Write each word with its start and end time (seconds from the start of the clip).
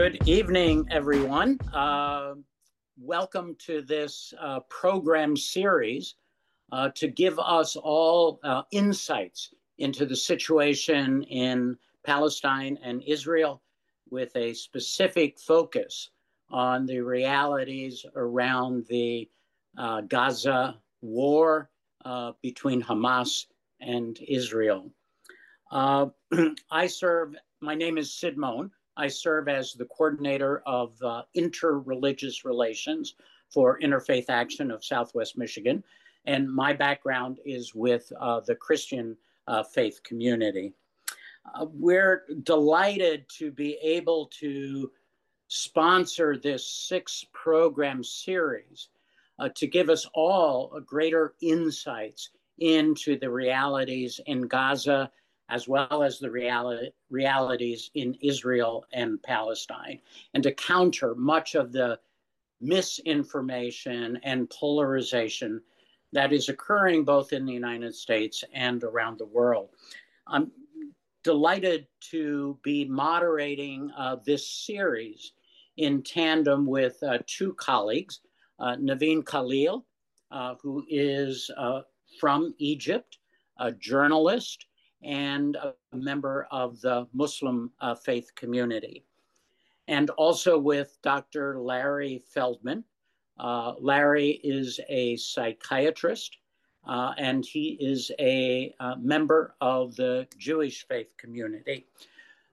Good 0.00 0.28
evening, 0.28 0.86
everyone. 0.92 1.58
Uh, 1.74 2.34
welcome 3.00 3.56
to 3.66 3.82
this 3.82 4.32
uh, 4.40 4.60
program 4.68 5.36
series 5.36 6.14
uh, 6.70 6.90
to 6.94 7.08
give 7.08 7.36
us 7.40 7.74
all 7.74 8.38
uh, 8.44 8.62
insights 8.70 9.52
into 9.78 10.06
the 10.06 10.14
situation 10.14 11.24
in 11.24 11.76
Palestine 12.06 12.78
and 12.80 13.02
Israel 13.08 13.60
with 14.08 14.30
a 14.36 14.54
specific 14.54 15.36
focus 15.36 16.10
on 16.48 16.86
the 16.86 17.00
realities 17.00 18.06
around 18.14 18.86
the 18.88 19.28
uh, 19.78 20.02
Gaza 20.02 20.78
war 21.00 21.70
uh, 22.04 22.34
between 22.40 22.80
Hamas 22.80 23.46
and 23.80 24.16
Israel. 24.28 24.92
I 25.72 26.86
serve, 26.86 27.34
my 27.60 27.74
name 27.74 27.98
is 27.98 28.14
Sid 28.14 28.38
Mohn. 28.38 28.70
I 28.98 29.06
serve 29.06 29.48
as 29.48 29.72
the 29.72 29.84
coordinator 29.84 30.60
of 30.66 31.00
uh, 31.02 31.22
interreligious 31.36 32.44
relations 32.44 33.14
for 33.48 33.78
Interfaith 33.80 34.26
Action 34.28 34.72
of 34.72 34.84
Southwest 34.84 35.38
Michigan. 35.38 35.84
And 36.26 36.52
my 36.52 36.72
background 36.72 37.38
is 37.46 37.74
with 37.74 38.12
uh, 38.20 38.40
the 38.40 38.56
Christian 38.56 39.16
uh, 39.46 39.62
faith 39.62 40.02
community. 40.02 40.74
Uh, 41.54 41.66
we're 41.72 42.24
delighted 42.42 43.26
to 43.38 43.52
be 43.52 43.78
able 43.80 44.26
to 44.40 44.90
sponsor 45.46 46.36
this 46.36 46.68
six 46.68 47.24
program 47.32 48.02
series 48.04 48.88
uh, 49.38 49.48
to 49.54 49.66
give 49.66 49.88
us 49.88 50.06
all 50.12 50.78
greater 50.84 51.34
insights 51.40 52.30
into 52.58 53.16
the 53.16 53.30
realities 53.30 54.20
in 54.26 54.42
Gaza 54.42 55.10
as 55.48 55.66
well 55.66 56.02
as 56.02 56.18
the 56.18 56.30
reality, 56.30 56.90
realities 57.10 57.90
in 57.94 58.14
Israel 58.20 58.84
and 58.92 59.22
Palestine, 59.22 60.00
and 60.34 60.42
to 60.42 60.52
counter 60.52 61.14
much 61.14 61.54
of 61.54 61.72
the 61.72 61.98
misinformation 62.60 64.18
and 64.22 64.50
polarization 64.50 65.62
that 66.12 66.32
is 66.32 66.48
occurring 66.48 67.04
both 67.04 67.32
in 67.32 67.44
the 67.44 67.52
United 67.52 67.94
States 67.94 68.42
and 68.52 68.82
around 68.82 69.18
the 69.18 69.26
world. 69.26 69.70
I'm 70.26 70.50
delighted 71.22 71.86
to 72.10 72.58
be 72.62 72.84
moderating 72.84 73.90
uh, 73.96 74.16
this 74.24 74.48
series 74.48 75.32
in 75.76 76.02
tandem 76.02 76.66
with 76.66 77.02
uh, 77.02 77.18
two 77.26 77.54
colleagues, 77.54 78.20
uh, 78.58 78.76
Naveen 78.76 79.24
Khalil, 79.24 79.84
uh, 80.30 80.54
who 80.62 80.84
is 80.88 81.50
uh, 81.56 81.82
from 82.18 82.54
Egypt, 82.58 83.18
a 83.58 83.72
journalist, 83.72 84.66
and 85.02 85.56
a 85.56 85.74
member 85.92 86.46
of 86.50 86.80
the 86.80 87.06
Muslim 87.12 87.70
uh, 87.80 87.94
faith 87.94 88.34
community. 88.34 89.04
And 89.86 90.10
also 90.10 90.58
with 90.58 90.98
Dr. 91.02 91.60
Larry 91.60 92.22
Feldman. 92.32 92.84
Uh, 93.38 93.74
Larry 93.78 94.40
is 94.42 94.80
a 94.88 95.16
psychiatrist 95.16 96.36
uh, 96.88 97.12
and 97.18 97.44
he 97.44 97.76
is 97.80 98.10
a 98.18 98.74
uh, 98.80 98.94
member 98.98 99.54
of 99.60 99.94
the 99.96 100.26
Jewish 100.38 100.86
faith 100.88 101.14
community. 101.18 101.86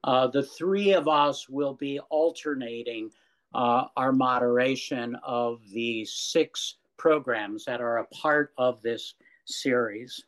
Uh, 0.04 0.28
the 0.28 0.44
three 0.44 0.94
of 0.94 1.08
us 1.08 1.50
will 1.50 1.73
be 1.73 2.00
alternating 2.10 3.10
uh, 3.54 3.86
our 3.96 4.12
moderation 4.12 5.16
of 5.23 5.62
the 5.72 6.06
six 6.06 6.76
programs 6.98 7.66
that 7.66 7.82
are 7.82 8.00
a 8.00 8.06
part 8.08 8.54
of 8.58 8.82
this 8.82 9.16
series. 9.46 10.23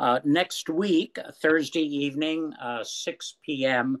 Uh, 0.00 0.18
next 0.24 0.70
week, 0.70 1.18
Thursday 1.42 1.82
evening, 1.82 2.54
uh, 2.54 2.82
6 2.82 3.36
p.m., 3.44 4.00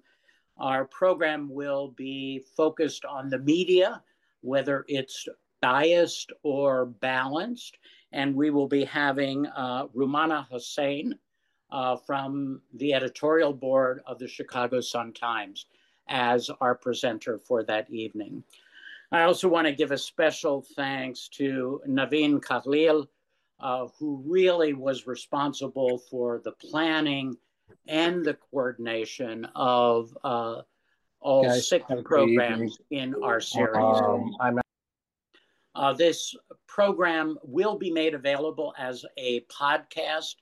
our 0.56 0.86
program 0.86 1.46
will 1.50 1.88
be 1.88 2.42
focused 2.56 3.04
on 3.04 3.28
the 3.28 3.38
media, 3.38 4.02
whether 4.40 4.86
it's 4.88 5.28
biased 5.60 6.32
or 6.42 6.86
balanced. 6.86 7.76
And 8.12 8.34
we 8.34 8.48
will 8.48 8.66
be 8.66 8.82
having 8.82 9.46
uh, 9.48 9.88
Rummana 9.88 10.48
Hussain 10.50 11.18
uh, 11.70 11.96
from 11.96 12.62
the 12.72 12.94
editorial 12.94 13.52
board 13.52 14.00
of 14.06 14.18
the 14.18 14.26
Chicago 14.26 14.80
Sun-Times 14.80 15.66
as 16.08 16.50
our 16.62 16.74
presenter 16.74 17.38
for 17.38 17.62
that 17.64 17.90
evening. 17.90 18.42
I 19.12 19.24
also 19.24 19.48
want 19.48 19.66
to 19.66 19.72
give 19.74 19.90
a 19.90 19.98
special 19.98 20.64
thanks 20.74 21.28
to 21.34 21.82
Naveen 21.86 22.42
Khalil, 22.42 23.06
uh, 23.60 23.86
who 23.98 24.22
really 24.26 24.72
was 24.72 25.06
responsible 25.06 25.98
for 26.10 26.40
the 26.44 26.52
planning 26.52 27.36
and 27.88 28.24
the 28.24 28.34
coordination 28.34 29.46
of 29.54 30.16
uh, 30.24 30.62
all 31.20 31.44
Guys, 31.44 31.68
six 31.68 31.84
programs 32.04 32.78
in 32.90 33.14
our 33.22 33.40
series. 33.40 34.00
Um, 34.40 34.60
uh, 35.74 35.92
this 35.92 36.34
program 36.66 37.38
will 37.42 37.76
be 37.76 37.90
made 37.90 38.14
available 38.14 38.74
as 38.78 39.04
a 39.16 39.40
podcast 39.42 40.36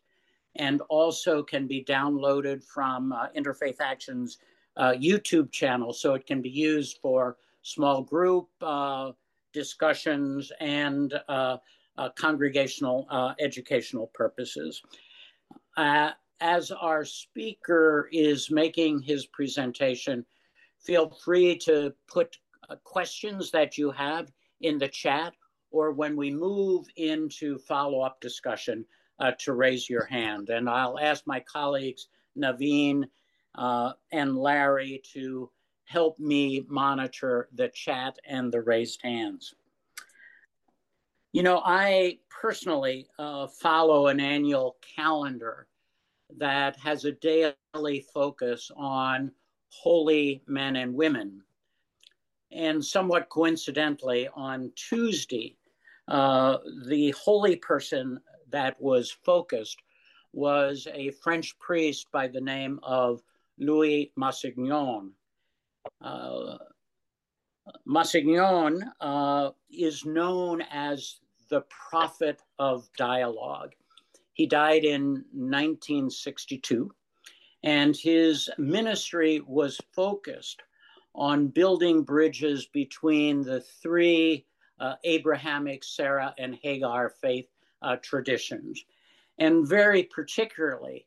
and 0.57 0.81
also 0.89 1.43
can 1.43 1.67
be 1.67 1.85
downloaded 1.85 2.65
from 2.65 3.13
uh, 3.13 3.29
Interfaith 3.37 3.81
Action's 3.81 4.39
uh, 4.77 4.93
YouTube 4.93 5.51
channel. 5.53 5.93
So 5.93 6.15
it 6.15 6.27
can 6.27 6.41
be 6.41 6.49
used 6.49 6.99
for 7.03 7.37
small 7.63 8.03
group 8.03 8.49
uh, 8.63 9.13
discussions 9.53 10.51
and 10.61 11.13
uh, 11.29 11.59
congregational 12.17 13.07
uh, 13.11 13.35
educational 13.41 14.09
purposes. 14.15 14.83
Uh, 15.77 16.11
as 16.41 16.71
our 16.71 17.05
speaker 17.05 18.09
is 18.13 18.51
making 18.51 19.01
his 19.01 19.27
presentation, 19.27 20.25
feel 20.79 21.11
free 21.25 21.57
to 21.57 21.93
put 22.07 22.37
uh, 22.69 22.77
questions 22.85 23.51
that 23.51 23.77
you 23.77 23.91
have 23.91 24.31
in 24.61 24.79
the 24.79 24.89
chat 24.89 25.35
or 25.71 25.93
when 25.93 26.17
we 26.17 26.31
move 26.31 26.87
into 26.97 27.59
follow-up 27.59 28.21
discussion 28.21 28.85
uh, 29.21 29.33
to 29.39 29.53
raise 29.53 29.89
your 29.91 30.05
hand. 30.05 30.49
And 30.49 30.69
I'll 30.69 30.99
ask 30.99 31.27
my 31.27 31.41
colleagues, 31.41 32.09
Naveen 32.37 33.05
uh, 33.55 33.93
and 34.13 34.39
Larry, 34.39 35.03
to 35.13 35.51
help 35.85 36.19
me 36.19 36.65
monitor 36.69 37.49
the 37.55 37.69
chat 37.69 38.19
and 38.27 38.53
the 38.53 38.61
raised 38.61 39.01
hands. 39.03 39.55
You 41.33 41.43
know, 41.43 41.61
I 41.65 42.19
personally 42.31 43.07
uh, 43.19 43.47
follow 43.49 44.07
an 44.07 44.19
annual 44.19 44.77
calendar 44.97 45.67
that 46.39 46.77
has 46.77 47.05
a 47.05 47.13
daily 47.13 48.07
focus 48.15 48.71
on 48.77 49.33
holy 49.69 50.43
men 50.47 50.77
and 50.77 50.95
women. 50.95 51.43
And 52.51 52.83
somewhat 52.83 53.29
coincidentally, 53.29 54.29
on 54.35 54.73
Tuesday, 54.75 55.57
uh, 56.09 56.59
the 56.87 57.11
holy 57.11 57.57
person 57.57 58.19
that 58.51 58.81
was 58.81 59.11
focused 59.11 59.83
was 60.33 60.87
a 60.93 61.11
French 61.11 61.59
priest 61.59 62.11
by 62.11 62.27
the 62.29 62.41
name 62.41 62.81
of 62.83 63.23
Louis 63.59 64.13
Massignon. 64.19 65.11
Uh, 66.01 66.57
Massignon 67.87 68.83
uh, 69.01 69.51
is 69.71 70.05
known 70.05 70.63
as 70.71 71.21
the 71.49 71.63
prophet 71.91 72.41
of 72.59 72.89
dialogue. 72.97 73.75
He 74.33 74.47
died 74.47 74.85
in 74.85 75.25
1962, 75.33 76.93
and 77.65 77.97
his 77.97 78.49
ministry 78.59 79.41
was 79.47 79.81
focused 79.93 80.63
on 81.15 81.49
building 81.49 82.03
bridges 82.03 82.67
between 82.67 83.43
the 83.43 83.61
three 83.61 84.47
uh, 84.79 84.95
Abrahamic, 85.05 85.83
Sarah, 85.83 86.35
and 86.39 86.57
Hagar 86.63 87.11
faith 87.21 87.49
uh, 87.83 87.97
traditions, 87.97 88.85
and 89.39 89.67
very 89.67 90.05
particularly 90.05 91.07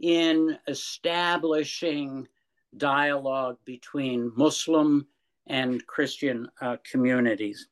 in 0.00 0.58
establishing 0.66 2.26
dialogue 2.76 3.58
between 3.64 4.32
Muslim 4.34 5.06
and 5.46 5.86
Christian 5.86 6.48
uh, 6.60 6.76
communities. 6.88 7.68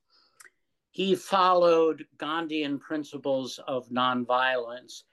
He 0.91 1.15
followed 1.15 2.05
Gandhian 2.19 2.81
principles 2.81 3.61
of 3.67 3.89
nonviolence, 3.91 5.05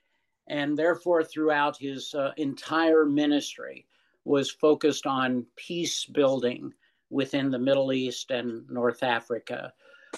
and 0.47 0.77
therefore, 0.77 1.23
throughout 1.23 1.77
his 1.77 2.13
uh, 2.15 2.31
entire 2.37 3.05
ministry, 3.05 3.85
was 4.23 4.49
focused 4.49 5.05
on 5.05 5.45
peace 5.55 6.05
building 6.05 6.73
within 7.09 7.51
the 7.51 7.59
Middle 7.59 7.93
East 7.93 8.31
and 8.31 8.67
North 8.69 9.03
Africa. 9.03 9.71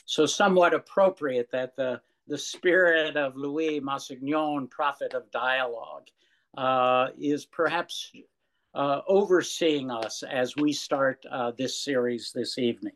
So, 0.05 0.25
somewhat 0.25 0.73
appropriate 0.73 1.51
that 1.51 1.75
the, 1.75 2.01
the 2.27 2.37
spirit 2.37 3.17
of 3.17 3.35
Louis 3.35 3.81
Massignon, 3.81 4.69
prophet 4.69 5.13
of 5.13 5.29
dialogue, 5.31 6.07
uh, 6.57 7.09
is 7.19 7.45
perhaps 7.45 8.11
uh, 8.73 9.01
overseeing 9.07 9.91
us 9.91 10.23
as 10.23 10.55
we 10.55 10.71
start 10.73 11.25
uh, 11.31 11.51
this 11.57 11.83
series 11.83 12.31
this 12.33 12.57
evening 12.57 12.93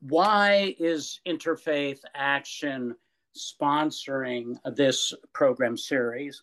why 0.00 0.74
is 0.78 1.20
Interfaith 1.26 2.00
Action 2.14 2.94
sponsoring 3.36 4.56
this 4.76 5.12
program 5.32 5.76
series? 5.76 6.42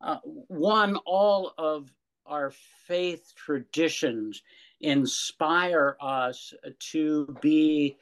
Uh, 0.00 0.18
one, 0.24 0.96
all 1.04 1.52
of 1.58 1.92
our 2.26 2.52
faith 2.86 3.32
traditions 3.36 4.42
inspire 4.80 5.96
us 6.00 6.54
to 6.78 7.36
be 7.40 7.96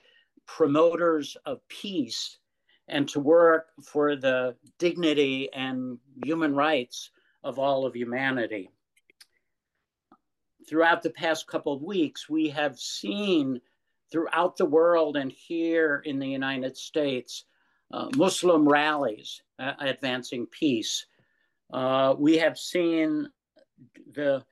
promoters 0.46 1.36
of 1.46 1.66
peace 1.68 2.38
and 2.88 3.08
to 3.08 3.20
work 3.20 3.68
for 3.82 4.16
the 4.16 4.56
dignity 4.78 5.48
and 5.52 5.98
human 6.24 6.54
rights 6.54 7.10
of 7.44 7.58
all 7.58 7.86
of 7.86 7.94
humanity. 7.94 8.70
Throughout 10.68 11.02
the 11.02 11.10
past 11.10 11.46
couple 11.46 11.72
of 11.72 11.82
weeks, 11.82 12.28
we 12.28 12.48
have 12.50 12.78
seen 12.78 13.60
throughout 14.10 14.56
the 14.56 14.66
world 14.66 15.16
and 15.16 15.32
here 15.32 16.02
in 16.04 16.18
the 16.18 16.28
United 16.28 16.76
States 16.76 17.44
uh, 17.92 18.08
Muslim 18.16 18.68
rallies 18.68 19.42
uh, 19.58 19.72
advancing 19.80 20.46
peace. 20.46 21.06
Uh, 21.72 22.14
we 22.18 22.36
have 22.38 22.58
seen 22.58 23.28
the 24.12 24.44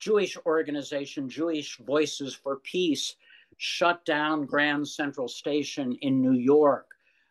Jewish 0.00 0.36
organization, 0.46 1.28
Jewish 1.28 1.78
Voices 1.78 2.34
for 2.34 2.56
Peace, 2.56 3.14
shut 3.56 4.04
down 4.04 4.46
Grand 4.46 4.86
Central 4.88 5.28
Station 5.28 5.96
in 6.00 6.20
New 6.20 6.32
York 6.32 6.86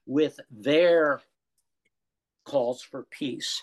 with 0.05 0.39
their 0.49 1.21
calls 2.45 2.81
for 2.81 3.03
peace. 3.11 3.61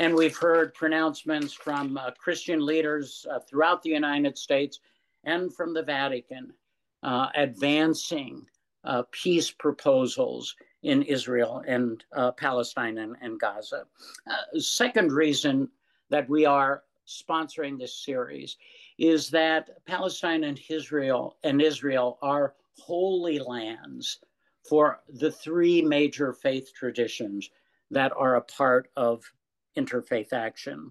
And 0.00 0.14
we've 0.14 0.34
heard 0.34 0.72
pronouncements 0.72 1.52
from 1.52 1.98
uh, 1.98 2.12
Christian 2.12 2.64
leaders 2.64 3.26
uh, 3.30 3.38
throughout 3.40 3.82
the 3.82 3.90
United 3.90 4.38
States 4.38 4.80
and 5.24 5.54
from 5.54 5.74
the 5.74 5.82
Vatican 5.82 6.54
uh, 7.02 7.26
advancing 7.34 8.46
uh, 8.84 9.02
peace 9.10 9.50
proposals 9.50 10.56
in 10.82 11.02
Israel 11.02 11.62
and 11.66 12.02
uh, 12.16 12.32
Palestine 12.32 12.96
and, 12.96 13.14
and 13.20 13.38
Gaza. 13.38 13.84
Uh, 14.26 14.58
second 14.58 15.12
reason 15.12 15.68
that 16.08 16.26
we 16.30 16.46
are 16.46 16.84
sponsoring 17.06 17.78
this 17.78 17.94
series 17.94 18.56
is 18.96 19.28
that 19.28 19.84
Palestine 19.84 20.44
and 20.44 20.58
Israel 20.70 21.36
and 21.44 21.60
Israel 21.60 22.16
are 22.22 22.54
holy 22.78 23.38
lands 23.38 24.20
for 24.66 25.00
the 25.10 25.30
three 25.30 25.82
major 25.82 26.32
faith 26.32 26.72
traditions 26.74 27.50
that 27.90 28.12
are 28.16 28.36
a 28.36 28.40
part 28.40 28.88
of 28.96 29.30
interfaith 29.76 30.32
action. 30.32 30.90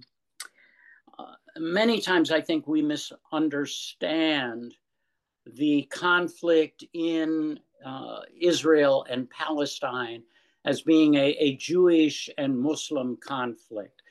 Uh, 1.17 1.33
many 1.57 1.99
times 1.99 2.31
I 2.31 2.41
think 2.41 2.67
we 2.67 2.81
misunderstand 2.81 4.73
the 5.45 5.83
conflict 5.91 6.83
in 6.93 7.59
uh, 7.85 8.19
Israel 8.39 9.05
and 9.09 9.29
Palestine 9.29 10.23
as 10.65 10.81
being 10.81 11.15
a, 11.15 11.35
a 11.39 11.55
Jewish 11.55 12.29
and 12.37 12.57
Muslim 12.57 13.17
conflict. 13.17 14.01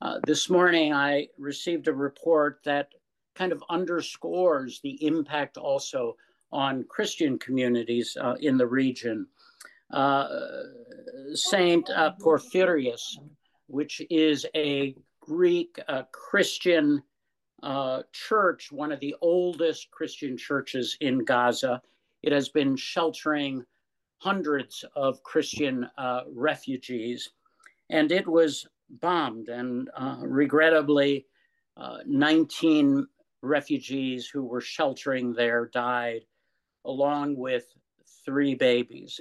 Uh, 0.00 0.18
this 0.26 0.50
morning, 0.50 0.92
I 0.92 1.28
received 1.38 1.86
a 1.86 1.92
report 1.92 2.60
that 2.64 2.88
kind 3.34 3.52
of 3.52 3.62
underscores 3.70 4.80
the 4.80 5.04
impact 5.04 5.56
also 5.56 6.16
on 6.50 6.84
Christian 6.88 7.38
communities 7.38 8.16
uh, 8.20 8.34
in 8.40 8.56
the 8.56 8.66
region. 8.66 9.26
Uh, 9.90 10.26
Saint 11.34 11.86
Porphyrius, 12.20 13.18
which 13.72 14.02
is 14.10 14.44
a 14.54 14.94
Greek 15.20 15.80
uh, 15.88 16.02
Christian 16.12 17.02
uh, 17.62 18.02
church, 18.12 18.70
one 18.70 18.92
of 18.92 19.00
the 19.00 19.16
oldest 19.22 19.90
Christian 19.90 20.36
churches 20.36 20.98
in 21.00 21.24
Gaza. 21.24 21.80
It 22.22 22.32
has 22.32 22.50
been 22.50 22.76
sheltering 22.76 23.64
hundreds 24.18 24.84
of 24.94 25.22
Christian 25.22 25.88
uh, 25.96 26.20
refugees, 26.30 27.30
and 27.88 28.12
it 28.12 28.28
was 28.28 28.66
bombed. 28.90 29.48
And 29.48 29.88
uh, 29.96 30.18
regrettably, 30.20 31.24
uh, 31.78 32.00
19 32.04 33.06
refugees 33.40 34.26
who 34.26 34.44
were 34.44 34.60
sheltering 34.60 35.32
there 35.32 35.70
died, 35.72 36.26
along 36.84 37.36
with 37.38 37.64
three 38.26 38.54
babies. 38.54 39.18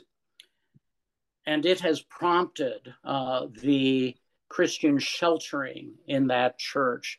And 1.46 1.66
it 1.66 1.80
has 1.80 2.02
prompted 2.02 2.94
uh, 3.06 3.48
the 3.62 4.16
Christian 4.52 5.00
sheltering 5.00 5.94
in 6.08 6.28
that 6.28 6.60
church 6.60 7.18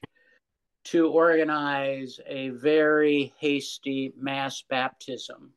to 0.84 1.08
organize 1.08 2.20
a 2.26 2.50
very 2.50 3.32
hasty 3.38 4.12
mass 4.18 4.62
baptism 4.68 5.50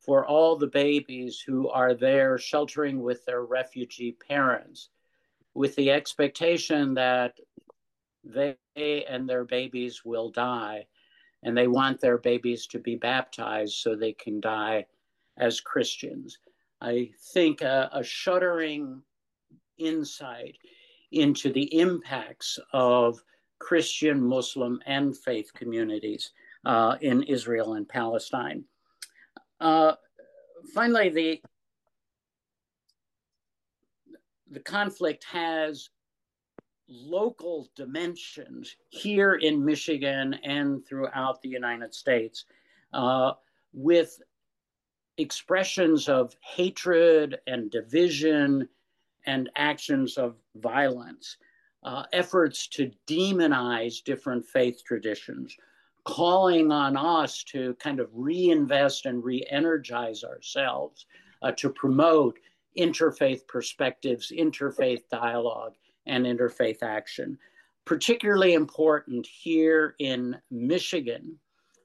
for 0.00 0.26
all 0.26 0.56
the 0.56 0.66
babies 0.66 1.40
who 1.46 1.68
are 1.68 1.94
there 1.94 2.38
sheltering 2.38 3.00
with 3.00 3.24
their 3.24 3.44
refugee 3.44 4.16
parents, 4.28 4.88
with 5.54 5.76
the 5.76 5.92
expectation 5.92 6.94
that 6.94 7.34
they 8.24 8.56
and 9.08 9.28
their 9.28 9.44
babies 9.44 10.04
will 10.04 10.30
die, 10.30 10.86
and 11.44 11.56
they 11.56 11.68
want 11.68 12.00
their 12.00 12.18
babies 12.18 12.66
to 12.66 12.80
be 12.80 12.96
baptized 12.96 13.74
so 13.74 13.94
they 13.94 14.12
can 14.12 14.40
die 14.40 14.86
as 15.38 15.60
Christians. 15.60 16.38
I 16.80 17.10
think 17.32 17.62
a, 17.62 17.88
a 17.92 18.02
shuddering 18.02 19.02
insight 19.78 20.56
into 21.12 21.52
the 21.52 21.78
impacts 21.78 22.58
of 22.72 23.22
Christian, 23.58 24.20
Muslim, 24.20 24.80
and 24.86 25.16
faith 25.16 25.52
communities 25.54 26.32
uh, 26.64 26.96
in 27.00 27.22
Israel 27.24 27.74
and 27.74 27.88
Palestine. 27.88 28.64
Uh, 29.60 29.94
finally, 30.74 31.08
the 31.10 31.42
the 34.50 34.60
conflict 34.60 35.24
has 35.24 35.90
local 36.88 37.70
dimensions 37.76 38.74
here 38.88 39.34
in 39.34 39.64
Michigan 39.64 40.34
and 40.42 40.84
throughout 40.84 41.40
the 41.40 41.48
United 41.48 41.94
States, 41.94 42.46
uh, 42.92 43.32
with 43.72 44.20
expressions 45.18 46.08
of 46.08 46.34
hatred 46.40 47.38
and 47.46 47.70
division 47.70 48.68
and 49.26 49.50
actions 49.56 50.16
of 50.16 50.36
violence 50.56 51.36
uh, 51.82 52.04
efforts 52.12 52.66
to 52.68 52.90
demonize 53.06 54.02
different 54.04 54.44
faith 54.44 54.82
traditions, 54.84 55.56
calling 56.04 56.70
on 56.70 56.96
us 56.96 57.42
to 57.44 57.74
kind 57.74 58.00
of 58.00 58.08
reinvest 58.12 59.06
and 59.06 59.24
re 59.24 59.44
energize 59.50 60.24
ourselves 60.24 61.06
uh, 61.42 61.52
to 61.52 61.70
promote 61.70 62.38
interfaith 62.78 63.46
perspectives, 63.46 64.30
interfaith 64.36 65.02
dialogue, 65.10 65.74
and 66.06 66.26
interfaith 66.26 66.82
action. 66.82 67.38
Particularly 67.84 68.54
important 68.54 69.26
here 69.26 69.94
in 69.98 70.36
Michigan. 70.50 71.36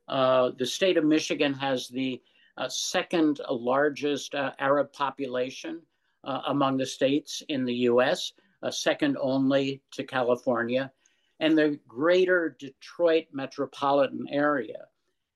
Uh, 0.07 0.51
the 0.57 0.65
state 0.65 0.97
of 0.97 1.03
Michigan 1.03 1.53
has 1.53 1.87
the 1.87 2.21
uh, 2.57 2.69
second 2.69 3.41
largest 3.49 4.35
uh, 4.35 4.51
Arab 4.59 4.91
population 4.93 5.81
uh, 6.25 6.41
among 6.47 6.77
the 6.77 6.85
states 6.85 7.43
in 7.49 7.65
the 7.65 7.73
US 7.89 8.33
uh, 8.63 8.71
second 8.71 9.17
only 9.19 9.81
to 9.91 10.03
California. 10.03 10.91
And 11.39 11.57
the 11.57 11.79
greater 11.87 12.55
Detroit 12.59 13.25
metropolitan 13.31 14.27
area 14.29 14.87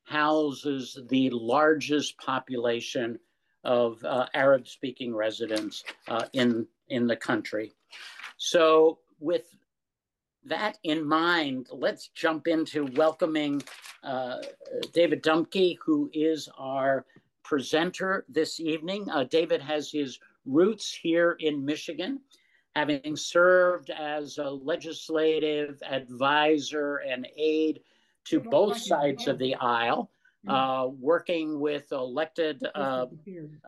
houses 0.04 1.00
the 1.10 1.30
largest 1.30 2.18
population 2.18 3.20
of 3.64 4.04
uh, 4.04 4.26
Arab 4.34 4.68
speaking 4.68 5.14
residents 5.14 5.84
uh, 6.08 6.26
in, 6.34 6.66
in 6.88 7.06
the 7.06 7.16
country. 7.16 7.74
So, 8.38 9.00
with 9.20 9.54
that 10.46 10.78
in 10.84 11.06
mind, 11.06 11.68
let's 11.72 12.08
jump 12.16 12.48
into 12.48 12.86
welcoming 12.96 13.62
uh, 14.04 14.38
David 14.94 15.22
Dumke, 15.22 15.78
who 15.84 16.10
is 16.14 16.48
our 16.58 17.06
presenter 17.44 18.26
this 18.30 18.60
evening. 18.60 19.10
Uh, 19.10 19.26
David 19.26 19.62
has 19.62 19.92
his 19.92 20.20
roots 20.50 20.92
here 20.94 21.38
in 21.40 21.64
Michigan 21.64 22.20
having 22.76 23.16
served 23.16 23.90
as 23.90 24.38
a 24.38 24.50
legislative 24.50 25.82
advisor 25.86 26.98
and 26.98 27.28
aide 27.36 27.82
to 28.26 28.40
both 28.40 28.78
sides 28.78 29.28
of 29.28 29.38
the 29.38 29.56
aisle, 29.56 30.12
uh, 30.48 30.88
working 31.00 31.60
with 31.60 31.92
elected 31.92 32.62
uh, 32.76 33.06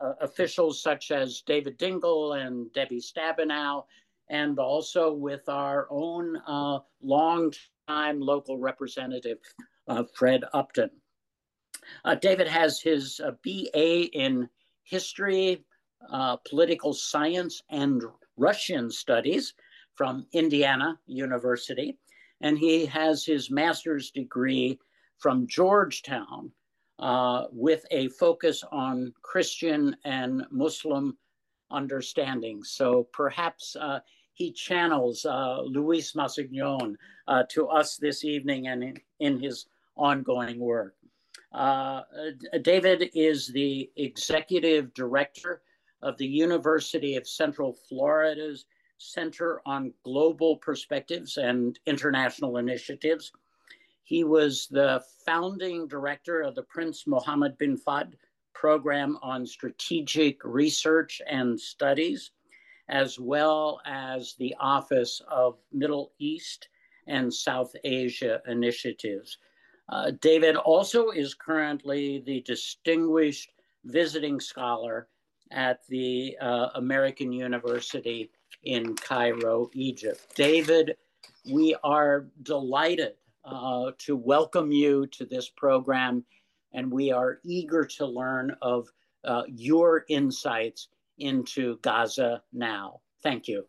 uh, 0.00 0.12
officials 0.20 0.82
such 0.82 1.10
as 1.10 1.42
David 1.42 1.78
Dingell 1.78 2.40
and 2.40 2.72
Debbie 2.72 3.00
Stabenow, 3.00 3.84
and 4.30 4.58
also 4.58 5.12
with 5.12 5.48
our 5.48 5.86
own 5.90 6.36
uh, 6.46 6.78
longtime 7.02 8.20
local 8.20 8.58
representative, 8.58 9.38
uh, 9.88 10.04
Fred 10.14 10.44
Upton. 10.54 10.90
Uh, 12.04 12.14
David 12.14 12.46
has 12.46 12.80
his 12.80 13.20
BA 13.42 14.04
in 14.12 14.48
history, 14.84 15.64
political 16.48 16.92
science, 16.92 17.62
and 17.70 18.02
Russian 18.36 18.90
studies 18.90 19.54
from 19.94 20.26
Indiana 20.32 20.98
University, 21.06 21.98
and 22.40 22.58
he 22.58 22.86
has 22.86 23.24
his 23.24 23.50
master's 23.50 24.10
degree 24.10 24.78
from 25.18 25.46
Georgetown 25.46 26.50
uh, 26.98 27.46
with 27.52 27.84
a 27.90 28.08
focus 28.08 28.64
on 28.72 29.12
Christian 29.22 29.96
and 30.04 30.44
Muslim 30.50 31.16
understanding. 31.70 32.62
So 32.64 33.08
perhaps 33.12 33.76
uh, 33.76 34.00
he 34.34 34.52
channels 34.52 35.24
uh, 35.24 35.62
Louis 35.62 36.12
Massignon 36.14 36.96
uh, 37.28 37.44
to 37.50 37.68
us 37.68 37.96
this 37.96 38.24
evening 38.24 38.68
and 38.68 38.82
in, 38.82 38.96
in 39.20 39.40
his 39.40 39.66
ongoing 39.96 40.58
work. 40.58 40.94
Uh, 41.52 42.02
David 42.62 43.10
is 43.14 43.48
the 43.48 43.90
executive 43.96 44.92
director 44.94 45.62
of 46.02 46.16
the 46.18 46.26
University 46.26 47.16
of 47.16 47.26
Central 47.26 47.72
Florida's 47.72 48.66
Center 48.98 49.60
on 49.66 49.92
Global 50.04 50.56
Perspectives 50.56 51.36
and 51.36 51.78
International 51.86 52.58
Initiatives. 52.58 53.32
He 54.04 54.24
was 54.24 54.68
the 54.68 55.02
founding 55.24 55.88
director 55.88 56.42
of 56.42 56.54
the 56.54 56.62
Prince 56.62 57.06
Mohammad 57.06 57.56
bin 57.58 57.76
Fahd 57.76 58.14
Program 58.52 59.18
on 59.22 59.46
Strategic 59.46 60.44
Research 60.44 61.22
and 61.26 61.58
Studies, 61.58 62.30
as 62.88 63.18
well 63.18 63.80
as 63.86 64.34
the 64.38 64.54
Office 64.60 65.22
of 65.28 65.58
Middle 65.72 66.12
East 66.18 66.68
and 67.06 67.32
South 67.32 67.74
Asia 67.84 68.40
Initiatives. 68.46 69.38
Uh, 69.88 70.12
David 70.20 70.56
also 70.56 71.10
is 71.10 71.34
currently 71.34 72.22
the 72.24 72.40
distinguished 72.42 73.50
visiting 73.84 74.38
scholar 74.38 75.08
at 75.52 75.86
the 75.88 76.36
uh, 76.40 76.68
American 76.74 77.32
University 77.32 78.30
in 78.64 78.94
Cairo, 78.96 79.70
Egypt. 79.74 80.34
David, 80.34 80.96
we 81.50 81.76
are 81.82 82.26
delighted 82.42 83.14
uh, 83.44 83.90
to 83.98 84.16
welcome 84.16 84.70
you 84.70 85.06
to 85.08 85.24
this 85.24 85.48
program, 85.48 86.24
and 86.72 86.90
we 86.90 87.10
are 87.10 87.40
eager 87.44 87.84
to 87.84 88.06
learn 88.06 88.54
of 88.62 88.88
uh, 89.24 89.42
your 89.48 90.04
insights 90.08 90.88
into 91.18 91.78
Gaza 91.82 92.42
now. 92.52 93.00
Thank 93.22 93.48
you. 93.48 93.66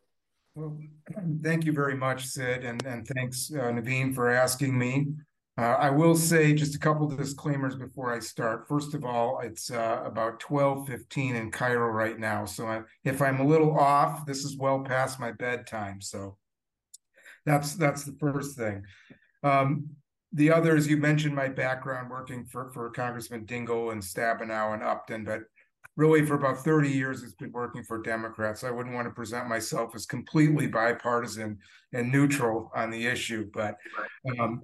Well, 0.55 0.77
thank 1.43 1.65
you 1.65 1.73
very 1.73 1.95
much, 1.95 2.25
Sid, 2.25 2.63
and, 2.63 2.85
and 2.85 3.07
thanks, 3.07 3.51
uh, 3.51 3.63
Naveen, 3.63 4.13
for 4.13 4.29
asking 4.29 4.77
me. 4.77 5.07
Uh, 5.55 5.75
I 5.79 5.91
will 5.91 6.15
say 6.15 6.53
just 6.53 6.75
a 6.75 6.79
couple 6.79 7.07
disclaimers 7.07 7.75
before 7.75 8.11
I 8.11 8.19
start. 8.19 8.67
First 8.67 8.95
of 8.95 9.05
all, 9.05 9.39
it's 9.41 9.69
uh, 9.69 10.01
about 10.03 10.39
12:15 10.39 11.35
in 11.35 11.51
Cairo 11.51 11.89
right 11.89 12.17
now, 12.17 12.45
so 12.45 12.67
I, 12.67 12.81
if 13.03 13.21
I'm 13.21 13.39
a 13.39 13.45
little 13.45 13.77
off, 13.77 14.25
this 14.25 14.43
is 14.43 14.57
well 14.57 14.81
past 14.81 15.19
my 15.19 15.31
bedtime. 15.31 16.01
So 16.01 16.37
that's 17.45 17.75
that's 17.75 18.03
the 18.03 18.15
first 18.19 18.57
thing. 18.57 18.83
Um, 19.43 19.89
the 20.31 20.51
others, 20.51 20.87
you 20.87 20.97
mentioned 20.97 21.35
my 21.35 21.49
background 21.49 22.09
working 22.09 22.45
for 22.45 22.71
for 22.71 22.89
Congressman 22.89 23.45
Dingell 23.45 23.91
and 23.91 24.01
Stabenow 24.01 24.73
and 24.73 24.81
Upton, 24.81 25.23
but 25.23 25.41
really 25.95 26.25
for 26.25 26.33
about 26.33 26.63
30 26.63 26.89
years 26.89 27.21
it's 27.21 27.35
been 27.35 27.51
working 27.51 27.83
for 27.83 28.01
Democrats. 28.01 28.63
I 28.63 28.71
wouldn't 28.71 28.95
want 28.95 29.07
to 29.07 29.13
present 29.13 29.47
myself 29.47 29.93
as 29.93 30.07
completely 30.07 30.65
bipartisan 30.65 31.59
and 31.93 32.11
neutral 32.11 32.71
on 32.75 32.89
the 32.89 33.05
issue, 33.05 33.49
but 33.53 33.75
um, 34.39 34.63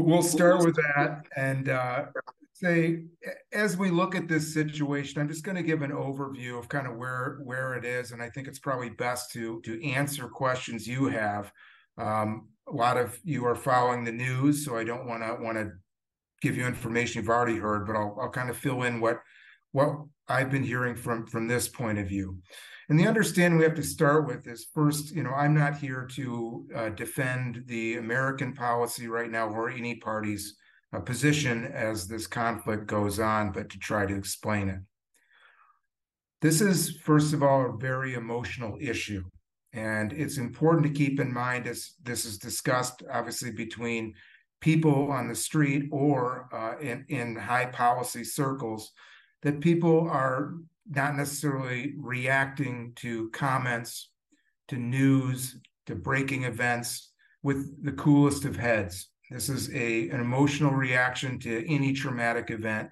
We'll 0.00 0.22
start 0.22 0.64
with 0.64 0.76
that 0.76 1.26
and 1.36 1.68
uh, 1.68 2.06
say, 2.54 3.04
as 3.52 3.76
we 3.76 3.90
look 3.90 4.14
at 4.14 4.26
this 4.26 4.54
situation, 4.54 5.20
I'm 5.20 5.28
just 5.28 5.44
going 5.44 5.56
to 5.56 5.62
give 5.62 5.82
an 5.82 5.90
overview 5.90 6.58
of 6.58 6.66
kind 6.70 6.86
of 6.86 6.96
where 6.96 7.40
where 7.44 7.74
it 7.74 7.84
is, 7.84 8.12
and 8.12 8.22
I 8.22 8.30
think 8.30 8.48
it's 8.48 8.58
probably 8.58 8.88
best 8.88 9.32
to 9.32 9.60
to 9.62 9.84
answer 9.84 10.28
questions 10.28 10.86
you 10.86 11.08
have. 11.08 11.52
Um, 11.98 12.48
a 12.68 12.72
lot 12.72 12.96
of 12.96 13.18
you 13.22 13.44
are 13.44 13.54
following 13.54 14.02
the 14.02 14.12
news, 14.12 14.64
so 14.64 14.78
I 14.78 14.84
don't 14.84 15.06
want 15.06 15.22
to 15.24 15.36
want 15.38 15.58
to 15.58 15.72
give 16.40 16.56
you 16.56 16.66
information 16.66 17.20
you've 17.20 17.28
already 17.28 17.58
heard, 17.58 17.86
but 17.86 17.94
I'll 17.94 18.16
I'll 18.18 18.30
kind 18.30 18.48
of 18.48 18.56
fill 18.56 18.84
in 18.84 18.98
what 18.98 19.20
what 19.72 19.90
I've 20.26 20.50
been 20.50 20.64
hearing 20.64 20.96
from 20.96 21.26
from 21.26 21.48
this 21.48 21.68
point 21.68 21.98
of 21.98 22.08
view. 22.08 22.38
And 22.88 22.98
the 22.98 23.06
understanding 23.06 23.58
we 23.58 23.64
have 23.64 23.74
to 23.76 23.82
start 23.82 24.26
with 24.26 24.46
is 24.46 24.66
first, 24.74 25.14
you 25.14 25.22
know, 25.22 25.32
I'm 25.32 25.54
not 25.54 25.78
here 25.78 26.06
to 26.12 26.66
uh, 26.74 26.88
defend 26.90 27.64
the 27.66 27.96
American 27.96 28.54
policy 28.54 29.08
right 29.08 29.30
now 29.30 29.48
or 29.48 29.70
any 29.70 29.96
party's 29.96 30.56
uh, 30.92 31.00
position 31.00 31.66
as 31.66 32.06
this 32.06 32.26
conflict 32.26 32.86
goes 32.86 33.18
on, 33.18 33.52
but 33.52 33.70
to 33.70 33.78
try 33.78 34.04
to 34.04 34.14
explain 34.14 34.68
it. 34.68 34.80
This 36.40 36.60
is, 36.60 36.96
first 36.98 37.32
of 37.32 37.42
all, 37.42 37.66
a 37.66 37.78
very 37.78 38.14
emotional 38.14 38.76
issue. 38.80 39.22
And 39.72 40.12
it's 40.12 40.36
important 40.36 40.84
to 40.86 40.92
keep 40.92 41.20
in 41.20 41.32
mind 41.32 41.66
as 41.66 41.92
this 42.02 42.24
is 42.24 42.36
discussed, 42.36 43.02
obviously, 43.10 43.52
between 43.52 44.14
people 44.60 45.10
on 45.10 45.28
the 45.28 45.34
street 45.34 45.88
or 45.90 46.48
uh, 46.52 46.78
in, 46.78 47.04
in 47.08 47.36
high 47.36 47.66
policy 47.66 48.24
circles, 48.24 48.92
that 49.42 49.60
people 49.60 50.08
are 50.10 50.54
not 50.88 51.16
necessarily 51.16 51.94
reacting 51.98 52.92
to 52.96 53.30
comments, 53.30 54.10
to 54.68 54.76
news, 54.76 55.56
to 55.86 55.94
breaking 55.94 56.44
events 56.44 57.12
with 57.42 57.84
the 57.84 57.92
coolest 57.92 58.44
of 58.44 58.56
heads. 58.56 59.08
This 59.30 59.48
is 59.48 59.72
a, 59.74 60.08
an 60.10 60.20
emotional 60.20 60.72
reaction 60.72 61.38
to 61.40 61.72
any 61.72 61.92
traumatic 61.92 62.50
event, 62.50 62.90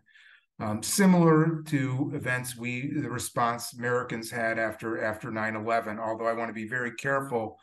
um, 0.59 0.83
similar 0.83 1.63
to 1.67 2.13
events 2.15 2.57
we, 2.57 2.93
the 2.93 3.11
response 3.11 3.75
Americans 3.75 4.31
had 4.31 4.59
after 4.59 5.03
after 5.03 5.31
9/11. 5.31 5.99
Although 5.99 6.27
I 6.27 6.33
want 6.33 6.49
to 6.49 6.55
be 6.55 6.67
very 6.67 6.93
careful 6.93 7.59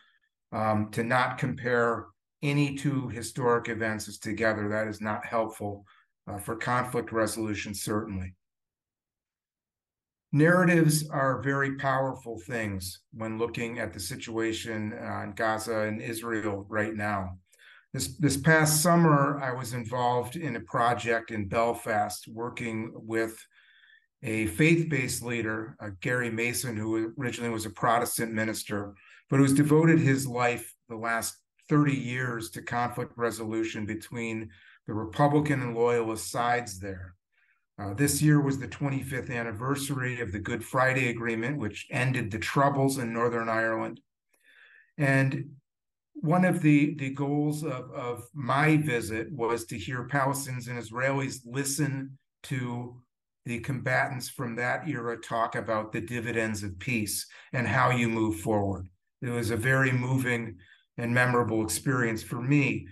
um, 0.52 0.90
to 0.92 1.04
not 1.04 1.38
compare 1.38 2.08
any 2.44 2.76
two 2.76 3.10
historic 3.10 3.70
events 3.70 4.08
as 4.08 4.18
together. 4.18 4.70
That 4.70 4.88
is 4.88 5.02
not 5.02 5.26
helpful 5.26 5.86
uh, 6.28 6.38
for 6.38 6.56
conflict 6.56 7.12
resolution, 7.12 7.74
certainly. 7.74 8.36
Narratives 10.34 11.08
are 11.10 11.42
very 11.42 11.76
powerful 11.78 12.38
things 12.38 13.00
when 13.14 13.38
looking 13.38 13.80
at 13.80 13.94
the 13.94 14.00
situation 14.00 14.92
in 14.92 15.34
Gaza 15.36 15.80
and 15.82 16.02
Israel 16.02 16.66
right 16.68 16.94
now. 16.94 17.38
This, 17.94 18.18
this 18.18 18.36
past 18.36 18.84
summer, 18.84 19.40
I 19.42 19.54
was 19.54 19.74
involved 19.74 20.36
in 20.36 20.58
a 20.58 20.62
project 20.62 21.32
in 21.32 21.48
Belfast 21.48 22.28
working 22.28 22.92
with 22.94 23.38
a 24.22 24.48
faith 24.48 24.90
based 24.90 25.24
leader, 25.24 25.78
uh, 25.80 25.90
Gary 26.02 26.30
Mason, 26.30 26.76
who 26.76 27.14
originally 27.18 27.50
was 27.50 27.66
a 27.66 27.70
Protestant 27.70 28.34
minister, 28.34 28.94
but 29.30 29.38
who's 29.38 29.54
devoted 29.54 30.00
his 30.00 30.28
life 30.28 30.74
the 30.90 30.96
last 30.98 31.38
30 31.70 31.94
years 31.94 32.50
to 32.52 32.62
conflict 32.62 33.14
resolution 33.16 33.86
between 33.86 34.50
the 34.88 34.94
Republican 34.94 35.62
and 35.62 35.76
Loyalist 35.76 36.30
sides 36.30 36.80
there. 36.80 37.17
Uh, 37.80 37.94
this 37.94 38.22
year 38.22 38.42
was 38.42 38.58
the 38.58 38.68
25th 38.68 39.32
anniversary 39.32 40.20
of 40.20 40.32
the 40.32 40.40
Good 40.40 40.64
Friday 40.64 41.10
Agreement, 41.10 41.60
which 41.60 41.88
ended 41.92 42.32
the 42.32 42.40
troubles 42.40 42.98
in 42.98 43.14
Northern 43.14 43.50
Ireland. 43.50 44.02
And 44.98 45.52
one 46.16 46.44
of 46.44 46.62
the, 46.62 46.96
the 46.96 47.12
goals 47.12 47.64
of, 47.64 47.92
of 47.92 48.28
my 48.34 48.78
visit 48.78 49.32
was 49.32 49.66
to 49.66 49.78
hear 49.78 50.08
Palestinians 50.08 50.68
and 50.68 50.82
Israelis 50.82 51.42
listen 51.46 52.18
to 52.44 53.00
the 53.46 53.60
combatants 53.60 54.28
from 54.28 54.56
that 54.56 54.88
era 54.88 55.16
talk 55.18 55.56
about 55.56 55.92
the 55.92 56.02
dividends 56.02 56.64
of 56.64 56.78
peace 56.80 57.28
and 57.54 57.68
how 57.68 57.92
you 57.92 58.10
move 58.10 58.40
forward. 58.40 58.88
It 59.22 59.30
was 59.30 59.52
a 59.52 59.58
very 59.58 59.92
moving 59.92 60.58
and 60.98 61.14
memorable 61.14 61.64
experience 61.64 62.24
for 62.24 62.42
me. 62.42 62.88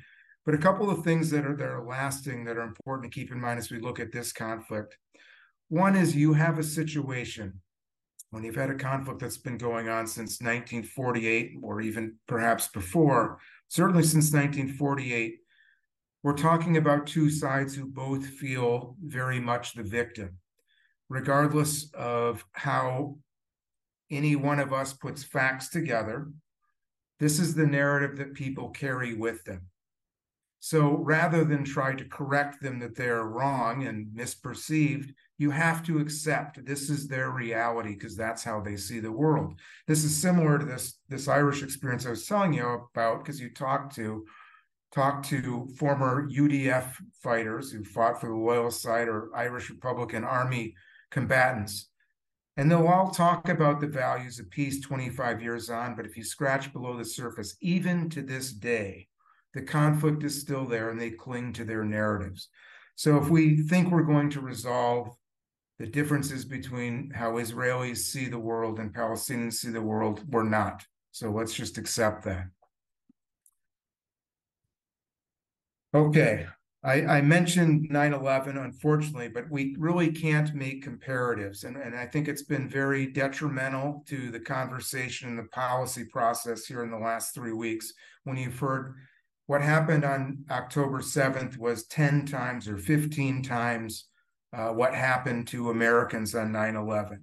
But 0.45 0.55
a 0.55 0.59
couple 0.59 0.89
of 0.89 1.03
things 1.03 1.29
that 1.31 1.45
are 1.45 1.55
that 1.55 1.67
are 1.67 1.85
lasting 1.85 2.45
that 2.45 2.57
are 2.57 2.63
important 2.63 3.11
to 3.11 3.19
keep 3.19 3.31
in 3.31 3.41
mind 3.41 3.59
as 3.59 3.71
we 3.71 3.79
look 3.79 3.99
at 3.99 4.11
this 4.11 4.31
conflict. 4.31 4.97
One 5.69 5.95
is 5.95 6.15
you 6.15 6.33
have 6.33 6.59
a 6.59 6.63
situation 6.63 7.61
when 8.35 8.43
you've 8.43 8.55
had 8.55 8.69
a 8.69 8.75
conflict 8.75 9.21
that's 9.21 9.37
been 9.37 9.57
going 9.57 9.87
on 9.87 10.05
since 10.05 10.41
1948 10.41 11.53
or 11.63 11.79
even 11.79 12.15
perhaps 12.27 12.67
before, 12.67 13.39
certainly 13.69 14.03
since 14.03 14.33
1948, 14.33 15.37
we're 16.21 16.33
talking 16.33 16.75
about 16.75 17.07
two 17.07 17.29
sides 17.29 17.73
who 17.73 17.85
both 17.85 18.25
feel 18.25 18.97
very 19.01 19.39
much 19.39 19.73
the 19.73 19.83
victim, 19.83 20.37
regardless 21.07 21.89
of 21.93 22.43
how 22.51 23.17
any 24.11 24.35
one 24.35 24.59
of 24.59 24.73
us 24.73 24.91
puts 24.91 25.23
facts 25.23 25.69
together. 25.69 26.29
This 27.21 27.39
is 27.39 27.55
the 27.55 27.65
narrative 27.65 28.17
that 28.17 28.33
people 28.33 28.69
carry 28.71 29.13
with 29.13 29.45
them. 29.45 29.61
So 30.65 30.97
rather 30.97 31.43
than 31.43 31.63
try 31.63 31.93
to 31.93 32.05
correct 32.05 32.59
them 32.59 32.79
that 32.79 32.95
they're 32.95 33.25
wrong 33.25 33.85
and 33.85 34.07
misperceived, 34.07 35.13
you 35.37 35.51
have 35.51 35.85
to 35.85 35.99
accept 35.99 36.65
this 36.65 36.89
is 36.89 37.07
their 37.07 37.29
reality 37.29 37.93
because 37.93 38.17
that's 38.17 38.43
how 38.43 38.61
they 38.61 38.75
see 38.75 38.99
the 38.99 39.11
world. 39.11 39.59
This 39.87 40.03
is 40.03 40.19
similar 40.19 40.57
to 40.57 40.65
this 40.65 40.97
this 41.07 41.27
Irish 41.27 41.61
experience 41.61 42.07
I 42.07 42.09
was 42.09 42.25
telling 42.25 42.51
you 42.51 42.87
about 42.91 43.23
because 43.23 43.39
you 43.39 43.53
talked 43.53 43.93
to 43.97 44.25
talked 44.91 45.29
to 45.29 45.67
former 45.77 46.27
UDF 46.27 46.95
fighters 47.21 47.71
who 47.71 47.83
fought 47.83 48.19
for 48.19 48.29
the 48.29 48.35
Loyalist 48.35 48.81
side 48.81 49.07
or 49.07 49.29
Irish 49.35 49.69
Republican 49.69 50.23
Army 50.23 50.73
combatants. 51.11 51.91
And 52.57 52.71
they'll 52.71 52.87
all 52.87 53.11
talk 53.11 53.49
about 53.49 53.81
the 53.81 53.87
values 53.87 54.39
of 54.39 54.49
peace 54.49 54.81
25 54.81 55.43
years 55.43 55.69
on, 55.69 55.95
but 55.95 56.07
if 56.07 56.17
you 56.17 56.23
scratch 56.23 56.73
below 56.73 56.97
the 56.97 57.05
surface, 57.05 57.55
even 57.61 58.09
to 58.09 58.23
this 58.23 58.51
day, 58.51 59.09
the 59.55 59.61
conflict 59.61 60.23
is 60.23 60.39
still 60.39 60.65
there 60.65 60.89
and 60.89 60.99
they 60.99 61.09
cling 61.09 61.53
to 61.53 61.63
their 61.63 61.85
narratives. 61.85 62.49
So 62.95 63.17
if 63.17 63.29
we 63.29 63.61
think 63.63 63.89
we're 63.89 64.03
going 64.03 64.29
to 64.31 64.41
resolve 64.41 65.15
the 65.79 65.87
differences 65.87 66.45
between 66.45 67.09
how 67.15 67.33
Israelis 67.33 67.97
see 67.97 68.27
the 68.27 68.37
world 68.37 68.79
and 68.79 68.93
Palestinians 68.93 69.53
see 69.53 69.69
the 69.69 69.81
world, 69.81 70.21
we're 70.29 70.43
not. 70.43 70.85
So 71.11 71.31
let's 71.31 71.53
just 71.53 71.77
accept 71.77 72.25
that. 72.25 72.47
Okay. 75.93 76.47
I, 76.83 77.05
I 77.05 77.21
mentioned 77.21 77.89
9-11, 77.89 78.63
unfortunately, 78.63 79.29
but 79.29 79.49
we 79.49 79.75
really 79.79 80.11
can't 80.11 80.53
make 80.53 80.85
comparatives. 80.85 81.63
And, 81.63 81.77
and 81.77 81.95
I 81.95 82.05
think 82.05 82.27
it's 82.27 82.43
been 82.43 82.69
very 82.69 83.07
detrimental 83.07 84.03
to 84.07 84.29
the 84.31 84.39
conversation 84.39 85.29
and 85.29 85.39
the 85.39 85.49
policy 85.49 86.03
process 86.03 86.65
here 86.65 86.83
in 86.83 86.91
the 86.91 86.97
last 86.97 87.33
three 87.33 87.53
weeks 87.53 87.93
when 88.25 88.37
you've 88.37 88.59
heard 88.59 88.95
what 89.47 89.61
happened 89.61 90.03
on 90.03 90.45
October 90.49 90.99
7th 90.99 91.57
was 91.57 91.85
10 91.87 92.25
times 92.25 92.67
or 92.67 92.77
15 92.77 93.43
times 93.43 94.05
uh, 94.53 94.69
what 94.69 94.95
happened 94.95 95.47
to 95.47 95.69
Americans 95.69 96.33
on 96.33 96.51
9-11. 96.51 97.19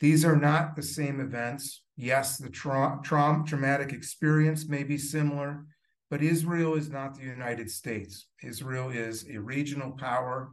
These 0.00 0.24
are 0.24 0.36
not 0.36 0.74
the 0.74 0.82
same 0.82 1.20
events. 1.20 1.82
Yes, 1.96 2.36
the 2.36 2.50
tra- 2.50 3.00
tra- 3.02 3.42
traumatic 3.46 3.92
experience 3.92 4.68
may 4.68 4.82
be 4.82 4.98
similar, 4.98 5.64
but 6.10 6.22
Israel 6.22 6.74
is 6.74 6.90
not 6.90 7.14
the 7.14 7.24
United 7.24 7.70
States. 7.70 8.26
Israel 8.42 8.90
is 8.90 9.26
a 9.30 9.38
regional 9.38 9.92
power. 9.92 10.50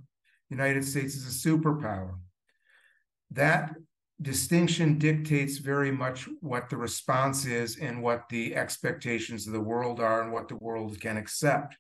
United 0.50 0.86
States 0.86 1.16
is 1.16 1.26
a 1.28 1.50
superpower. 1.50 2.16
That 3.32 3.74
distinction 4.22 4.98
dictates 4.98 5.58
very 5.58 5.92
much 5.92 6.30
what 6.40 6.70
the 6.70 6.78
response 6.78 7.46
is 7.46 7.78
and 7.78 8.02
what 8.02 8.30
the 8.30 8.56
expectations 8.56 9.48
of 9.48 9.54
the 9.54 9.60
world 9.60 10.00
are 10.00 10.22
and 10.22 10.32
what 10.32 10.48
the 10.48 10.56
world 10.58 11.00
can 11.00 11.18
accept. 11.18 11.76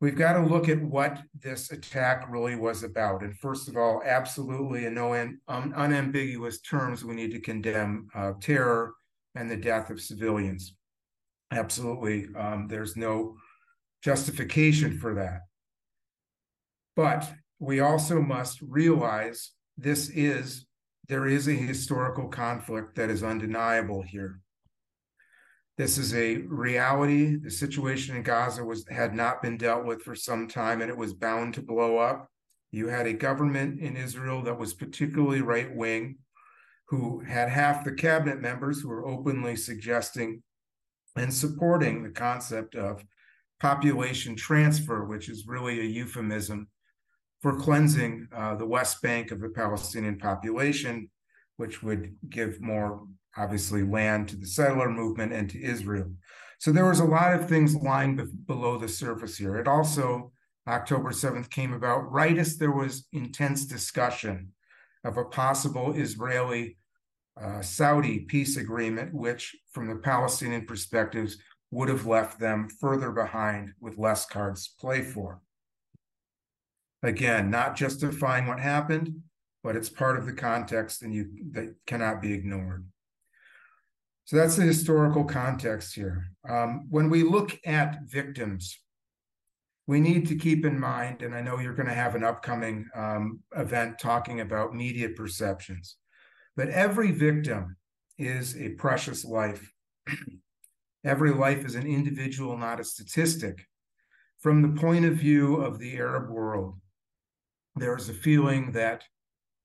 We've 0.00 0.14
got 0.14 0.34
to 0.34 0.46
look 0.46 0.68
at 0.68 0.80
what 0.80 1.20
this 1.40 1.72
attack 1.72 2.26
really 2.30 2.54
was 2.54 2.84
about. 2.84 3.22
And 3.22 3.36
first 3.36 3.68
of 3.68 3.76
all, 3.76 4.00
absolutely 4.04 4.86
in 4.86 4.94
no 4.94 5.14
un- 5.14 5.40
un- 5.48 5.72
unambiguous 5.74 6.60
terms, 6.60 7.04
we 7.04 7.14
need 7.14 7.32
to 7.32 7.40
condemn 7.40 8.08
uh, 8.14 8.32
terror 8.40 8.94
and 9.34 9.50
the 9.50 9.56
death 9.56 9.90
of 9.90 10.00
civilians. 10.00 10.74
Absolutely. 11.50 12.28
Um, 12.36 12.68
there's 12.68 12.96
no 12.96 13.36
justification 14.02 14.98
for 14.98 15.14
that. 15.14 15.40
But 16.94 17.28
we 17.58 17.80
also 17.80 18.20
must 18.20 18.60
realize 18.62 19.50
this 19.76 20.10
is, 20.10 20.66
there 21.08 21.26
is 21.26 21.48
a 21.48 21.52
historical 21.52 22.28
conflict 22.28 22.94
that 22.96 23.10
is 23.10 23.22
undeniable 23.22 24.02
here. 24.02 24.40
This 25.78 25.96
is 25.96 26.12
a 26.14 26.38
reality. 26.38 27.36
The 27.36 27.50
situation 27.50 28.16
in 28.16 28.22
Gaza 28.22 28.64
was 28.64 28.84
had 28.90 29.14
not 29.14 29.40
been 29.40 29.56
dealt 29.56 29.86
with 29.86 30.02
for 30.02 30.14
some 30.14 30.48
time 30.48 30.82
and 30.82 30.90
it 30.90 30.96
was 30.96 31.14
bound 31.14 31.54
to 31.54 31.62
blow 31.62 31.98
up. 31.98 32.28
You 32.72 32.88
had 32.88 33.06
a 33.06 33.14
government 33.14 33.80
in 33.80 33.96
Israel 33.96 34.42
that 34.42 34.58
was 34.58 34.74
particularly 34.74 35.40
right 35.40 35.74
wing, 35.74 36.16
who 36.88 37.20
had 37.20 37.48
half 37.48 37.84
the 37.84 37.92
cabinet 37.92 38.40
members 38.40 38.80
who 38.80 38.88
were 38.88 39.06
openly 39.06 39.56
suggesting 39.56 40.42
and 41.16 41.32
supporting 41.32 42.02
the 42.02 42.10
concept 42.10 42.74
of 42.74 43.02
population 43.60 44.36
transfer, 44.36 45.04
which 45.04 45.28
is 45.28 45.46
really 45.46 45.80
a 45.80 45.84
euphemism 45.84 46.68
for 47.40 47.56
cleansing 47.56 48.28
uh, 48.34 48.54
the 48.56 48.66
West 48.66 49.00
Bank 49.02 49.30
of 49.30 49.40
the 49.40 49.48
Palestinian 49.48 50.18
population, 50.18 51.10
which 51.56 51.82
would 51.82 52.16
give 52.28 52.60
more, 52.60 53.06
obviously, 53.36 53.82
land 53.82 54.28
to 54.28 54.36
the 54.36 54.46
settler 54.46 54.90
movement 54.90 55.32
and 55.32 55.48
to 55.50 55.62
Israel. 55.62 56.10
So 56.58 56.72
there 56.72 56.86
was 56.86 57.00
a 57.00 57.04
lot 57.04 57.34
of 57.34 57.48
things 57.48 57.76
lying 57.76 58.16
be- 58.16 58.24
below 58.46 58.78
the 58.78 58.88
surface 58.88 59.36
here. 59.36 59.56
It 59.56 59.68
also, 59.68 60.32
October 60.66 61.10
7th, 61.10 61.50
came 61.50 61.72
about 61.72 62.10
right 62.10 62.36
as 62.36 62.56
there 62.56 62.72
was 62.72 63.06
intense 63.12 63.64
discussion 63.64 64.52
of 65.04 65.16
a 65.16 65.24
possible 65.24 65.94
Israeli 65.94 66.76
uh, 67.40 67.62
Saudi 67.62 68.20
peace 68.20 68.56
agreement, 68.56 69.14
which, 69.14 69.54
from 69.70 69.88
the 69.88 69.96
Palestinian 69.96 70.66
perspectives, 70.66 71.38
would 71.70 71.88
have 71.88 72.06
left 72.06 72.40
them 72.40 72.68
further 72.80 73.12
behind 73.12 73.72
with 73.80 73.98
less 73.98 74.26
cards 74.26 74.64
to 74.68 74.70
play 74.80 75.02
for. 75.02 75.40
Again, 77.02 77.50
not 77.50 77.76
justifying 77.76 78.46
what 78.46 78.58
happened, 78.58 79.22
but 79.62 79.76
it's 79.76 79.88
part 79.88 80.16
of 80.16 80.26
the 80.26 80.32
context 80.32 81.02
and 81.02 81.14
you 81.14 81.28
that 81.52 81.74
cannot 81.86 82.20
be 82.20 82.32
ignored. 82.32 82.86
So 84.24 84.36
that's 84.36 84.56
the 84.56 84.62
historical 84.62 85.24
context 85.24 85.94
here. 85.94 86.30
Um, 86.48 86.86
when 86.90 87.08
we 87.08 87.22
look 87.22 87.58
at 87.64 88.02
victims, 88.02 88.78
we 89.86 90.00
need 90.00 90.28
to 90.28 90.36
keep 90.36 90.66
in 90.66 90.78
mind, 90.78 91.22
and 91.22 91.34
I 91.34 91.40
know 91.40 91.58
you're 91.58 91.74
going 91.74 91.88
to 91.88 91.94
have 91.94 92.14
an 92.14 92.24
upcoming 92.24 92.86
um, 92.94 93.40
event 93.56 93.98
talking 93.98 94.40
about 94.40 94.74
media 94.74 95.08
perceptions. 95.08 95.96
But 96.56 96.68
every 96.68 97.10
victim 97.10 97.76
is 98.18 98.54
a 98.58 98.70
precious 98.70 99.24
life. 99.24 99.72
every 101.04 101.30
life 101.30 101.64
is 101.64 101.74
an 101.74 101.86
individual, 101.86 102.58
not 102.58 102.80
a 102.80 102.84
statistic. 102.84 103.64
From 104.40 104.60
the 104.60 104.78
point 104.78 105.06
of 105.06 105.14
view 105.14 105.56
of 105.56 105.78
the 105.78 105.96
Arab 105.96 106.28
world, 106.28 106.78
there 107.78 107.96
is 107.96 108.08
a 108.08 108.14
feeling 108.14 108.72
that 108.72 109.04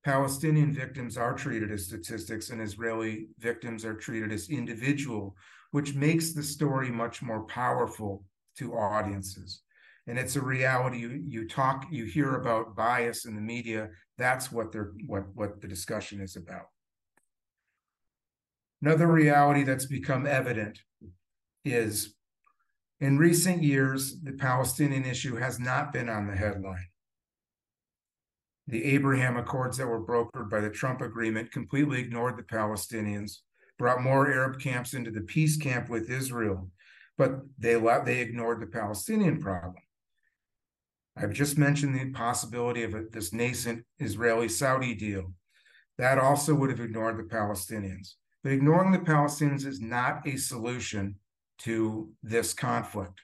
Palestinian 0.04 0.72
victims 0.74 1.18
are 1.18 1.34
treated 1.34 1.72
as 1.72 1.86
statistics 1.86 2.50
and 2.50 2.62
Israeli 2.62 3.28
victims 3.40 3.86
are 3.86 3.94
treated 3.94 4.32
as 4.32 4.50
individual, 4.50 5.36
which 5.72 5.96
makes 5.96 6.34
the 6.34 6.44
story 6.44 6.92
much 6.92 7.22
more 7.22 7.44
powerful 7.46 8.24
to 8.58 8.74
audiences. 8.74 9.62
And 10.08 10.20
it's 10.20 10.36
a 10.36 10.42
reality 10.42 11.00
you, 11.00 11.24
you 11.26 11.48
talk, 11.48 11.88
you 11.90 12.06
hear 12.06 12.36
about 12.36 12.76
bias 12.76 13.26
in 13.26 13.36
the 13.36 13.42
media. 13.42 13.90
That's 14.18 14.52
what 14.52 14.72
they're 14.72 14.92
what 15.08 15.24
what 15.34 15.62
the 15.62 15.68
discussion 15.68 16.20
is 16.20 16.36
about. 16.36 16.66
Another 18.82 19.08
reality 19.08 19.64
that's 19.64 19.86
become 19.86 20.28
evident 20.28 20.78
is 21.64 22.16
in 23.00 23.18
recent 23.18 23.64
years, 23.64 24.22
the 24.22 24.34
Palestinian 24.34 25.06
issue 25.06 25.36
has 25.36 25.60
not 25.60 25.94
been 25.94 26.10
on 26.10 26.28
the 26.28 26.36
headline. 26.36 26.88
The 28.68 28.84
Abraham 28.96 29.38
Accords 29.38 29.78
that 29.78 29.88
were 29.88 30.06
brokered 30.06 30.50
by 30.50 30.62
the 30.62 30.70
Trump 30.70 31.02
agreement 31.02 31.52
completely 31.52 32.00
ignored 32.00 32.38
the 32.38 32.44
Palestinians, 32.44 33.40
brought 33.78 34.02
more 34.02 34.32
Arab 34.32 34.60
camps 34.60 34.94
into 34.94 35.12
the 35.12 35.22
peace 35.22 35.58
camp 35.58 35.90
with 35.90 36.10
Israel, 36.10 36.70
but 37.18 37.42
they, 37.58 37.76
they 38.06 38.20
ignored 38.20 38.62
the 38.62 38.68
Palestinian 38.68 39.40
problem. 39.40 39.76
I've 41.16 41.34
just 41.34 41.58
mentioned 41.58 41.96
the 41.96 42.12
possibility 42.12 42.84
of 42.84 42.96
a, 42.96 43.04
this 43.12 43.34
nascent 43.34 43.86
Israeli 44.00 44.50
Saudi 44.50 44.96
deal. 44.96 45.34
That 45.98 46.18
also 46.18 46.56
would 46.56 46.72
have 46.72 46.80
ignored 46.80 47.20
the 47.20 47.24
Palestinians. 47.24 48.14
But 48.44 48.54
ignoring 48.54 48.92
the 48.92 49.00
Palestinians 49.00 49.66
is 49.66 49.80
not 49.80 50.28
a 50.28 50.38
solution 50.38 51.16
to 51.60 52.12
this 52.24 52.54
conflict. 52.54 53.22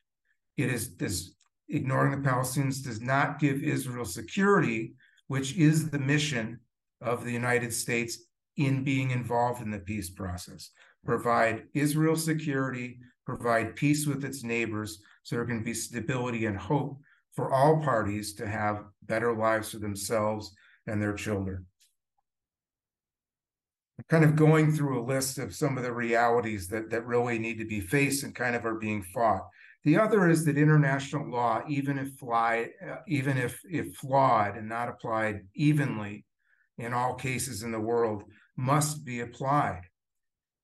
It 0.56 0.69
is 0.69 0.95
this 0.97 1.34
ignoring 1.67 2.12
the 2.12 2.30
Palestinians 2.30 2.84
does 2.84 3.02
not 3.02 3.39
give 3.39 3.63
Israel 3.63 4.06
security, 4.06 4.93
which 5.30 5.56
is 5.56 5.89
the 5.89 6.00
mission 6.00 6.60
of 7.02 7.24
the 7.24 7.32
United 7.32 7.72
States 7.72 8.18
in 8.58 8.84
being 8.84 9.12
involved 9.12 9.62
in 9.62 9.72
the 9.72 9.80
peace 9.80 10.10
process. 10.10 10.72
Provide 11.06 11.63
Israel 11.74 12.18
security, 12.18 13.00
provide 13.26 13.76
peace 13.78 14.06
with 14.06 14.26
its 14.26 14.44
neighbors, 14.44 15.02
so 15.24 15.36
there 15.36 15.46
can 15.46 15.63
be 15.63 15.74
stability 15.74 16.46
and 16.46 16.58
hope 16.58 17.00
for 17.36 17.54
all 17.54 17.82
parties 17.82 18.34
to 18.34 18.48
have 18.48 18.84
better 19.04 19.34
lives 19.34 19.72
for 19.72 19.78
themselves 19.78 20.54
and 20.88 21.02
their 21.02 21.13
children 21.13 21.65
I'm 24.00 24.06
kind 24.08 24.24
of 24.24 24.36
going 24.36 24.72
through 24.72 25.02
a 25.02 25.06
list 25.06 25.38
of 25.38 25.54
some 25.54 25.78
of 25.78 25.84
the 25.84 25.92
realities 25.92 26.70
that, 26.70 26.89
that 26.89 27.06
really 27.06 27.38
need 27.38 27.58
to 27.60 27.65
be 27.65 27.82
faced 27.82 28.24
and 28.24 28.34
kind 28.34 28.56
of 28.56 28.65
are 28.65 28.76
being 28.76 29.04
fought. 29.04 29.46
The 29.86 29.98
other 29.98 30.30
is 30.30 30.44
that 30.46 30.58
international 30.58 31.30
law, 31.30 31.63
even 31.68 31.98
if 31.98 32.12
uh, 32.22 32.65
even 33.08 33.38
if, 33.38 33.62
if 33.70 33.96
flawed 33.96 34.58
and 34.58 34.68
not 34.68 34.89
applied 34.89 35.42
evenly 35.56 36.26
in 36.78 36.94
all 36.94 37.13
cases 37.13 37.63
in 37.63 37.72
the 37.72 37.80
world, 37.80 38.24
must 38.58 39.06
be 39.06 39.22
applied. 39.22 39.84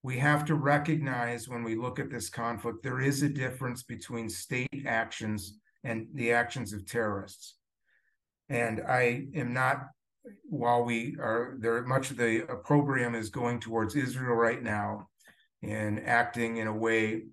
We 0.03 0.17
have 0.17 0.45
to 0.45 0.55
recognize 0.55 1.47
when 1.47 1.63
we 1.63 1.75
look 1.75 1.97
at 1.97 2.11
this 2.11 2.29
conflict, 2.29 2.83
there 2.83 3.01
is 3.01 3.23
a 3.23 3.29
difference 3.29 3.83
between 3.83 4.29
state 4.29 4.85
actions 4.85 5.57
and 5.83 6.07
the 6.13 6.31
actions 6.33 6.73
of 6.73 6.85
terrorists. 6.85 7.55
And 8.49 8.81
I 8.87 9.27
am 9.33 9.53
not 9.53 9.87
while 10.43 10.83
we 10.83 11.15
are 11.19 11.55
there, 11.59 11.83
much 11.83 12.11
of 12.11 12.17
the 12.17 12.41
program 12.63 13.15
is 13.15 13.29
going 13.29 13.59
towards 13.59 13.95
Israel 13.95 14.35
right 14.35 14.61
now 14.61 15.07
and 15.63 15.99
acting 16.05 16.57
in 16.57 16.67
a 16.67 16.73
way 16.73 17.23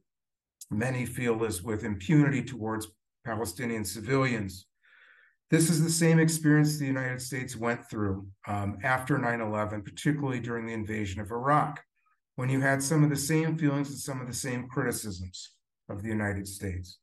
many 0.72 1.06
feel 1.06 1.44
is 1.44 1.62
with 1.62 1.84
impunity 1.84 2.42
towards 2.42 2.88
Palestinian 3.24 3.84
civilians. 3.84 4.66
This 5.50 5.68
is 5.68 5.82
the 5.82 5.90
same 5.90 6.18
experience 6.18 6.78
the 6.78 6.86
United 6.86 7.20
States 7.20 7.56
went 7.56 7.88
through 7.90 8.26
um, 8.48 8.78
after 8.82 9.18
9 9.18 9.40
11, 9.40 9.82
particularly 9.82 10.40
during 10.40 10.66
the 10.66 10.72
invasion 10.72 11.20
of 11.20 11.30
Iraq, 11.30 11.82
when 12.36 12.48
you 12.48 12.60
had 12.60 12.82
some 12.82 13.04
of 13.04 13.10
the 13.10 13.16
same 13.16 13.58
feelings 13.58 13.90
and 13.90 13.98
some 13.98 14.20
of 14.20 14.26
the 14.26 14.34
same 14.34 14.66
criticisms 14.68 15.50
of 15.88 16.02
the 16.02 16.08
United 16.08 16.48
States. 16.48 16.98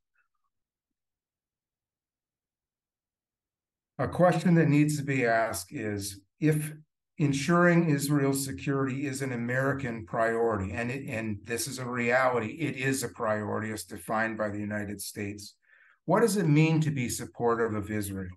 A 3.99 4.08
question 4.08 4.55
that 4.55 4.69
needs 4.69 4.97
to 4.97 5.03
be 5.03 5.25
asked 5.25 5.71
is 5.71 6.21
if 6.39 6.73
ensuring 7.19 7.89
Israel's 7.89 8.45
security 8.45 9.05
is 9.05 9.21
an 9.21 9.34
American 9.34 10.05
priority, 10.05 10.71
and 10.71 10.89
it, 10.89 11.05
and 11.10 11.38
this 11.43 11.67
is 11.67 11.77
a 11.77 11.86
reality, 11.86 12.53
it 12.53 12.77
is 12.77 13.03
a 13.03 13.10
priority 13.10 13.71
as 13.71 13.84
defined 13.84 14.38
by 14.38 14.49
the 14.49 14.60
United 14.60 15.01
States. 15.01 15.55
what 16.05 16.21
does 16.21 16.38
it 16.38 16.47
mean 16.47 16.79
to 16.82 16.89
be 16.89 17.10
supportive 17.10 17.75
of 17.75 17.91
Israel? 17.91 18.36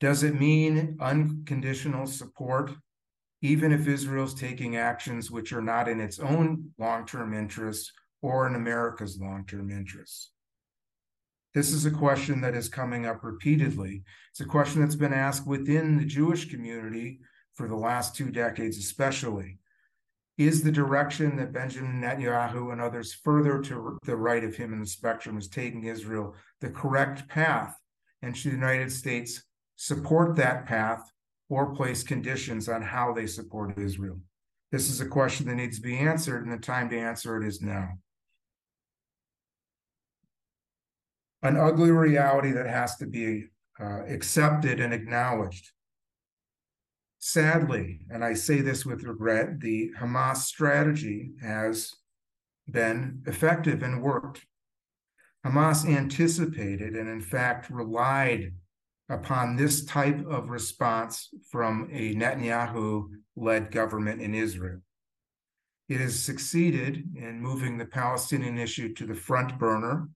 Does 0.00 0.24
it 0.24 0.38
mean 0.38 0.98
unconditional 1.00 2.06
support, 2.06 2.72
even 3.40 3.72
if 3.72 3.86
Israel's 3.86 4.34
taking 4.34 4.76
actions 4.76 5.30
which 5.30 5.52
are 5.52 5.62
not 5.62 5.88
in 5.88 6.00
its 6.00 6.18
own 6.18 6.72
long 6.78 7.06
term 7.06 7.32
interests 7.32 7.92
or 8.20 8.46
in 8.48 8.56
America's 8.56 9.18
long 9.18 9.46
term 9.46 9.70
interests? 9.70 10.32
This 11.54 11.70
is 11.72 11.86
a 11.86 11.90
question 11.90 12.42
that 12.42 12.54
is 12.54 12.68
coming 12.68 13.06
up 13.06 13.22
repeatedly. 13.22 14.02
It's 14.30 14.40
a 14.40 14.44
question 14.44 14.82
that's 14.82 14.96
been 14.96 15.14
asked 15.14 15.46
within 15.46 15.96
the 15.96 16.04
Jewish 16.04 16.50
community 16.50 17.20
for 17.56 17.68
the 17.68 17.76
last 17.76 18.14
two 18.14 18.30
decades, 18.30 18.78
especially. 18.78 19.58
Is 20.38 20.62
the 20.62 20.72
direction 20.72 21.36
that 21.36 21.54
Benjamin 21.54 22.02
Netanyahu 22.02 22.70
and 22.70 22.80
others 22.80 23.14
further 23.14 23.62
to 23.62 23.98
the 24.04 24.16
right 24.16 24.44
of 24.44 24.54
him 24.54 24.74
in 24.74 24.80
the 24.80 24.86
spectrum 24.86 25.38
is 25.38 25.48
taking 25.48 25.84
Israel 25.84 26.34
the 26.60 26.68
correct 26.68 27.26
path? 27.28 27.74
And 28.20 28.36
should 28.36 28.52
the 28.52 28.56
United 28.56 28.92
States 28.92 29.42
support 29.76 30.36
that 30.36 30.66
path 30.66 31.10
or 31.48 31.74
place 31.74 32.02
conditions 32.02 32.68
on 32.68 32.82
how 32.82 33.14
they 33.14 33.26
support 33.26 33.78
Israel? 33.78 34.20
This 34.70 34.90
is 34.90 35.00
a 35.00 35.06
question 35.06 35.46
that 35.46 35.54
needs 35.54 35.76
to 35.76 35.82
be 35.82 35.96
answered, 35.96 36.44
and 36.44 36.52
the 36.52 36.58
time 36.58 36.90
to 36.90 36.98
answer 36.98 37.40
it 37.40 37.46
is 37.46 37.62
now. 37.62 37.88
An 41.42 41.56
ugly 41.56 41.92
reality 41.92 42.50
that 42.52 42.66
has 42.66 42.96
to 42.96 43.06
be 43.06 43.44
uh, 43.80 44.04
accepted 44.06 44.80
and 44.80 44.92
acknowledged. 44.92 45.70
Sadly, 47.28 48.02
and 48.08 48.24
I 48.24 48.34
say 48.34 48.60
this 48.60 48.86
with 48.86 49.02
regret, 49.02 49.58
the 49.58 49.90
Hamas 49.98 50.44
strategy 50.44 51.32
has 51.42 51.92
been 52.70 53.20
effective 53.26 53.82
and 53.82 54.00
worked. 54.00 54.46
Hamas 55.44 55.84
anticipated 55.84 56.94
and, 56.94 57.08
in 57.08 57.20
fact, 57.20 57.68
relied 57.68 58.52
upon 59.08 59.56
this 59.56 59.84
type 59.84 60.24
of 60.24 60.50
response 60.50 61.30
from 61.50 61.88
a 61.92 62.14
Netanyahu 62.14 63.08
led 63.34 63.72
government 63.72 64.22
in 64.22 64.32
Israel. 64.32 64.78
It 65.88 65.98
has 65.98 66.22
succeeded 66.22 67.12
in 67.16 67.42
moving 67.42 67.76
the 67.76 67.86
Palestinian 67.86 68.56
issue 68.56 68.94
to 68.94 69.04
the 69.04 69.16
front 69.16 69.58
burner, 69.58 70.08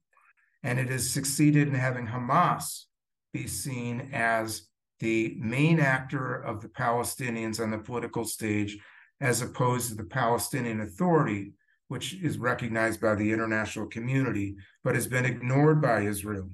and 0.62 0.78
it 0.78 0.90
has 0.90 1.10
succeeded 1.10 1.66
in 1.66 1.74
having 1.74 2.06
Hamas 2.06 2.84
be 3.32 3.48
seen 3.48 4.10
as 4.12 4.68
the 5.00 5.36
main 5.38 5.80
actor 5.80 6.34
of 6.34 6.60
the 6.60 6.68
Palestinians 6.68 7.60
on 7.60 7.70
the 7.70 7.78
political 7.78 8.24
stage, 8.24 8.78
as 9.20 9.42
opposed 9.42 9.88
to 9.88 9.94
the 9.94 10.04
Palestinian 10.04 10.80
Authority, 10.80 11.52
which 11.88 12.14
is 12.22 12.38
recognized 12.38 13.00
by 13.00 13.14
the 13.14 13.32
international 13.32 13.86
community, 13.86 14.56
but 14.84 14.94
has 14.94 15.06
been 15.06 15.24
ignored 15.24 15.82
by 15.82 16.02
Israel. 16.02 16.48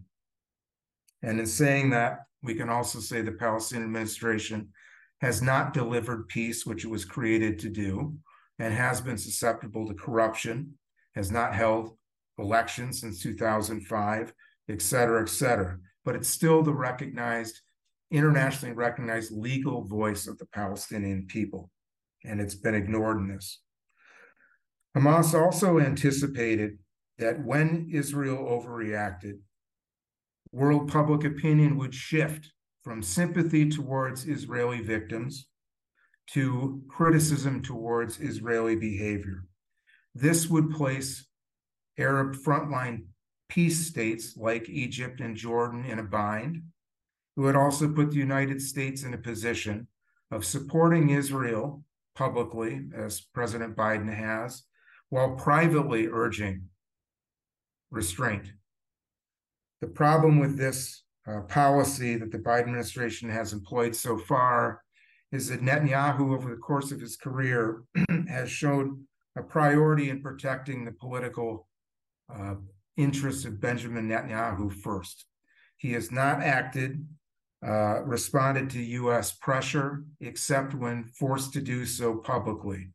And 1.23 1.39
in 1.39 1.47
saying 1.47 1.91
that, 1.91 2.21
we 2.43 2.55
can 2.55 2.69
also 2.69 3.01
say 3.01 3.21
the 3.21 3.33
Palestinian 3.33 3.87
administration 3.87 4.69
has 5.21 5.43
not 5.43 5.75
delivered 5.75 6.29
peace, 6.29 6.65
which 6.65 6.85
it 6.85 6.91
was 6.91 7.05
created 7.05 7.59
to 7.59 7.69
do, 7.69 8.15
and 8.59 8.73
has 8.73 9.01
been 9.01 9.19
susceptible 9.19 9.87
to 9.87 9.95
corruption, 9.95 10.79
has 11.15 11.31
not 11.31 11.55
held 11.55 11.97
elections 12.39 13.01
since 13.01 13.23
2005, 13.23 14.33
et 14.69 14.83
cetera, 14.83 15.23
et 15.23 15.29
cetera. 15.29 15.79
But 16.05 16.17
it's 16.17 16.29
still 16.29 16.63
the 16.63 16.75
recognized, 16.75 17.61
internationally 18.11 18.75
recognized 18.75 19.33
legal 19.33 19.83
voice 19.85 20.27
of 20.27 20.39
the 20.39 20.47
Palestinian 20.47 21.27
people. 21.27 21.71
And 22.25 22.41
it's 22.41 22.55
been 22.55 22.75
ignored 22.75 23.19
in 23.19 23.29
this. 23.29 23.61
Hamas 24.97 25.35
also 25.35 25.79
anticipated 25.79 26.79
that 27.19 27.45
when 27.45 27.89
Israel 27.93 28.39
overreacted, 28.39 29.39
world 30.53 30.91
public 30.91 31.25
opinion 31.25 31.77
would 31.77 31.95
shift 31.95 32.51
from 32.83 33.03
sympathy 33.03 33.69
towards 33.69 34.27
Israeli 34.27 34.81
victims 34.81 35.49
to 36.29 36.83
criticism 36.89 37.63
towards 37.63 38.21
Israeli 38.21 38.77
behavior. 38.77 39.45
This 40.15 40.49
would 40.49 40.71
place 40.71 41.27
Arab 41.99 42.35
frontline 42.37 43.07
peace 43.49 43.87
states 43.87 44.37
like 44.37 44.69
Egypt 44.69 45.21
and 45.21 45.37
Jordan 45.37 45.85
in 45.85 45.99
a 45.99 46.03
bind. 46.03 46.63
It 47.37 47.41
would 47.41 47.57
also 47.57 47.89
put 47.93 48.11
the 48.11 48.17
United 48.17 48.63
States 48.63 49.03
in 49.03 49.13
a 49.13 49.19
position 49.19 49.89
of 50.31 50.45
supporting 50.45 51.11
Israel 51.11 51.85
publicly, 52.15 52.87
as 52.95 53.21
President 53.21 53.77
Biden 53.77 54.13
has, 54.13 54.65
while 55.11 55.37
privately 55.37 56.09
urging 56.09 56.69
restraint. 57.91 58.53
The 59.81 59.87
problem 59.87 60.39
with 60.39 60.57
this 60.57 61.05
uh, 61.29 61.41
policy 61.43 62.17
that 62.17 62.33
the 62.33 62.39
Biden 62.39 62.61
administration 62.61 63.29
has 63.29 63.53
employed 63.53 63.95
so 63.95 64.17
far 64.17 64.83
is 65.33 65.49
that 65.49 65.61
Netanyahu, 65.61 66.35
over 66.35 66.51
the 66.51 66.57
course 66.57 66.93
of 66.93 67.01
his 67.01 67.17
career, 67.17 67.83
has 68.29 68.51
shown 68.51 69.07
a 69.37 69.43
priority 69.43 70.09
in 70.09 70.23
protecting 70.23 70.85
the 70.85 70.93
political 70.93 71.69
uh, 72.33 72.55
interests 72.97 73.45
of 73.45 73.61
Benjamin 73.61 74.09
Netanyahu 74.09 74.73
first. 74.73 75.27
He 75.77 75.93
has 75.93 76.11
not 76.11 76.41
acted, 76.43 77.07
uh, 77.65 78.03
responded 78.03 78.71
to 78.71 78.83
U.S. 78.83 79.33
pressure, 79.33 80.05
except 80.21 80.75
when 80.75 81.05
forced 81.05 81.53
to 81.53 81.61
do 81.61 81.87
so 81.87 82.17
publicly. 82.17 82.91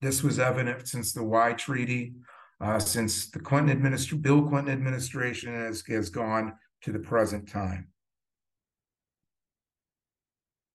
This 0.00 0.22
was 0.22 0.38
evident 0.38 0.86
since 0.88 1.12
the 1.12 1.24
Wye 1.24 1.52
Treaty 1.52 2.14
uh, 2.60 2.78
since 2.78 3.30
the 3.30 3.38
Clinton 3.38 3.70
administration, 3.70 4.20
Bill 4.20 4.42
Clinton 4.42 4.72
administration 4.72 5.54
has, 5.54 5.82
has 5.86 6.10
gone 6.10 6.54
to 6.82 6.92
the 6.92 6.98
present 6.98 7.48
time. 7.48 7.88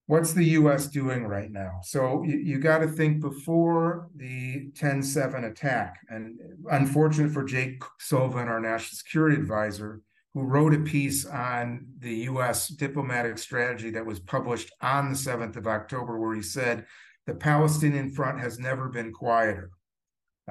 What's 0.06 0.34
the 0.34 0.46
U.S. 0.46 0.88
doing 0.88 1.26
right 1.26 1.50
now? 1.50 1.80
So 1.84 2.24
you, 2.24 2.38
you 2.38 2.60
got 2.60 2.80
to 2.80 2.88
think 2.88 3.22
before 3.22 4.10
the 4.16 4.70
10-7 4.74 5.50
attack, 5.50 6.00
and 6.10 6.38
unfortunate 6.70 7.32
for 7.32 7.44
Jake 7.44 7.82
Sullivan, 8.00 8.48
our 8.48 8.60
national 8.60 8.98
security 8.98 9.38
advisor, 9.38 10.02
who 10.34 10.44
wrote 10.44 10.74
a 10.74 10.80
piece 10.80 11.26
on 11.26 11.86
the 12.00 12.14
U.S. 12.16 12.68
diplomatic 12.68 13.38
strategy 13.38 13.92
that 13.92 14.06
was 14.06 14.20
published 14.20 14.72
on 14.82 15.10
the 15.10 15.16
7th 15.16 15.56
of 15.56 15.68
October, 15.68 16.20
where 16.20 16.36
he 16.36 16.42
said 16.42 16.86
the 17.28 17.36
Palestinian 17.36 18.10
front 18.10 18.40
has 18.40 18.58
never 18.58 18.90
been 18.90 19.14
quieter. 19.14 19.70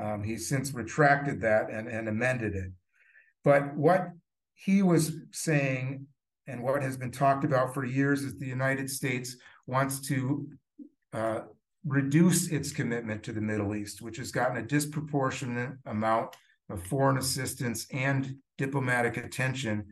Um, 0.01 0.23
he's 0.23 0.49
since 0.49 0.73
retracted 0.73 1.41
that 1.43 1.69
and, 1.69 1.89
and 1.89 2.09
amended 2.09 2.55
it. 2.55 2.71
But 3.45 3.77
what 3.77 4.11
he 4.55 4.83
was 4.83 5.13
saying 5.33 6.07
and 6.47 6.63
what 6.63 6.83
has 6.83 6.97
been 6.97 7.11
talked 7.11 7.45
about 7.45 7.75
for 7.75 7.85
years 7.85 8.23
is 8.23 8.39
the 8.39 8.47
United 8.47 8.89
States 8.89 9.37
wants 9.67 10.01
to 10.09 10.49
uh, 11.13 11.41
reduce 11.85 12.49
its 12.49 12.71
commitment 12.73 13.23
to 13.25 13.33
the 13.33 13.41
Middle 13.41 13.75
East, 13.75 14.01
which 14.01 14.17
has 14.17 14.31
gotten 14.31 14.57
a 14.57 14.63
disproportionate 14.63 15.73
amount 15.87 16.37
of 16.73 16.83
foreign 16.83 17.19
assistance 17.19 17.87
and 17.93 18.37
diplomatic 18.59 19.17
attention 19.17 19.85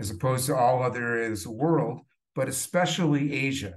as 0.00 0.10
opposed 0.10 0.46
to 0.46 0.56
all 0.56 0.82
other 0.82 1.04
areas 1.04 1.44
of 1.44 1.52
the 1.52 1.58
world, 1.58 2.00
but 2.34 2.48
especially 2.48 3.32
Asia, 3.32 3.74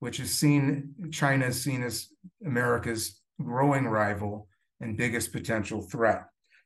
which 0.00 0.18
is 0.20 0.36
seen, 0.36 0.94
China 1.12 1.46
is 1.46 1.62
seen 1.62 1.82
as 1.82 2.08
America's 2.44 3.20
growing 3.40 3.86
rival 3.86 4.48
and 4.80 4.96
biggest 4.96 5.32
potential 5.32 5.82
threat. 5.82 6.24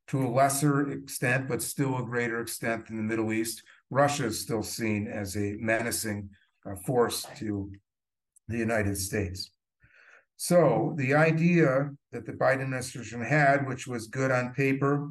To 0.08 0.24
a 0.24 0.28
lesser 0.28 0.92
extent, 0.92 1.48
but 1.48 1.60
still 1.62 1.98
a 1.98 2.04
greater 2.04 2.40
extent 2.40 2.86
than 2.86 2.96
the 2.96 3.02
Middle 3.02 3.32
East, 3.32 3.62
Russia 3.90 4.26
is 4.26 4.40
still 4.40 4.62
seen 4.62 5.08
as 5.08 5.36
a 5.36 5.56
menacing 5.58 6.30
uh, 6.64 6.76
force 6.86 7.26
to 7.36 7.72
the 8.48 8.56
United 8.56 8.96
States. 8.96 9.50
So 10.36 10.94
the 10.96 11.14
idea 11.14 11.90
that 12.12 12.26
the 12.26 12.32
Biden 12.32 12.62
administration 12.62 13.22
had, 13.22 13.66
which 13.66 13.86
was 13.86 14.06
good 14.06 14.30
on 14.30 14.52
paper, 14.54 15.10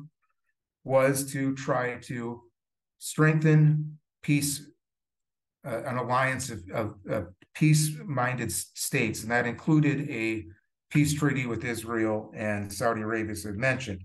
was 0.83 1.31
to 1.33 1.55
try 1.55 1.95
to 2.03 2.43
strengthen 2.99 3.97
peace, 4.21 4.69
uh, 5.65 5.83
an 5.83 5.97
alliance 5.97 6.51
of, 6.51 6.61
of, 6.73 6.95
of 7.09 7.27
peace-minded 7.55 8.51
states, 8.51 9.23
and 9.23 9.31
that 9.31 9.47
included 9.47 10.09
a 10.09 10.45
peace 10.91 11.13
treaty 11.13 11.47
with 11.47 11.65
Israel 11.65 12.31
and 12.35 12.71
Saudi 12.71 13.01
Arabia, 13.01 13.31
as 13.31 13.45
I 13.45 13.51
mentioned. 13.51 14.03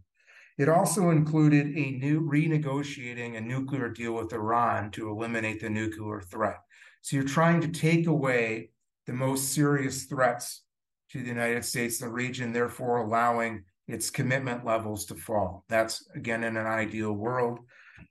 It 0.56 0.68
also 0.68 1.10
included 1.10 1.66
a 1.76 1.92
new 1.92 2.20
renegotiating 2.20 3.36
a 3.36 3.40
nuclear 3.40 3.88
deal 3.88 4.14
with 4.14 4.32
Iran 4.32 4.90
to 4.92 5.08
eliminate 5.08 5.60
the 5.60 5.70
nuclear 5.70 6.20
threat. 6.20 6.58
So 7.02 7.16
you're 7.16 7.24
trying 7.24 7.60
to 7.62 7.68
take 7.68 8.06
away 8.06 8.70
the 9.06 9.12
most 9.12 9.54
serious 9.54 10.04
threats 10.04 10.62
to 11.12 11.20
the 11.20 11.28
United 11.28 11.64
States 11.64 11.98
the 11.98 12.08
region, 12.08 12.52
therefore 12.52 12.98
allowing 12.98 13.64
its 13.88 14.10
commitment 14.10 14.64
levels 14.64 15.04
to 15.06 15.14
fall. 15.14 15.64
That's 15.68 16.08
again 16.14 16.44
in 16.44 16.56
an 16.56 16.66
ideal 16.66 17.12
world, 17.12 17.60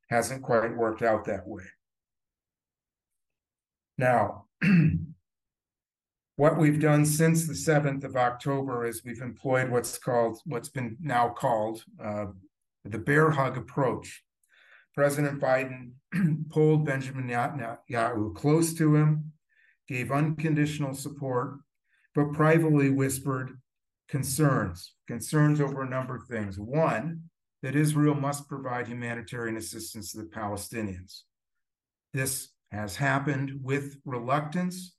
hasn't 0.09 0.43
quite 0.43 0.75
worked 0.75 1.01
out 1.01 1.25
that 1.25 1.47
way. 1.47 1.63
Now, 3.97 4.45
what 6.35 6.57
we've 6.57 6.79
done 6.79 7.05
since 7.05 7.45
the 7.47 7.53
7th 7.53 8.03
of 8.03 8.15
October 8.15 8.85
is 8.85 9.03
we've 9.03 9.21
employed 9.21 9.69
what's 9.69 9.97
called, 9.97 10.39
what's 10.45 10.69
been 10.69 10.97
now 11.01 11.29
called 11.29 11.83
uh, 12.01 12.27
the 12.85 12.97
bear 12.97 13.29
hug 13.29 13.57
approach. 13.57 14.23
President 14.93 15.41
Biden 15.41 15.91
pulled 16.49 16.85
Benjamin 16.85 17.27
Netanyahu 17.27 18.35
close 18.35 18.73
to 18.73 18.95
him, 18.95 19.31
gave 19.88 20.12
unconditional 20.12 20.93
support, 20.93 21.59
but 22.15 22.34
privately 22.34 22.89
whispered 22.89 23.60
concerns, 24.08 24.93
concerns 25.08 25.62
over 25.62 25.84
a 25.84 25.89
number 25.89 26.15
of 26.15 26.28
things. 26.28 26.60
One, 26.60 27.24
that 27.62 27.76
Israel 27.76 28.15
must 28.15 28.48
provide 28.48 28.88
humanitarian 28.88 29.58
assistance 29.58 30.12
to 30.12 30.19
the 30.19 30.30
Palestinians. 30.30 31.22
This 32.13 32.50
has 32.72 32.95
happened 32.95 33.60
with 33.62 33.98
reluctance 34.06 34.95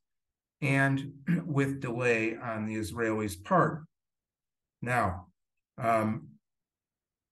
and 0.61 1.13
with 1.45 1.81
delay 1.81 2.37
on 2.37 2.67
the 2.67 2.77
Israelis' 2.77 3.43
part. 3.43 3.85
Now, 4.83 5.27
um, 5.79 6.29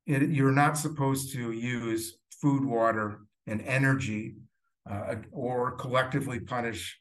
it, 0.07 0.31
you're 0.31 0.53
not 0.53 0.79
supposed 0.79 1.33
to 1.35 1.53
use 1.53 2.19
food, 2.41 2.64
water, 2.64 3.21
and 3.47 3.61
energy 3.62 4.37
uh, 4.91 5.17
or 5.33 5.73
collectively 5.73 6.41
punish 6.41 6.99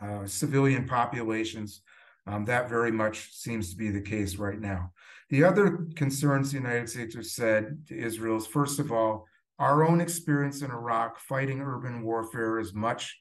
uh, 0.00 0.26
civilian 0.26 0.86
populations. 0.86 1.80
Um, 2.26 2.44
that 2.46 2.68
very 2.68 2.90
much 2.90 3.32
seems 3.32 3.70
to 3.70 3.76
be 3.76 3.90
the 3.90 4.00
case 4.00 4.36
right 4.36 4.60
now. 4.60 4.92
The 5.30 5.44
other 5.44 5.86
concerns 5.94 6.50
the 6.50 6.58
United 6.58 6.88
States 6.88 7.14
have 7.14 7.26
said 7.26 7.86
to 7.88 7.96
Israel 7.96 8.36
is 8.36 8.46
first 8.46 8.78
of 8.78 8.90
all, 8.92 9.26
our 9.58 9.84
own 9.84 10.00
experience 10.00 10.62
in 10.62 10.70
Iraq 10.70 11.18
fighting 11.18 11.60
urban 11.60 12.02
warfare 12.02 12.58
is 12.58 12.74
much 12.74 13.16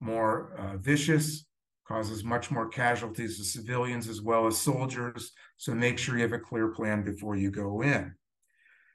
more 0.00 0.54
uh, 0.58 0.76
vicious, 0.76 1.46
causes 1.86 2.24
much 2.24 2.50
more 2.50 2.68
casualties 2.68 3.38
to 3.38 3.44
civilians 3.44 4.08
as 4.08 4.20
well 4.20 4.46
as 4.46 4.58
soldiers. 4.58 5.32
So 5.56 5.74
make 5.74 5.98
sure 5.98 6.16
you 6.16 6.22
have 6.22 6.32
a 6.32 6.38
clear 6.38 6.68
plan 6.68 7.02
before 7.02 7.36
you 7.36 7.50
go 7.50 7.82
in. 7.82 8.14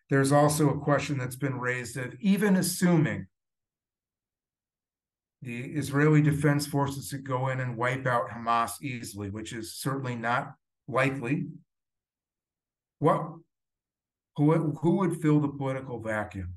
There's 0.10 0.32
also 0.32 0.70
a 0.70 0.80
question 0.80 1.18
that's 1.18 1.36
been 1.36 1.60
raised 1.60 1.98
of 1.98 2.16
even 2.20 2.56
assuming 2.56 3.28
the 5.42 5.62
Israeli 5.62 6.22
Defense 6.22 6.66
Forces 6.66 7.10
to 7.10 7.18
go 7.18 7.50
in 7.50 7.60
and 7.60 7.78
wipe 7.78 8.06
out 8.06 8.30
Hamas 8.30 8.82
easily, 8.82 9.30
which 9.30 9.54
is 9.54 9.76
certainly 9.76 10.16
not 10.16 10.54
likely. 10.88 11.48
What 13.00 13.34
who, 14.36 14.72
who 14.82 14.98
would 14.98 15.22
fill 15.22 15.40
the 15.40 15.48
political 15.48 16.00
vacuum? 16.00 16.54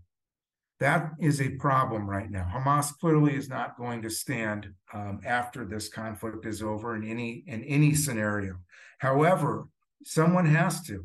That 0.81 1.13
is 1.21 1.41
a 1.41 1.51
problem 1.51 2.09
right 2.09 2.31
now. 2.31 2.51
Hamas 2.51 2.97
clearly 2.99 3.35
is 3.35 3.51
not 3.51 3.77
going 3.77 4.01
to 4.03 4.11
stand 4.11 4.73
um, 4.95 5.21
after 5.27 5.67
this 5.67 5.89
conflict 5.89 6.47
is 6.47 6.63
over 6.63 6.97
in 6.97 7.05
any 7.05 7.45
in 7.47 7.63
any 7.65 7.95
scenario. 7.95 8.57
However, 8.99 9.69
someone 10.05 10.47
has 10.47 10.83
to. 10.85 11.05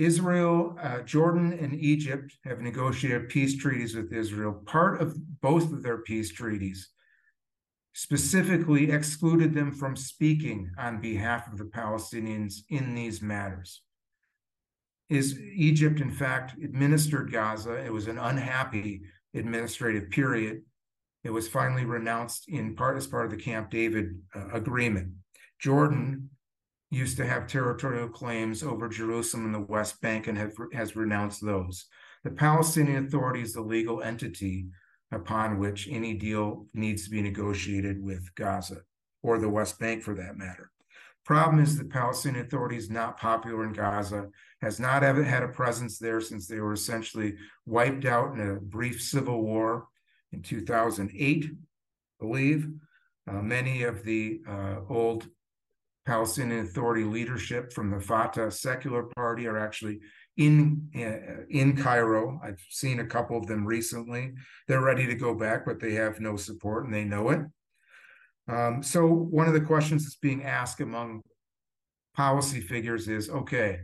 Israel, 0.00 0.78
uh, 0.82 1.02
Jordan, 1.02 1.52
and 1.52 1.74
Egypt 1.74 2.34
have 2.44 2.60
negotiated 2.60 3.28
peace 3.28 3.56
treaties 3.58 3.94
with 3.94 4.14
Israel. 4.14 4.54
Part 4.64 5.02
of 5.02 5.14
both 5.42 5.70
of 5.72 5.82
their 5.82 5.98
peace 5.98 6.32
treaties 6.32 6.88
specifically 7.92 8.90
excluded 8.90 9.52
them 9.52 9.70
from 9.70 9.94
speaking 9.96 10.70
on 10.78 11.02
behalf 11.02 11.52
of 11.52 11.58
the 11.58 11.64
Palestinians 11.64 12.60
in 12.70 12.94
these 12.94 13.20
matters. 13.20 13.82
Is 15.10 15.38
Egypt, 15.38 16.00
in 16.00 16.10
fact, 16.10 16.54
administered 16.62 17.30
Gaza? 17.30 17.74
It 17.84 17.92
was 17.92 18.06
an 18.06 18.18
unhappy 18.18 19.02
administrative 19.34 20.08
period. 20.08 20.62
It 21.24 21.30
was 21.30 21.46
finally 21.46 21.84
renounced 21.84 22.48
in 22.48 22.74
part 22.74 22.96
as 22.96 23.06
part 23.06 23.26
of 23.26 23.32
the 23.32 23.42
Camp 23.42 23.70
David 23.70 24.18
uh, 24.34 24.48
agreement. 24.54 25.12
Jordan 25.60 26.30
used 26.90 27.16
to 27.16 27.26
have 27.26 27.46
territorial 27.46 28.08
claims 28.08 28.62
over 28.62 28.88
Jerusalem 28.88 29.46
and 29.46 29.54
the 29.54 29.60
West 29.60 30.00
Bank 30.00 30.26
and 30.26 30.36
have, 30.36 30.52
has 30.72 30.96
renounced 30.96 31.44
those. 31.44 31.86
The 32.24 32.30
Palestinian 32.30 33.06
Authority 33.06 33.42
is 33.42 33.52
the 33.52 33.60
legal 33.60 34.02
entity 34.02 34.66
upon 35.12 35.58
which 35.58 35.88
any 35.88 36.14
deal 36.14 36.66
needs 36.74 37.04
to 37.04 37.10
be 37.10 37.22
negotiated 37.22 38.02
with 38.02 38.34
Gaza 38.34 38.82
or 39.22 39.38
the 39.38 39.48
West 39.48 39.78
Bank 39.78 40.02
for 40.02 40.14
that 40.14 40.36
matter. 40.36 40.70
Problem 41.24 41.62
is 41.62 41.76
the 41.76 41.84
Palestinian 41.84 42.44
Authority 42.44 42.76
is 42.76 42.90
not 42.90 43.18
popular 43.18 43.64
in 43.64 43.72
Gaza, 43.72 44.28
has 44.62 44.80
not 44.80 45.04
ever 45.04 45.22
had 45.22 45.42
a 45.42 45.48
presence 45.48 45.98
there 45.98 46.20
since 46.20 46.46
they 46.46 46.60
were 46.60 46.72
essentially 46.72 47.36
wiped 47.66 48.04
out 48.04 48.34
in 48.34 48.40
a 48.40 48.60
brief 48.60 49.00
civil 49.00 49.42
war 49.42 49.86
in 50.32 50.42
2008, 50.42 51.44
I 51.44 51.48
believe. 52.18 52.68
Uh, 53.28 53.42
many 53.42 53.84
of 53.84 54.02
the 54.02 54.40
uh, 54.48 54.76
old 54.88 55.28
Palestinian 56.10 56.64
Authority 56.64 57.04
leadership 57.04 57.72
from 57.72 57.88
the 57.88 58.00
Fatah 58.00 58.50
secular 58.50 59.04
party 59.14 59.46
are 59.46 59.56
actually 59.56 60.00
in 60.36 60.88
uh, 60.96 61.44
in 61.50 61.76
Cairo. 61.76 62.40
I've 62.42 62.60
seen 62.68 62.98
a 62.98 63.06
couple 63.06 63.36
of 63.38 63.46
them 63.46 63.64
recently. 63.64 64.32
They're 64.66 64.82
ready 64.82 65.06
to 65.06 65.14
go 65.14 65.36
back, 65.36 65.64
but 65.64 65.78
they 65.78 65.92
have 65.92 66.18
no 66.18 66.36
support 66.36 66.84
and 66.84 66.92
they 66.92 67.04
know 67.04 67.30
it. 67.30 67.42
Um, 68.48 68.82
so 68.82 69.06
one 69.06 69.46
of 69.46 69.54
the 69.54 69.60
questions 69.60 70.02
that's 70.02 70.16
being 70.16 70.42
asked 70.42 70.80
among 70.80 71.20
policy 72.16 72.60
figures 72.60 73.06
is, 73.06 73.30
okay, 73.30 73.78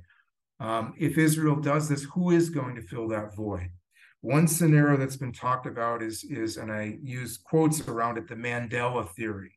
um, 0.58 0.94
if 0.98 1.18
Israel 1.18 1.54
does 1.54 1.88
this, 1.88 2.02
who 2.12 2.32
is 2.32 2.50
going 2.50 2.74
to 2.74 2.82
fill 2.82 3.06
that 3.08 3.36
void? 3.36 3.70
One 4.22 4.48
scenario 4.48 4.96
that's 4.96 5.16
been 5.16 5.32
talked 5.32 5.66
about 5.66 6.02
is 6.02 6.24
is, 6.24 6.56
and 6.56 6.72
I 6.72 6.98
use 7.00 7.38
quotes 7.38 7.86
around 7.86 8.18
it, 8.18 8.26
the 8.26 8.34
Mandela 8.34 9.08
theory 9.14 9.55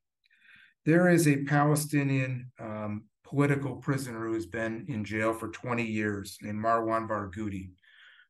there 0.89 1.07
is 1.07 1.27
a 1.27 1.43
Palestinian 1.43 2.51
um, 2.59 3.03
political 3.23 3.75
prisoner 3.75 4.25
who 4.25 4.33
has 4.33 4.47
been 4.47 4.85
in 4.87 5.05
jail 5.05 5.33
for 5.33 5.49
20 5.49 5.83
years 5.83 6.39
named 6.41 6.63
Marwan 6.63 7.07
Barghouti, 7.07 7.69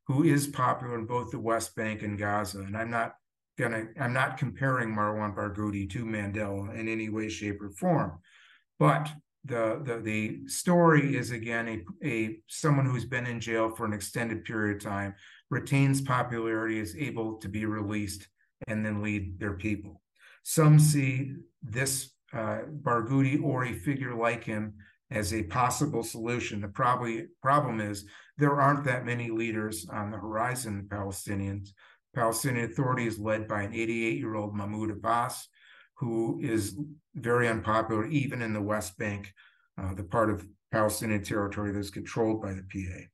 who 0.06 0.24
is 0.24 0.46
popular 0.46 0.98
in 0.98 1.06
both 1.06 1.30
the 1.30 1.38
West 1.38 1.74
Bank 1.74 2.02
and 2.02 2.18
Gaza. 2.18 2.58
And 2.58 2.76
I'm 2.76 2.90
not 2.90 3.14
gonna, 3.58 3.86
I'm 3.98 4.12
not 4.12 4.36
comparing 4.36 4.94
Marwan 4.94 5.34
Barghouti 5.34 5.88
to 5.88 6.04
Mandela 6.04 6.78
in 6.78 6.86
any 6.86 7.08
way, 7.08 7.30
shape, 7.30 7.62
or 7.62 7.70
form. 7.70 8.18
But 8.78 9.08
the 9.46 9.80
the 9.82 10.00
the 10.00 10.46
story 10.46 11.16
is 11.16 11.30
again 11.30 11.66
a, 12.02 12.06
a 12.06 12.40
someone 12.46 12.84
who's 12.84 13.06
been 13.06 13.26
in 13.26 13.40
jail 13.40 13.70
for 13.70 13.86
an 13.86 13.94
extended 13.94 14.44
period 14.44 14.76
of 14.76 14.82
time, 14.82 15.14
retains 15.48 16.02
popularity, 16.02 16.78
is 16.78 16.94
able 16.94 17.38
to 17.38 17.48
be 17.48 17.64
released 17.64 18.28
and 18.68 18.84
then 18.84 19.02
lead 19.02 19.40
their 19.40 19.54
people. 19.54 20.02
Some 20.42 20.78
see 20.78 21.36
this 21.62 22.10
uh, 22.32 22.60
Barghouti 22.82 23.42
or 23.42 23.64
a 23.64 23.72
figure 23.72 24.14
like 24.14 24.44
him 24.44 24.74
as 25.10 25.34
a 25.34 25.42
possible 25.44 26.02
solution. 26.02 26.60
The 26.60 26.68
probably 26.68 27.26
problem 27.42 27.80
is 27.80 28.04
there 28.38 28.60
aren't 28.60 28.84
that 28.84 29.04
many 29.04 29.30
leaders 29.30 29.86
on 29.92 30.10
the 30.10 30.18
horizon. 30.18 30.86
Palestinians, 30.88 31.70
Palestinian 32.14 32.70
Authority 32.70 33.06
is 33.06 33.18
led 33.18 33.48
by 33.48 33.62
an 33.62 33.72
88-year-old 33.72 34.54
Mahmoud 34.54 34.90
Abbas, 34.90 35.48
who 35.96 36.40
is 36.42 36.78
very 37.14 37.48
unpopular 37.48 38.06
even 38.06 38.40
in 38.40 38.52
the 38.52 38.62
West 38.62 38.96
Bank, 38.98 39.32
uh, 39.80 39.94
the 39.94 40.04
part 40.04 40.30
of 40.30 40.46
Palestinian 40.70 41.22
territory 41.22 41.72
that's 41.72 41.90
controlled 41.90 42.40
by 42.40 42.52
the 42.52 42.62
PA. 42.62 43.04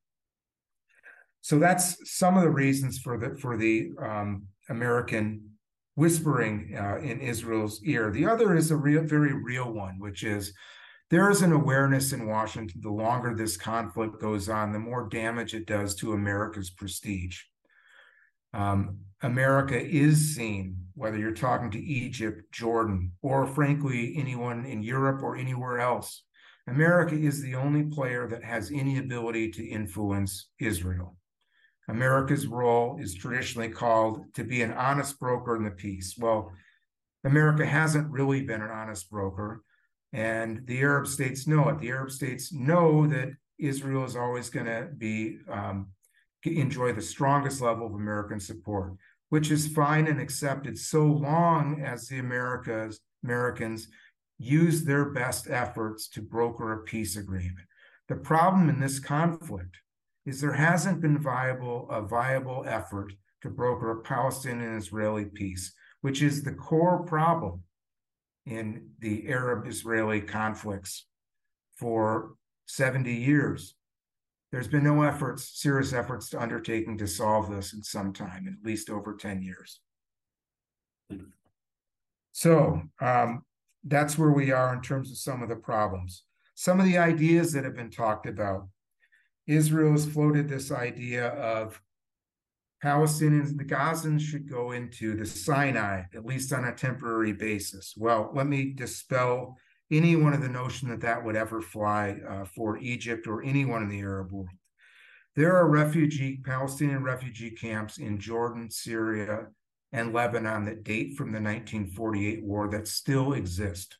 So 1.41 1.59
that's 1.59 1.97
some 2.19 2.37
of 2.37 2.43
the 2.43 2.51
reasons 2.51 2.99
for 2.99 3.17
the 3.17 3.37
for 3.37 3.57
the 3.57 3.93
um, 4.03 4.49
American 4.69 5.56
whispering 5.97 6.77
uh, 6.79 6.99
in 6.99 7.21
Israel's 7.21 7.83
ear. 7.83 8.11
The 8.11 8.27
other 8.27 8.55
is 8.55 8.71
a 8.71 8.77
real, 8.77 9.03
very 9.03 9.33
real 9.33 9.73
one, 9.73 9.99
which 9.99 10.23
is 10.23 10.53
there 11.11 11.31
is 11.31 11.43
an 11.43 11.53
awareness 11.53 12.13
in 12.13 12.27
Washington 12.27 12.81
the 12.83 12.91
longer 12.91 13.35
this 13.35 13.57
conflict 13.57 14.21
goes 14.21 14.49
on, 14.49 14.73
the 14.73 14.79
more 14.79 15.09
damage 15.09 15.55
it 15.55 15.67
does 15.67 15.95
to 15.97 16.13
America's 16.13 16.71
prestige. 16.71 17.41
Um, 18.53 18.99
America 19.23 19.81
is 19.81 20.37
seen, 20.37 20.77
whether 20.95 21.17
you're 21.17 21.33
talking 21.33 21.71
to 21.71 21.83
Egypt, 21.83 22.43
Jordan, 22.53 23.13
or 23.23 23.47
frankly, 23.47 24.15
anyone 24.17 24.67
in 24.67 24.83
Europe 24.83 25.23
or 25.23 25.37
anywhere 25.37 25.81
else. 25.81 26.25
America 26.67 27.15
is 27.15 27.41
the 27.41 27.55
only 27.55 27.85
player 27.85 28.27
that 28.29 28.43
has 28.43 28.71
any 28.71 28.99
ability 28.99 29.51
to 29.53 29.65
influence 29.65 30.49
Israel. 30.59 31.17
America's 31.89 32.47
role 32.47 32.99
is 33.01 33.15
traditionally 33.15 33.69
called 33.69 34.23
to 34.35 34.45
be 34.45 34.63
an 34.63 34.73
honest 34.73 35.19
broker 35.21 35.57
in 35.57 35.65
the 35.65 35.71
peace. 35.71 36.17
Well, 36.19 36.53
America 37.25 37.65
hasn't 37.65 38.11
really 38.11 38.43
been 38.43 38.63
an 38.63 38.71
honest 38.71 39.11
broker, 39.11 39.63
and 40.13 40.67
the 40.67 40.81
Arab 40.81 41.07
states 41.07 41.47
know 41.47 41.69
it. 41.69 41.79
The 41.79 41.91
Arab 41.91 42.11
states 42.11 42.53
know 42.53 43.07
that 43.07 43.31
Israel 43.59 44.05
is 44.05 44.17
always 44.17 44.51
going 44.51 44.67
to 44.67 44.89
be 44.97 45.39
um, 45.51 45.89
enjoy 46.45 46.93
the 46.93 47.03
strongest 47.03 47.61
level 47.61 47.87
of 47.87 47.95
American 47.95 48.39
support, 48.39 48.93
which 49.31 49.51
is 49.51 49.67
fine 49.67 50.07
and 50.07 50.21
accepted 50.21 50.79
so 50.79 51.05
long 51.05 51.83
as 51.83 52.07
the 52.07 52.19
Americas 52.19 53.01
Americans 53.25 53.89
use 54.39 54.85
their 54.85 55.07
best 55.07 55.49
efforts 55.49 56.09
to 56.09 56.21
broker 56.23 56.73
a 56.73 56.83
peace 56.83 57.17
agreement. 57.17 57.67
The 58.09 58.17
problem 58.17 58.69
in 58.69 58.79
this 58.79 59.01
conflict 59.01 59.79
is 60.27 60.41
there 60.41 60.53
hasn't 60.53 61.01
been 61.01 61.19
viable 61.19 61.89
a 61.91 62.03
viable 62.03 62.65
effort 62.67 63.13
to 63.43 63.49
broker 63.49 63.93
a 63.93 64.03
Palestinian-Israeli 64.03 65.27
peace, 65.27 65.73
which 66.01 66.21
is 66.21 66.43
the 66.43 66.53
core 66.53 67.05
problem 67.05 67.63
in 68.45 68.91
the 68.99 69.29
Arab-Israeli 69.29 70.21
conflicts 70.21 71.07
for 71.77 72.35
70 72.67 73.13
years. 73.13 73.75
There's 74.53 74.69
been 74.69 74.85
no 74.85 75.03
efforts, 75.03 75.61
serious 75.61 75.93
efforts 75.93 76.31
to 76.31 76.41
undertaking 76.41 76.99
to 76.99 77.07
solve 77.07 77.51
this 77.51 77.73
in 77.73 77.83
some 77.83 78.13
time, 78.13 78.47
at 78.49 78.67
least 78.67 78.91
over 78.91 79.15
10 79.15 79.43
years. 79.43 79.81
So 82.33 82.83
um, 83.01 83.43
that's 83.85 84.19
where 84.19 84.31
we 84.31 84.53
are 84.53 84.75
in 84.75 84.83
terms 84.83 85.11
of 85.11 85.19
some 85.19 85.43
of 85.43 85.49
the 85.49 85.57
problems. 85.57 86.25
Some 86.55 86.81
of 86.81 86.87
the 86.87 86.99
ideas 86.99 87.53
that 87.53 87.65
have 87.65 87.77
been 87.77 87.91
talked 87.91 88.27
about. 88.27 88.69
Israel 89.47 89.93
has 89.93 90.07
floated 90.07 90.49
this 90.49 90.71
idea 90.71 91.29
of 91.29 91.81
Palestinians, 92.83 93.57
the 93.57 93.65
Gazans 93.65 94.21
should 94.21 94.49
go 94.49 94.73
into 94.73 95.17
the 95.17 95.25
Sinai, 95.25 96.03
at 96.15 96.27
least 96.27 96.53
on 96.53 96.65
a 96.65 96.75
temporary 96.75 97.33
basis. 97.33 97.95
Well, 97.97 98.31
let 98.35 98.47
me 98.47 98.73
dispel 98.73 99.57
any 99.91 100.17
one 100.17 100.35
of 100.35 100.43
the 100.43 100.49
notion 100.49 100.89
that 100.91 101.01
that 101.01 101.25
would 101.25 101.37
ever 101.37 101.63
fly 101.63 102.19
uh, 102.29 102.45
for 102.45 102.77
Egypt 102.79 103.27
or 103.27 103.43
anyone 103.43 103.83
in 103.83 103.89
the 103.89 104.01
Arab 104.01 104.33
world. 104.33 104.49
There 105.37 105.57
are 105.57 105.69
refugee, 105.69 106.41
Palestinian 106.45 107.03
refugee 107.03 107.51
camps 107.51 107.99
in 107.99 108.19
Jordan, 108.19 108.71
Syria, 108.71 109.47
and 109.93 110.13
Lebanon 110.13 110.65
that 110.65 110.83
date 110.83 111.17
from 111.17 111.29
the 111.29 111.41
1948 111.41 112.45
war 112.45 112.69
that 112.71 112.89
still 112.89 113.35
exist. 113.35 113.97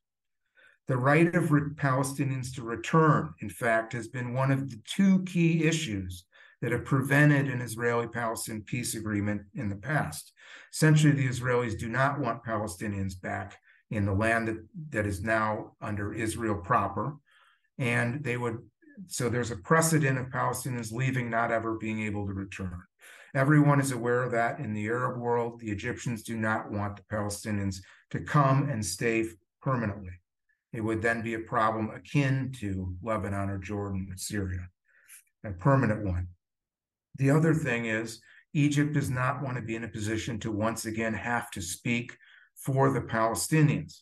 The 0.89 0.97
right 0.97 1.35
of 1.35 1.45
Palestinians 1.45 2.55
to 2.55 2.63
return, 2.63 3.35
in 3.41 3.51
fact, 3.51 3.93
has 3.93 4.07
been 4.07 4.35
one 4.35 4.53
of 4.53 4.71
the 4.71 4.81
two 4.85 5.25
key 5.25 5.65
issues 5.65 6.25
that 6.63 6.73
have 6.73 6.85
prevented 6.85 7.49
an 7.49 7.61
Israeli 7.61 8.07
Palestinian 8.07 8.63
peace 8.65 8.95
agreement 8.95 9.43
in 9.55 9.69
the 9.69 9.77
past. 9.77 10.33
Essentially, 10.73 11.13
the 11.13 11.29
Israelis 11.29 11.79
do 11.79 11.89
not 11.89 12.21
want 12.21 12.45
Palestinians 12.45 13.21
back 13.21 13.59
in 13.91 14.05
the 14.05 14.13
land 14.13 14.49
that, 14.49 14.65
that 14.91 15.07
is 15.07 15.23
now 15.23 15.73
under 15.81 16.15
Israel 16.15 16.57
proper. 16.57 17.17
And 17.79 18.23
they 18.23 18.37
would, 18.37 18.59
so 19.07 19.29
there's 19.29 19.51
a 19.51 19.57
precedent 19.57 20.19
of 20.19 20.27
Palestinians 20.27 20.93
leaving, 20.93 21.29
not 21.29 21.51
ever 21.51 21.75
being 21.75 22.01
able 22.03 22.27
to 22.27 22.33
return. 22.33 22.81
Everyone 23.35 23.81
is 23.81 23.93
aware 23.93 24.23
of 24.23 24.33
that 24.33 24.61
in 24.61 24.73
the 24.73 24.87
Arab 24.87 25.19
world. 25.19 25.61
The 25.61 25.71
Egyptians 25.71 26.23
do 26.23 26.37
not 26.37 26.71
want 26.71 26.97
the 26.97 27.03
Palestinians 27.15 27.79
to 28.11 28.21
come 28.21 28.71
and 28.71 28.85
stay 28.85 29.27
permanently. 29.61 30.13
It 30.73 30.81
would 30.81 31.03
then 31.03 31.23
be 31.23 31.35
a 31.35 31.41
problem 31.41 31.91
akin 31.91 32.53
to 32.61 32.95
Lebanon 33.03 33.51
or 33.51 33.59
Jordan 33.59 34.09
or 34.11 34.17
Syria, 34.17 34.69
a 35.45 35.53
permanent 35.53 36.05
one. 36.05 36.29
The 37.17 37.31
other 37.31 37.55
thing 37.55 37.87
is, 37.87 38.21
Egypt 38.53 38.93
does 38.93 39.11
not 39.11 39.43
want 39.43 39.57
to 39.57 39.63
be 39.63 39.77
in 39.77 39.85
a 39.85 39.89
position 39.89 40.39
to 40.41 40.51
once 40.51 40.87
again 40.87 41.15
have 41.15 41.51
to 41.53 41.63
speak 41.63 42.17
for 42.57 42.91
the 42.91 43.01
Palestinians. 43.01 44.01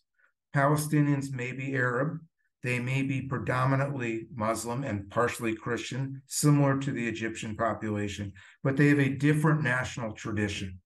Palestinians 0.54 1.32
may 1.32 1.52
be 1.52 1.74
Arab, 1.74 2.18
they 2.62 2.78
may 2.78 3.02
be 3.02 3.20
predominantly 3.20 4.26
Muslim 4.34 4.84
and 4.84 5.10
partially 5.10 5.54
Christian, 5.54 6.22
similar 6.26 6.78
to 6.78 6.92
the 6.92 7.06
Egyptian 7.06 7.56
population, 7.56 8.32
but 8.62 8.76
they 8.76 8.88
have 8.88 9.00
a 9.00 9.10
different 9.10 9.62
national 9.62 10.12
tradition. 10.12 10.80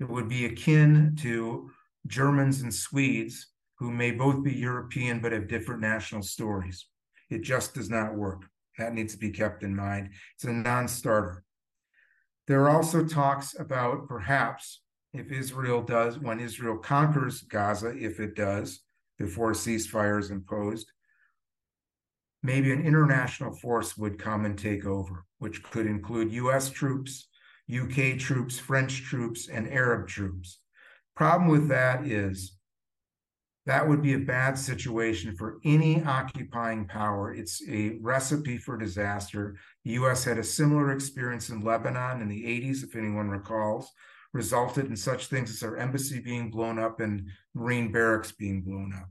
It 0.00 0.08
would 0.08 0.28
be 0.28 0.46
akin 0.46 1.16
to 1.20 1.70
Germans 2.06 2.62
and 2.62 2.72
Swedes, 2.72 3.48
who 3.78 3.90
may 3.90 4.10
both 4.10 4.42
be 4.42 4.52
European 4.52 5.20
but 5.20 5.32
have 5.32 5.48
different 5.48 5.80
national 5.80 6.22
stories. 6.22 6.86
It 7.30 7.42
just 7.42 7.74
does 7.74 7.90
not 7.90 8.14
work. 8.14 8.42
That 8.78 8.94
needs 8.94 9.12
to 9.14 9.18
be 9.18 9.30
kept 9.30 9.62
in 9.62 9.74
mind. 9.74 10.10
It's 10.34 10.44
a 10.44 10.52
non 10.52 10.88
starter. 10.88 11.44
There 12.46 12.62
are 12.64 12.70
also 12.70 13.04
talks 13.04 13.58
about 13.58 14.08
perhaps 14.08 14.80
if 15.12 15.32
Israel 15.32 15.82
does, 15.82 16.18
when 16.18 16.40
Israel 16.40 16.76
conquers 16.76 17.42
Gaza, 17.42 17.96
if 17.96 18.20
it 18.20 18.34
does, 18.34 18.80
before 19.18 19.50
a 19.50 19.54
ceasefire 19.54 20.20
is 20.20 20.30
imposed, 20.30 20.92
maybe 22.42 22.72
an 22.72 22.84
international 22.84 23.52
force 23.52 23.96
would 23.96 24.18
come 24.18 24.44
and 24.44 24.58
take 24.58 24.86
over, 24.86 25.24
which 25.38 25.62
could 25.62 25.86
include 25.86 26.32
US 26.32 26.70
troops, 26.70 27.28
UK 27.74 28.18
troops, 28.18 28.58
French 28.58 29.02
troops, 29.02 29.48
and 29.48 29.68
Arab 29.68 30.08
troops. 30.08 30.60
Problem 31.16 31.50
with 31.50 31.68
that 31.68 32.06
is 32.06 32.57
that 33.68 33.86
would 33.86 34.00
be 34.00 34.14
a 34.14 34.18
bad 34.18 34.58
situation 34.58 35.36
for 35.36 35.58
any 35.62 36.02
occupying 36.02 36.86
power. 36.86 37.34
It's 37.34 37.62
a 37.68 37.98
recipe 38.00 38.56
for 38.56 38.78
disaster. 38.78 39.58
The 39.84 39.90
US 39.90 40.24
had 40.24 40.38
a 40.38 40.42
similar 40.42 40.90
experience 40.92 41.50
in 41.50 41.60
Lebanon 41.60 42.22
in 42.22 42.28
the 42.28 42.44
80s, 42.44 42.82
if 42.82 42.96
anyone 42.96 43.28
recalls, 43.28 43.92
resulted 44.32 44.86
in 44.86 44.96
such 44.96 45.26
things 45.26 45.50
as 45.50 45.62
our 45.62 45.76
embassy 45.76 46.18
being 46.18 46.50
blown 46.50 46.78
up 46.78 47.00
and 47.00 47.28
Marine 47.54 47.92
barracks 47.92 48.32
being 48.32 48.62
blown 48.62 48.94
up. 48.96 49.10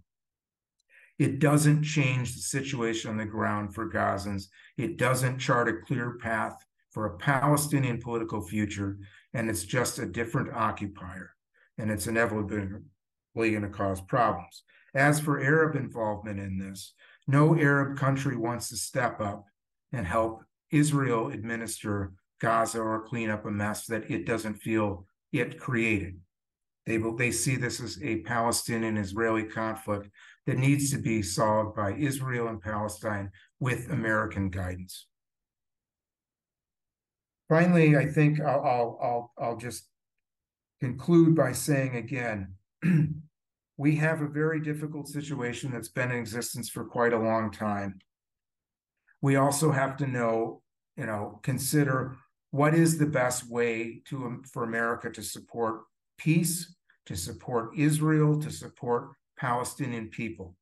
It 1.20 1.38
doesn't 1.38 1.84
change 1.84 2.34
the 2.34 2.42
situation 2.42 3.12
on 3.12 3.18
the 3.18 3.26
ground 3.26 3.76
for 3.76 3.88
Gazans. 3.88 4.46
It 4.76 4.98
doesn't 4.98 5.38
chart 5.38 5.70
a 5.70 5.86
clear 5.86 6.18
path 6.18 6.66
for 6.90 7.06
a 7.06 7.18
Palestinian 7.18 8.02
political 8.02 8.42
future, 8.42 8.98
and 9.36 9.52
it's 9.52 9.66
just 9.66 10.00
a 10.00 10.08
different 10.08 10.52
occupier, 10.52 11.36
and 11.78 11.92
it's 11.92 12.08
inevitably 13.38 13.52
going 13.52 13.72
to 13.72 13.78
cause 13.78 14.02
problems. 14.02 14.64
As 14.94 15.20
for 15.20 15.42
Arab 15.42 15.76
involvement 15.76 16.40
in 16.40 16.58
this, 16.58 16.94
no 17.28 17.56
Arab 17.56 17.98
country 17.98 18.36
wants 18.36 18.70
to 18.70 18.78
step 18.78 19.20
up 19.20 19.46
and 19.92 20.06
help 20.06 20.44
Israel 20.72 21.30
administer 21.30 22.14
Gaza 22.40 22.80
or 22.80 23.04
clean 23.04 23.30
up 23.30 23.46
a 23.46 23.52
mess 23.52 23.86
that 23.88 24.10
it 24.10 24.26
doesn't 24.26 24.56
feel 24.56 25.06
it 25.32 25.60
created. 25.60 26.20
They, 26.86 26.98
they 27.18 27.32
see 27.32 27.58
this 27.58 27.82
as 27.82 28.02
a 28.02 28.22
Palestinian 28.22 28.98
Israeli 28.98 29.44
conflict 29.44 30.10
that 30.46 30.58
needs 30.58 30.90
to 30.92 30.98
be 30.98 31.22
solved 31.22 31.76
by 31.76 31.94
Israel 31.94 32.48
and 32.48 32.62
Palestine 32.62 33.30
with 33.60 33.92
American 33.92 34.50
guidance. 34.50 35.08
Finally, 37.50 37.98
I 37.98 38.06
think 38.06 38.40
I'll, 38.40 38.64
I'll, 38.64 39.00
I'll, 39.02 39.34
I'll 39.38 39.58
just 39.58 39.86
conclude 40.80 41.36
by 41.36 41.52
saying 41.52 41.96
again 41.96 42.54
we 43.78 43.96
have 43.98 44.22
a 44.22 44.28
very 44.28 44.60
difficult 44.60 45.08
situation 45.08 45.72
that's 45.72 45.88
been 45.90 46.12
in 46.12 46.18
existence 46.18 46.68
for 46.68 46.84
quite 46.84 47.14
a 47.14 47.20
long 47.20 47.52
time. 47.52 48.00
We 49.22 49.36
also 49.36 49.72
have 49.72 49.98
to 49.98 50.08
know, 50.08 50.62
you 50.96 51.06
know, 51.06 51.40
consider 51.44 52.18
what 52.52 52.74
is 52.74 52.98
the 52.98 53.06
best 53.06 53.50
way 53.50 54.02
to 54.06 54.26
um, 54.26 54.44
for 54.52 54.64
America 54.64 55.12
to 55.12 55.22
support 55.22 55.82
peace, 56.18 56.76
to 57.06 57.16
support 57.16 57.78
Israel, 57.78 58.40
to 58.42 58.52
support 58.52 59.10
Palestinian 59.38 60.10
people. 60.10 60.56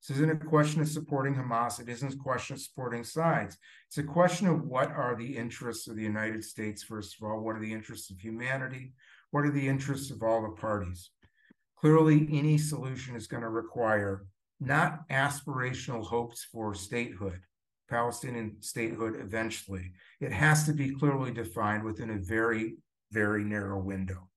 This 0.00 0.16
isn't 0.16 0.30
a 0.30 0.36
question 0.36 0.80
of 0.80 0.88
supporting 0.88 1.34
Hamas. 1.34 1.80
It 1.80 1.88
isn't 1.88 2.14
a 2.14 2.16
question 2.16 2.54
of 2.54 2.60
supporting 2.60 3.04
sides. 3.04 3.58
It's 3.88 3.98
a 3.98 4.02
question 4.02 4.46
of 4.46 4.62
what 4.62 4.90
are 4.90 5.16
the 5.16 5.36
interests 5.36 5.88
of 5.88 5.96
the 5.96 6.02
United 6.02 6.44
States, 6.44 6.82
first 6.82 7.16
of 7.16 7.28
all. 7.28 7.40
What 7.40 7.56
are 7.56 7.60
the 7.60 7.72
interests 7.72 8.10
of 8.10 8.20
humanity? 8.20 8.94
What 9.32 9.44
are 9.44 9.50
the 9.50 9.68
interests 9.68 10.10
of 10.10 10.22
all 10.22 10.42
the 10.42 10.60
parties? 10.60 11.10
Clearly, 11.80 12.28
any 12.32 12.58
solution 12.58 13.14
is 13.14 13.28
going 13.28 13.42
to 13.42 13.48
require 13.48 14.26
not 14.60 15.08
aspirational 15.08 16.04
hopes 16.04 16.44
for 16.50 16.74
statehood, 16.74 17.40
Palestinian 17.88 18.56
statehood 18.60 19.16
eventually. 19.20 19.92
It 20.20 20.32
has 20.32 20.66
to 20.66 20.72
be 20.72 20.90
clearly 20.94 21.30
defined 21.30 21.84
within 21.84 22.10
a 22.10 22.18
very, 22.18 22.74
very 23.12 23.44
narrow 23.44 23.78
window. 23.80 24.28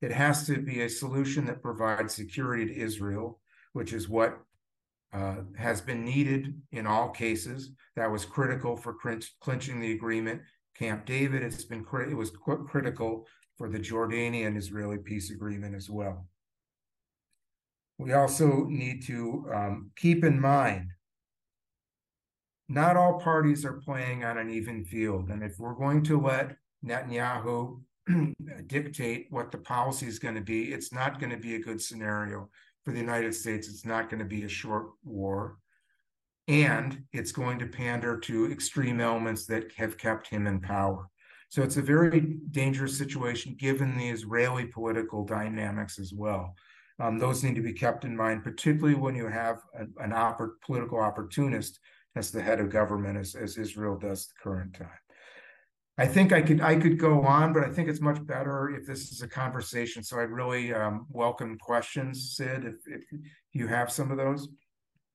It 0.00 0.12
has 0.12 0.46
to 0.46 0.62
be 0.62 0.80
a 0.80 0.88
solution 0.88 1.44
that 1.46 1.62
provides 1.62 2.14
security 2.14 2.66
to 2.66 2.80
Israel, 2.80 3.40
which 3.74 3.92
is 3.92 4.08
what 4.08 4.38
uh, 5.12 5.42
has 5.56 5.82
been 5.82 6.04
needed 6.04 6.58
in 6.72 6.86
all 6.86 7.10
cases. 7.10 7.72
That 7.96 8.10
was 8.10 8.24
critical 8.24 8.76
for 8.76 8.96
clinching 9.40 9.78
the 9.78 9.92
agreement. 9.92 10.40
Camp 10.74 11.04
David, 11.04 11.42
it's 11.42 11.64
been 11.64 11.84
it 12.08 12.16
was 12.16 12.32
critical 12.66 13.26
for 13.58 13.68
the 13.68 13.78
Jordanian 13.78 14.56
Israeli 14.56 14.98
peace 14.98 15.30
agreement 15.30 15.74
as 15.74 15.90
well. 15.90 16.26
We 18.02 18.12
also 18.12 18.64
need 18.68 19.06
to 19.06 19.46
um, 19.54 19.90
keep 19.96 20.24
in 20.24 20.40
mind 20.40 20.90
not 22.72 22.96
all 22.96 23.20
parties 23.20 23.64
are 23.66 23.74
playing 23.74 24.24
on 24.24 24.38
an 24.38 24.48
even 24.48 24.84
field. 24.84 25.28
And 25.28 25.42
if 25.42 25.58
we're 25.58 25.74
going 25.74 26.02
to 26.04 26.18
let 26.18 26.56
Netanyahu 26.84 27.82
dictate 28.66 29.26
what 29.28 29.50
the 29.52 29.58
policy 29.58 30.06
is 30.06 30.18
going 30.18 30.36
to 30.36 30.40
be, 30.40 30.72
it's 30.72 30.92
not 30.92 31.20
going 31.20 31.30
to 31.30 31.36
be 31.36 31.56
a 31.56 31.62
good 31.62 31.82
scenario 31.82 32.48
for 32.84 32.92
the 32.92 32.98
United 32.98 33.34
States. 33.34 33.68
It's 33.68 33.84
not 33.84 34.08
going 34.08 34.20
to 34.20 34.28
be 34.28 34.44
a 34.44 34.48
short 34.48 34.86
war. 35.04 35.58
And 36.48 37.02
it's 37.12 37.30
going 37.30 37.58
to 37.58 37.66
pander 37.66 38.18
to 38.20 38.50
extreme 38.50 39.00
elements 39.00 39.44
that 39.46 39.72
have 39.76 39.98
kept 39.98 40.26
him 40.26 40.46
in 40.46 40.58
power. 40.58 41.08
So 41.50 41.62
it's 41.62 41.76
a 41.76 41.82
very 41.82 42.38
dangerous 42.50 42.96
situation 42.96 43.54
given 43.58 43.98
the 43.98 44.08
Israeli 44.08 44.64
political 44.64 45.24
dynamics 45.24 45.98
as 45.98 46.14
well. 46.14 46.56
Um, 47.00 47.18
those 47.18 47.42
need 47.42 47.54
to 47.56 47.62
be 47.62 47.72
kept 47.72 48.04
in 48.04 48.16
mind, 48.16 48.44
particularly 48.44 48.94
when 48.94 49.14
you 49.14 49.26
have 49.28 49.60
an, 49.74 49.92
an 49.98 50.10
oppor- 50.10 50.60
political 50.64 51.00
opportunist 51.00 51.78
as 52.16 52.30
the 52.30 52.42
head 52.42 52.60
of 52.60 52.70
government 52.70 53.18
as, 53.18 53.34
as 53.34 53.56
Israel 53.56 53.98
does 53.98 54.26
the 54.26 54.34
current 54.42 54.74
time. 54.74 54.88
I 55.98 56.06
think 56.06 56.32
I 56.32 56.40
could 56.40 56.60
I 56.62 56.76
could 56.76 56.98
go 56.98 57.22
on, 57.22 57.52
but 57.52 57.64
I 57.64 57.68
think 57.68 57.88
it's 57.88 58.00
much 58.00 58.24
better 58.26 58.70
if 58.70 58.86
this 58.86 59.12
is 59.12 59.20
a 59.20 59.28
conversation. 59.28 60.02
So 60.02 60.18
I'd 60.18 60.30
really 60.30 60.72
um, 60.72 61.06
welcome 61.10 61.58
questions, 61.58 62.34
Sid, 62.34 62.64
if, 62.64 62.74
if 62.86 63.02
you 63.52 63.66
have 63.66 63.92
some 63.92 64.10
of 64.10 64.16
those. 64.16 64.48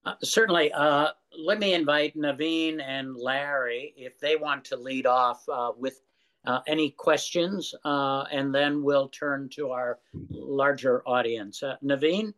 Uh, 0.06 0.14
certainly. 0.24 0.72
Uh, 0.72 1.10
let 1.38 1.60
me 1.60 1.74
invite 1.74 2.16
Naveen 2.16 2.82
and 2.82 3.16
Larry 3.16 3.94
if 3.98 4.20
they 4.20 4.36
want 4.36 4.64
to 4.66 4.78
lead 4.78 5.06
off 5.06 5.44
uh, 5.50 5.72
with 5.76 6.00
uh, 6.48 6.62
any 6.66 6.92
questions, 6.92 7.76
uh, 7.84 8.24
and 8.32 8.56
then 8.56 8.82
we'll 8.82 9.10
turn 9.10 9.50
to 9.50 9.70
our 9.70 10.00
larger 10.30 11.04
audience. 11.06 11.62
Uh, 11.62 11.76
Naveen? 11.84 12.34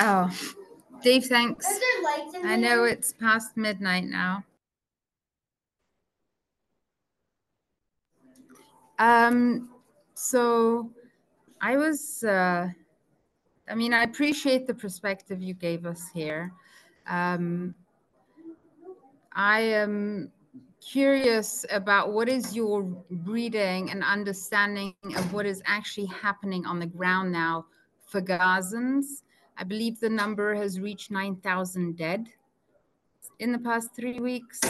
Oh, 0.00 0.30
Dave, 1.02 1.24
thanks. 1.24 1.66
I 2.44 2.54
know 2.54 2.84
it's 2.84 3.12
past 3.12 3.56
midnight 3.56 4.04
now. 4.04 4.44
Um, 9.00 9.70
so 10.14 10.90
I 11.60 11.76
was, 11.76 12.22
uh, 12.22 12.68
I 13.68 13.74
mean, 13.74 13.92
I 13.92 14.04
appreciate 14.04 14.68
the 14.68 14.74
perspective 14.74 15.42
you 15.42 15.54
gave 15.54 15.84
us 15.84 16.04
here. 16.14 16.52
Um, 17.08 17.74
I 19.32 19.60
am 19.60 20.32
curious 20.80 21.66
about 21.70 22.12
what 22.12 22.28
is 22.28 22.54
your 22.54 22.82
reading 23.10 23.90
and 23.90 24.02
understanding 24.02 24.94
of 25.16 25.32
what 25.32 25.46
is 25.46 25.62
actually 25.66 26.06
happening 26.06 26.64
on 26.66 26.78
the 26.78 26.86
ground 26.86 27.32
now 27.32 27.66
for 28.06 28.20
Gazans. 28.22 29.22
I 29.56 29.64
believe 29.64 30.00
the 30.00 30.08
number 30.08 30.54
has 30.54 30.80
reached 30.80 31.10
9,000 31.10 31.96
dead 31.96 32.28
in 33.38 33.52
the 33.52 33.58
past 33.58 33.94
three 33.94 34.18
weeks, 34.20 34.60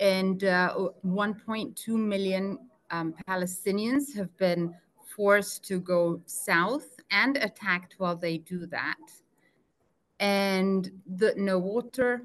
and 0.00 0.44
uh, 0.44 0.74
1.2 1.04 1.88
million 1.88 2.58
um, 2.90 3.14
Palestinians 3.28 4.14
have 4.16 4.36
been 4.38 4.74
forced 5.16 5.64
to 5.64 5.80
go 5.80 6.20
south 6.26 7.00
and 7.10 7.36
attacked 7.38 7.94
while 7.98 8.16
they 8.16 8.38
do 8.38 8.66
that. 8.66 8.96
And 10.20 10.90
the, 11.06 11.34
no 11.36 11.58
water, 11.58 12.22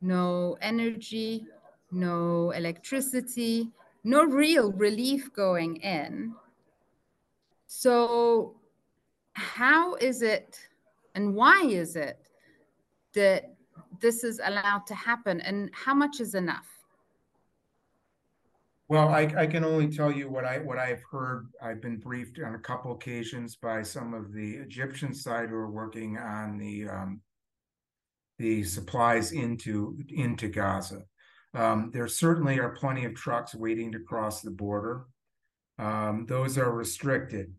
no 0.00 0.56
energy, 0.60 1.46
no 1.90 2.50
electricity, 2.50 3.70
no 4.04 4.24
real 4.24 4.72
relief 4.72 5.32
going 5.32 5.76
in. 5.76 6.34
So, 7.66 8.56
how 9.34 9.94
is 9.96 10.22
it 10.22 10.58
and 11.16 11.34
why 11.34 11.62
is 11.62 11.96
it 11.96 12.18
that 13.14 13.54
this 14.00 14.22
is 14.22 14.40
allowed 14.44 14.86
to 14.86 14.94
happen, 14.94 15.40
and 15.40 15.70
how 15.72 15.94
much 15.94 16.20
is 16.20 16.34
enough? 16.34 16.68
Well, 18.88 19.08
I, 19.08 19.22
I 19.36 19.46
can 19.46 19.64
only 19.64 19.88
tell 19.88 20.12
you 20.12 20.28
what 20.28 20.44
I 20.44 20.58
what 20.58 20.78
I've 20.78 21.02
heard. 21.10 21.48
I've 21.60 21.80
been 21.80 21.96
briefed 21.96 22.38
on 22.38 22.54
a 22.54 22.58
couple 22.58 22.92
occasions 22.92 23.56
by 23.56 23.82
some 23.82 24.14
of 24.14 24.32
the 24.32 24.56
Egyptian 24.56 25.14
side 25.14 25.48
who 25.48 25.56
are 25.56 25.70
working 25.70 26.18
on 26.18 26.58
the 26.58 26.86
um, 26.88 27.20
the 28.38 28.64
supplies 28.64 29.32
into 29.32 29.98
into 30.08 30.48
Gaza. 30.48 31.02
Um, 31.54 31.90
there 31.92 32.08
certainly 32.08 32.58
are 32.58 32.70
plenty 32.70 33.04
of 33.04 33.14
trucks 33.14 33.54
waiting 33.54 33.92
to 33.92 34.00
cross 34.00 34.42
the 34.42 34.50
border. 34.50 35.06
Um, 35.78 36.26
those 36.28 36.58
are 36.58 36.70
restricted 36.70 37.54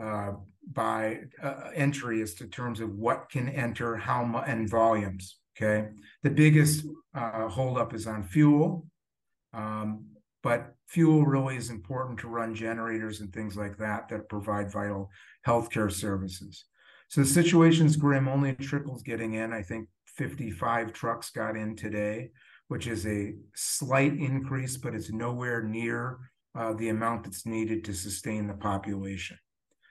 uh, 0.00 0.32
by 0.72 1.20
uh, 1.42 1.70
entry 1.74 2.22
as 2.22 2.34
to 2.34 2.46
terms 2.46 2.80
of 2.80 2.94
what 2.94 3.30
can 3.30 3.48
enter, 3.48 3.96
how 3.96 4.24
much, 4.24 4.44
and 4.46 4.68
volumes. 4.70 5.38
Okay, 5.56 5.88
the 6.22 6.30
biggest 6.30 6.86
uh, 7.14 7.48
holdup 7.48 7.92
is 7.92 8.06
on 8.06 8.22
fuel. 8.24 8.86
Um, 9.52 10.06
but 10.42 10.74
fuel 10.88 11.24
really 11.24 11.56
is 11.56 11.70
important 11.70 12.18
to 12.20 12.28
run 12.28 12.54
generators 12.54 13.20
and 13.20 13.32
things 13.32 13.56
like 13.56 13.76
that 13.78 14.08
that 14.08 14.28
provide 14.28 14.72
vital 14.72 15.10
healthcare 15.46 15.92
services. 15.92 16.64
So 17.08 17.20
the 17.20 17.26
situation's 17.26 17.96
grim. 17.96 18.28
Only 18.28 18.54
trickles 18.54 19.02
getting 19.02 19.34
in. 19.34 19.52
I 19.52 19.62
think 19.62 19.88
55 20.22 20.92
trucks 20.92 21.30
got 21.30 21.56
in 21.56 21.74
today, 21.74 22.30
which 22.68 22.86
is 22.86 23.04
a 23.08 23.34
slight 23.56 24.12
increase, 24.12 24.76
but 24.76 24.94
it's 24.94 25.10
nowhere 25.10 25.64
near 25.64 26.18
uh, 26.54 26.74
the 26.74 26.90
amount 26.90 27.24
that's 27.24 27.44
needed 27.44 27.84
to 27.84 27.92
sustain 27.92 28.46
the 28.46 28.54
population. 28.54 29.36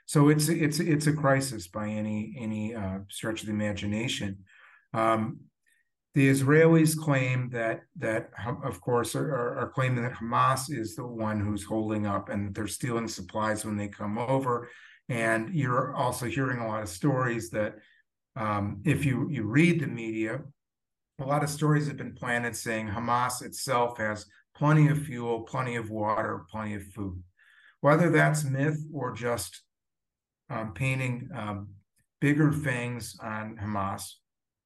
So 0.05 0.29
it's 0.29 0.47
it's 0.47 0.79
it's 0.79 1.07
a 1.07 1.13
crisis 1.13 1.67
by 1.67 1.89
any 1.89 2.33
any 2.39 2.73
uh, 2.73 2.99
stretch 3.09 3.41
of 3.41 3.47
the 3.47 3.53
imagination. 3.53 4.37
Um, 4.93 5.41
the 6.15 6.29
Israelis 6.29 6.97
claim 6.97 7.49
that 7.49 7.81
that 7.97 8.29
of 8.63 8.79
course 8.79 9.15
are, 9.15 9.59
are, 9.59 9.71
claiming 9.75 10.03
that 10.03 10.13
Hamas 10.13 10.71
is 10.71 10.95
the 10.95 11.05
one 11.05 11.41
who's 11.41 11.65
holding 11.65 12.05
up 12.05 12.29
and 12.29 12.47
that 12.47 12.55
they're 12.55 12.67
stealing 12.67 13.07
supplies 13.09 13.65
when 13.65 13.75
they 13.75 13.89
come 13.89 14.17
over. 14.17 14.69
And 15.09 15.53
you're 15.53 15.93
also 15.93 16.25
hearing 16.25 16.59
a 16.59 16.67
lot 16.67 16.83
of 16.83 16.89
stories 16.89 17.49
that 17.49 17.75
um, 18.35 18.81
if 18.85 19.05
you 19.05 19.29
you 19.29 19.43
read 19.43 19.81
the 19.81 19.87
media, 19.87 20.41
a 21.19 21.25
lot 21.25 21.43
of 21.43 21.49
stories 21.49 21.87
have 21.87 21.97
been 21.97 22.15
planted 22.15 22.55
saying 22.55 22.87
Hamas 22.87 23.43
itself 23.43 23.97
has 23.97 24.25
plenty 24.55 24.87
of 24.87 25.03
fuel, 25.03 25.41
plenty 25.41 25.75
of 25.75 25.89
water, 25.89 26.45
plenty 26.49 26.75
of 26.75 26.83
food. 26.93 27.21
Whether 27.81 28.09
that's 28.09 28.43
myth 28.43 28.79
or 28.93 29.11
just 29.13 29.61
um, 30.49 30.73
painting 30.73 31.29
um, 31.35 31.69
bigger 32.19 32.51
things 32.51 33.17
on 33.21 33.57
Hamas, 33.61 34.03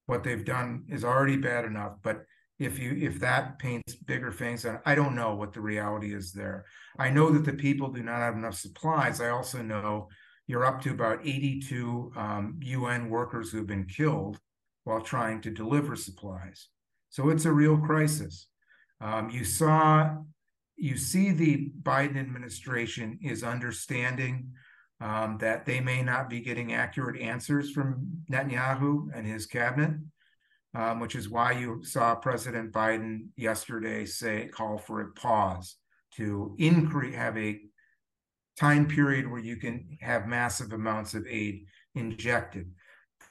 what 0.05 0.23
they've 0.23 0.45
done 0.45 0.85
is 0.89 1.03
already 1.03 1.37
bad 1.37 1.65
enough. 1.65 1.93
But 2.03 2.25
if 2.59 2.79
you 2.79 2.95
if 2.95 3.19
that 3.19 3.59
paints 3.59 3.95
bigger 3.95 4.31
things, 4.31 4.65
I 4.85 4.95
don't 4.95 5.15
know 5.15 5.35
what 5.35 5.53
the 5.53 5.61
reality 5.61 6.13
is 6.13 6.31
there. 6.31 6.65
I 6.97 7.09
know 7.09 7.29
that 7.31 7.43
the 7.43 7.53
people 7.53 7.89
do 7.89 8.03
not 8.03 8.19
have 8.19 8.35
enough 8.35 8.55
supplies. 8.55 9.19
I 9.19 9.29
also 9.29 9.61
know 9.61 10.07
you're 10.47 10.65
up 10.65 10.81
to 10.81 10.91
about 10.91 11.19
82 11.25 12.11
um, 12.15 12.59
UN 12.61 13.09
workers 13.09 13.51
who 13.51 13.57
have 13.57 13.67
been 13.67 13.85
killed 13.85 14.39
while 14.83 15.01
trying 15.01 15.41
to 15.41 15.49
deliver 15.49 15.95
supplies. 15.95 16.67
So 17.09 17.29
it's 17.29 17.45
a 17.45 17.51
real 17.51 17.77
crisis. 17.77 18.47
Um, 19.01 19.29
you 19.29 19.43
saw, 19.43 20.17
you 20.75 20.97
see, 20.97 21.31
the 21.31 21.71
Biden 21.81 22.17
administration 22.17 23.19
is 23.21 23.43
understanding 23.43 24.51
um, 25.01 25.37
that 25.39 25.65
they 25.65 25.79
may 25.79 26.01
not 26.01 26.29
be 26.29 26.39
getting 26.39 26.73
accurate 26.73 27.19
answers 27.19 27.71
from 27.71 28.23
Netanyahu 28.31 29.07
and 29.13 29.25
his 29.25 29.45
cabinet, 29.45 29.91
um, 30.73 30.99
which 30.99 31.15
is 31.15 31.29
why 31.29 31.51
you 31.53 31.83
saw 31.83 32.15
President 32.15 32.71
Biden 32.71 33.27
yesterday 33.35 34.05
say 34.05 34.47
call 34.47 34.77
for 34.77 35.01
a 35.01 35.11
pause 35.11 35.75
to 36.15 36.55
increase 36.59 37.15
have 37.15 37.37
a 37.37 37.59
time 38.57 38.87
period 38.87 39.29
where 39.29 39.41
you 39.41 39.57
can 39.57 39.97
have 40.01 40.27
massive 40.27 40.71
amounts 40.73 41.13
of 41.13 41.25
aid 41.27 41.65
injected. 41.93 42.71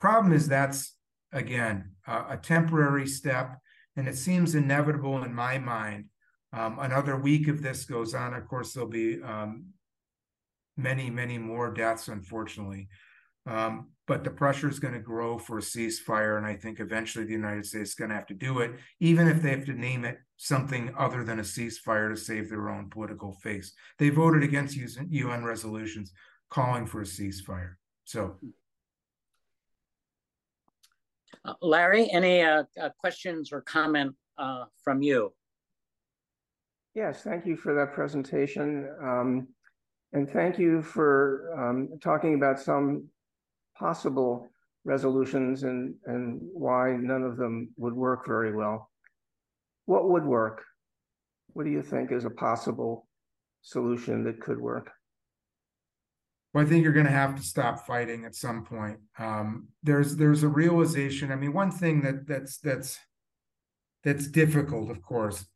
Problem 0.01 0.33
is 0.33 0.49
that's 0.49 0.97
again 1.33 1.93
uh, 2.07 2.25
a 2.31 2.37
temporary 2.37 3.07
step, 3.07 3.59
and 3.97 4.09
it 4.09 4.17
seems 4.17 4.55
inevitable 4.55 5.23
in 5.25 5.35
my 5.35 5.59
mind. 5.59 6.07
Um, 6.53 6.79
another 6.79 7.17
week 7.17 7.49
of 7.49 7.63
this 7.63 7.85
goes 7.85 8.15
on. 8.15 8.35
Of 8.35 8.47
course, 8.47 8.73
there'll 8.73 8.89
be 8.89 9.21
um, 9.23 9.67
many, 10.77 11.11
many 11.11 11.39
more 11.39 11.73
deaths, 11.73 12.09
unfortunately. 12.09 12.89
Um, 13.47 13.89
but 14.07 14.23
the 14.23 14.31
pressure 14.31 14.69
is 14.69 14.79
going 14.79 14.95
to 14.95 15.01
grow 15.01 15.39
for 15.39 15.59
a 15.59 15.63
ceasefire, 15.63 16.37
and 16.37 16.47
I 16.47 16.57
think 16.57 16.79
eventually 16.79 17.25
the 17.25 17.33
United 17.33 17.65
States 17.65 17.91
is 17.91 17.95
going 17.95 18.11
to 18.11 18.17
have 18.17 18.27
to 18.27 18.35
do 18.35 18.61
it, 18.61 18.73
even 19.01 19.29
if 19.29 19.43
they 19.43 19.51
have 19.51 19.65
to 19.67 19.73
name 19.73 20.05
it 20.05 20.19
something 20.37 20.95
other 20.99 21.25
than 21.25 21.39
a 21.39 21.43
ceasefire 21.43 22.11
to 22.11 22.17
save 22.17 22.51
their 22.51 22.69
own 22.69 22.91
political 22.91 23.33
face. 23.43 23.73
They 23.99 24.11
voted 24.11 24.43
against 24.43 24.77
UN 24.77 25.45
resolutions 25.45 26.13
calling 26.51 26.87
for 26.87 27.01
a 27.01 27.05
ceasefire. 27.05 27.75
So, 28.05 28.37
uh, 31.45 31.55
Larry, 31.63 32.11
any 32.13 32.43
uh, 32.43 32.65
uh, 32.81 32.91
questions 32.99 33.53
or 33.53 33.63
comment 33.63 34.15
uh, 34.37 34.65
from 34.83 35.03
you? 35.03 35.33
Yes, 36.95 37.23
thank 37.23 37.47
you 37.47 37.57
for 37.57 37.75
that 37.75 37.93
presentation. 37.95 38.89
Um, 39.03 39.49
and 40.13 40.31
thank 40.31 40.59
you 40.59 40.81
for 40.81 41.51
um, 41.59 41.99
talking 42.01 42.35
about 42.35 42.61
some 42.61 43.09
possible 43.79 44.49
resolutions 44.85 45.63
and, 45.63 45.95
and 46.07 46.41
why 46.41 46.97
none 46.97 47.23
of 47.23 47.37
them 47.37 47.71
would 47.77 47.95
work 47.95 48.27
very 48.27 48.55
well. 48.55 48.91
What 49.87 50.09
would 50.11 50.25
work? 50.25 50.63
What 51.53 51.65
do 51.65 51.71
you 51.71 51.83
think 51.83 52.13
is 52.13 52.25
a 52.25 52.31
possible 52.31 53.07
solution 53.63 54.25
that 54.25 54.41
could 54.41 54.61
work? 54.61 54.91
Well, 56.53 56.65
I 56.65 56.69
think 56.69 56.85
you're 56.85 56.93
going 56.93 57.07
to 57.07 57.13
have 57.13 57.35
to 57.35 57.43
stop 57.43 57.87
fighting 57.87 58.25
at 58.25 58.35
some 58.35 58.65
point. 58.65 58.99
Um, 59.19 59.69
there's 59.83 60.17
there's 60.17 60.45
a 60.45 60.49
realization. 60.49 61.33
I 61.33 61.37
mean, 61.37 61.53
one 61.53 61.73
thing 61.73 62.01
that 62.03 62.29
that's 62.29 62.59
that's 62.59 62.99
that's 64.05 64.29
difficult, 64.29 64.91
of 64.91 65.03
course, 65.03 65.47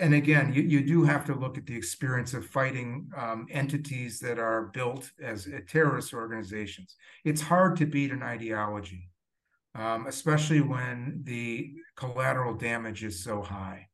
and 0.00 0.14
again, 0.14 0.52
you, 0.52 0.62
you 0.62 0.84
do 0.84 1.04
have 1.04 1.24
to 1.26 1.34
look 1.34 1.56
at 1.56 1.66
the 1.66 1.76
experience 1.76 2.34
of 2.34 2.46
fighting 2.46 3.10
um, 3.16 3.46
entities 3.50 4.20
that 4.20 4.38
are 4.38 4.70
built 4.74 5.10
as 5.22 5.46
uh, 5.46 5.60
terrorist 5.68 6.12
organizations. 6.12 6.96
It's 7.24 7.40
hard 7.40 7.76
to 7.76 7.86
beat 7.86 8.12
an 8.12 8.22
ideology, 8.22 9.08
um, 9.74 10.06
especially 10.06 10.60
when 10.60 11.20
the 11.24 11.72
collateral 11.96 12.54
damage 12.54 13.02
is 13.02 13.24
so 13.24 13.42
high. 13.42 13.88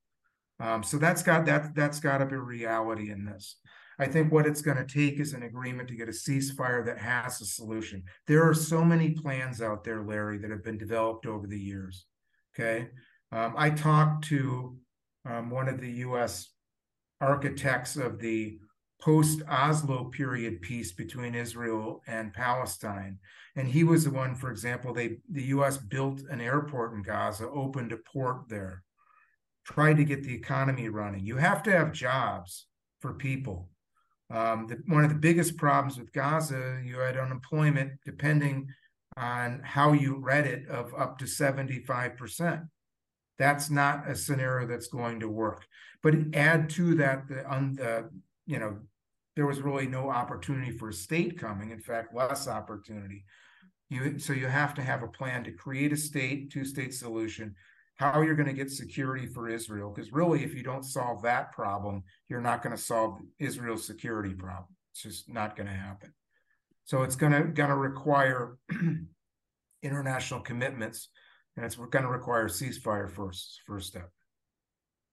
Um, 0.61 0.83
so 0.83 0.99
that's 0.99 1.23
got 1.23 1.45
that 1.47 1.75
that's 1.75 2.01
got 2.01 2.19
to 2.19 2.27
be 2.27 2.37
reality 2.37 3.11
in 3.11 3.25
this. 3.25 3.57
I 3.99 4.07
think 4.07 4.33
what 4.33 4.47
it's 4.47 4.63
going 4.63 4.79
to 4.79 4.85
take 4.85 5.21
is 5.21 5.33
an 5.33 5.43
agreement 5.43 5.89
to 5.89 5.97
get 5.97 6.09
a 6.09 6.13
ceasefire 6.13 6.85
that 6.87 6.99
has 6.99 7.41
a 7.41 7.47
solution. 7.47 8.03
There 8.27 8.43
are 8.43 8.55
so 8.55 8.85
many 8.85 9.11
plans 9.11 9.61
out 9.61 9.85
there, 9.85 10.03
Larry, 10.03 10.39
that 10.39 10.51
have 10.51 10.65
been 10.65 10.79
developed 10.79 11.27
over 11.27 11.47
the 11.47 11.59
years. 11.59 12.07
Okay. 12.55 12.89
Um, 13.31 13.55
I 13.57 13.71
talked 13.71 14.25
to 14.25 14.77
um, 15.25 15.51
one 15.51 15.69
of 15.69 15.81
the 15.81 15.91
US 15.91 16.51
architects 17.21 17.97
of 17.97 18.19
the 18.19 18.59
post 19.01 19.43
Oslo 19.49 20.05
period 20.05 20.63
peace 20.63 20.93
between 20.93 21.35
Israel 21.35 22.03
and 22.07 22.33
Palestine. 22.33 23.19
And 23.57 23.69
he 23.69 23.85
was 23.85 24.05
the 24.05 24.11
one, 24.11 24.35
for 24.35 24.51
example, 24.51 24.95
they 24.95 25.19
the 25.31 25.45
US 25.45 25.77
built 25.77 26.23
an 26.31 26.41
airport 26.41 26.95
in 26.95 27.03
Gaza, 27.03 27.49
opened 27.49 27.93
a 27.93 27.97
port 27.97 28.49
there, 28.49 28.85
tried 29.65 29.97
to 29.97 30.05
get 30.05 30.23
the 30.23 30.35
economy 30.35 30.89
running. 30.89 31.27
You 31.27 31.37
have 31.37 31.63
to 31.65 31.73
have 31.73 31.93
jobs 31.93 32.67
for 33.01 33.15
people. 33.15 33.69
Um, 34.31 34.67
the, 34.69 34.83
one 34.87 35.05
of 35.05 35.11
the 35.11 35.17
biggest 35.17 35.57
problems 35.57 35.99
with 35.99 36.13
Gaza, 36.13 36.81
you 36.85 36.99
had 36.99 37.19
unemployment, 37.19 37.93
depending 38.05 38.69
on 39.17 39.61
how 39.63 39.93
you 39.93 40.17
read 40.17 40.47
it, 40.47 40.67
of 40.69 40.95
up 40.95 41.19
to 41.19 41.27
75%. 41.27 42.67
That's 43.39 43.71
not 43.71 44.09
a 44.09 44.15
scenario 44.15 44.67
that's 44.67 44.89
going 44.89 45.21
to 45.21 45.29
work. 45.29 45.65
But 46.03 46.15
add 46.35 46.71
to 46.71 46.95
that 46.97 47.29
the, 47.29 47.51
un, 47.53 47.75
the 47.75 48.11
you 48.47 48.59
know, 48.59 48.79
there 49.37 49.47
was 49.47 49.61
really 49.61 49.87
no 49.87 50.11
opportunity 50.11 50.71
for 50.71 50.91
a 50.91 50.93
state 50.93 51.39
coming. 51.39 51.71
In 51.71 51.81
fact, 51.81 52.15
less 52.15 52.49
opportunity. 52.49 53.25
You 53.89 54.19
so 54.19 54.33
you 54.33 54.47
have 54.47 54.75
to 54.75 54.83
have 54.83 55.03
a 55.03 55.09
plan 55.09 55.45
to 55.45 55.53
create 55.53 55.93
a 55.93 55.97
state, 55.97 56.51
two-state 56.51 56.95
solution. 56.95 57.55
How 57.97 58.23
you're 58.23 58.35
going 58.35 58.49
to 58.49 58.55
get 58.55 58.71
security 58.71 59.27
for 59.27 59.49
Israel? 59.49 59.93
Because 59.95 60.13
really, 60.13 60.43
if 60.45 60.55
you 60.55 60.63
don't 60.63 60.85
solve 60.85 61.23
that 61.23 61.53
problem, 61.53 62.03
you're 62.29 62.41
not 62.41 62.63
going 62.63 62.75
to 62.75 62.83
solve 62.83 63.19
Israel's 63.39 63.87
security 63.87 64.35
problem. 64.35 64.75
It's 64.93 65.03
just 65.03 65.29
not 65.29 65.57
going 65.57 65.69
to 65.69 65.75
happen. 65.75 66.13
So 66.85 67.03
it's 67.03 67.17
going 67.17 67.33
to 67.33 67.45
going 67.45 67.71
to 67.71 67.77
require 67.77 68.57
international 69.83 70.41
commitments, 70.41 71.09
and 71.57 71.65
it's 71.65 71.77
going 71.77 72.05
to 72.05 72.09
require 72.09 72.49
ceasefire 72.49 73.11
first 73.11 73.61
first 73.67 73.89
step. 73.89 74.11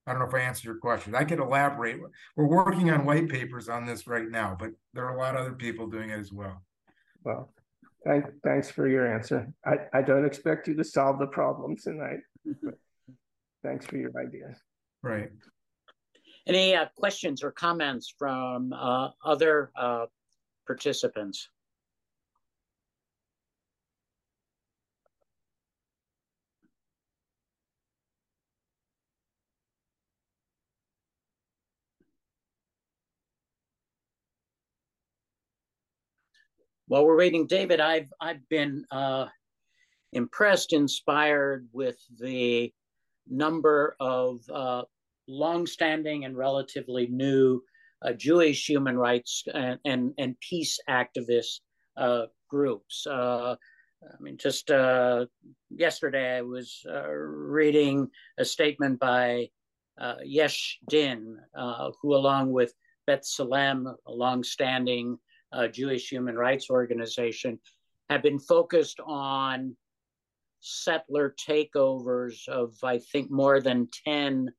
I 0.08 0.14
don't 0.14 0.22
know 0.22 0.28
if 0.28 0.34
I 0.34 0.40
answered 0.40 0.66
your 0.66 0.78
question. 0.78 1.14
I 1.14 1.24
could 1.24 1.40
elaborate. 1.40 2.00
We're 2.36 2.48
working 2.48 2.90
on 2.90 3.06
white 3.06 3.30
papers 3.30 3.70
on 3.70 3.86
this 3.86 4.08
right 4.08 4.28
now, 4.28 4.58
but 4.60 4.72
there 4.94 5.06
are 5.06 5.16
a 5.16 5.20
lot 5.20 5.36
of 5.36 5.42
other 5.42 5.54
people 5.54 5.88
doing 5.88 6.10
it 6.10 6.20
as 6.20 6.32
well. 6.32 6.64
Well, 7.24 7.54
thank, 8.06 8.26
thanks 8.44 8.72
for 8.72 8.88
your 8.88 9.14
answer. 9.14 9.54
I, 9.64 9.78
I 9.94 10.02
don't 10.02 10.26
expect 10.26 10.68
you 10.68 10.76
to 10.78 10.84
solve 10.84 11.20
the 11.20 11.28
problem 11.28 11.76
tonight. 11.78 12.22
thanks 13.64 13.86
for 13.86 13.98
your 13.98 14.12
ideas. 14.18 14.58
Right. 15.04 15.30
Any 16.48 16.76
uh, 16.76 16.88
questions 16.96 17.44
or 17.44 17.52
comments 17.52 18.12
from 18.18 18.74
uh, 18.74 19.10
other 19.24 19.72
uh, 19.76 20.08
participants? 20.66 21.50
While 36.90 37.06
we're 37.06 37.20
waiting, 37.20 37.46
David, 37.46 37.80
I've 37.80 38.12
I've 38.20 38.50
been 38.50 38.84
uh, 38.90 39.28
impressed, 40.12 40.74
inspired 40.74 41.70
with 41.72 42.00
the 42.20 42.74
number 43.30 43.96
of 44.00 44.40
uh, 44.52 44.82
longstanding 45.28 46.26
and 46.26 46.36
relatively 46.36 47.06
new 47.06 47.62
uh, 48.02 48.14
Jewish 48.14 48.68
human 48.68 48.98
rights 48.98 49.44
and 49.54 49.80
and, 49.86 50.14
and 50.18 50.36
peace 50.40 50.80
activist 50.90 51.60
uh, 51.96 52.26
groups. 52.50 53.06
Uh, 53.06 53.56
I 54.02 54.20
mean, 54.20 54.38
just 54.38 54.72
uh, 54.72 55.28
yesterday 55.70 56.38
I 56.38 56.42
was 56.42 56.84
uh, 56.90 57.08
reading 57.08 58.10
a 58.40 58.46
statement 58.46 59.00
by 59.00 59.50
Yesh 60.24 60.80
Din, 60.90 61.38
who, 62.02 62.16
along 62.16 62.52
with 62.52 62.74
B'Tselem, 63.08 63.94
a 64.08 64.12
longstanding 64.12 65.20
uh, 65.52 65.68
Jewish 65.68 66.10
human 66.10 66.36
rights 66.36 66.70
organization, 66.70 67.60
have 68.10 68.24
been 68.24 68.40
focused 68.40 69.00
on 69.06 69.76
settler 70.60 71.36
takeovers 71.48 72.48
of, 72.48 72.74
I 72.84 73.00
think, 73.00 73.32
more 73.32 73.62
than 73.62 73.88
10 74.06 74.52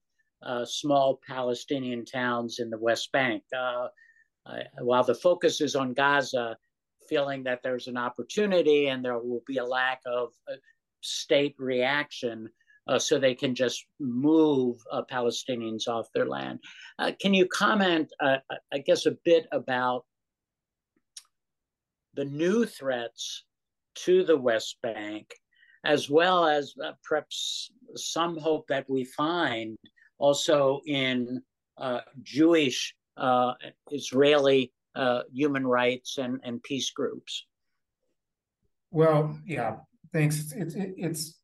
uh, 0.42 0.64
small 0.64 1.20
Palestinian 1.28 2.04
towns 2.04 2.58
in 2.58 2.70
the 2.70 2.78
West 2.78 3.12
Bank. 3.12 3.42
Uh, 3.56 3.88
while 4.80 5.04
the 5.04 5.14
focus 5.14 5.60
is 5.60 5.76
on 5.76 5.92
Gaza, 5.92 6.56
feeling 7.08 7.42
that 7.44 7.60
there's 7.62 7.88
an 7.88 7.96
opportunity 7.96 8.86
and 8.86 9.04
there 9.04 9.18
will 9.18 9.42
be 9.46 9.58
a 9.58 9.64
lack 9.64 10.00
of 10.06 10.30
uh, 10.50 10.54
state 11.02 11.54
reaction. 11.58 12.48
Uh, 12.88 12.98
so 12.98 13.18
they 13.18 13.34
can 13.34 13.54
just 13.54 13.84
move 14.00 14.78
uh, 14.90 15.02
Palestinians 15.12 15.86
off 15.86 16.08
their 16.14 16.26
land. 16.26 16.58
can 17.20 17.34
you 17.34 17.46
comment, 17.46 18.10
I 18.20 18.78
guess, 18.84 19.06
a 19.06 19.16
bit 19.24 19.46
about 19.52 20.06
the 22.14 22.24
new 22.24 22.66
threats 22.66 23.44
to 23.94 24.24
the 24.24 24.36
West 24.36 24.76
Bank, 24.82 25.32
as 25.84 26.10
well 26.10 26.46
as 26.46 26.74
uh, 26.82 26.92
perhaps 27.04 27.70
some 27.96 28.38
hope 28.38 28.66
that 28.68 28.88
we 28.88 29.04
find 29.04 29.76
also 30.18 30.80
in 30.86 31.42
uh, 31.78 32.00
Jewish 32.22 32.94
uh, 33.16 33.54
Israeli 33.90 34.72
uh, 34.94 35.22
human 35.32 35.66
rights 35.66 36.18
and, 36.18 36.40
and 36.42 36.62
peace 36.62 36.90
groups. 36.90 37.46
Well, 38.90 39.38
yeah, 39.46 39.76
thanks. 40.12 40.52
It's 40.52 40.74
it, 40.74 40.94
it's 40.96 41.40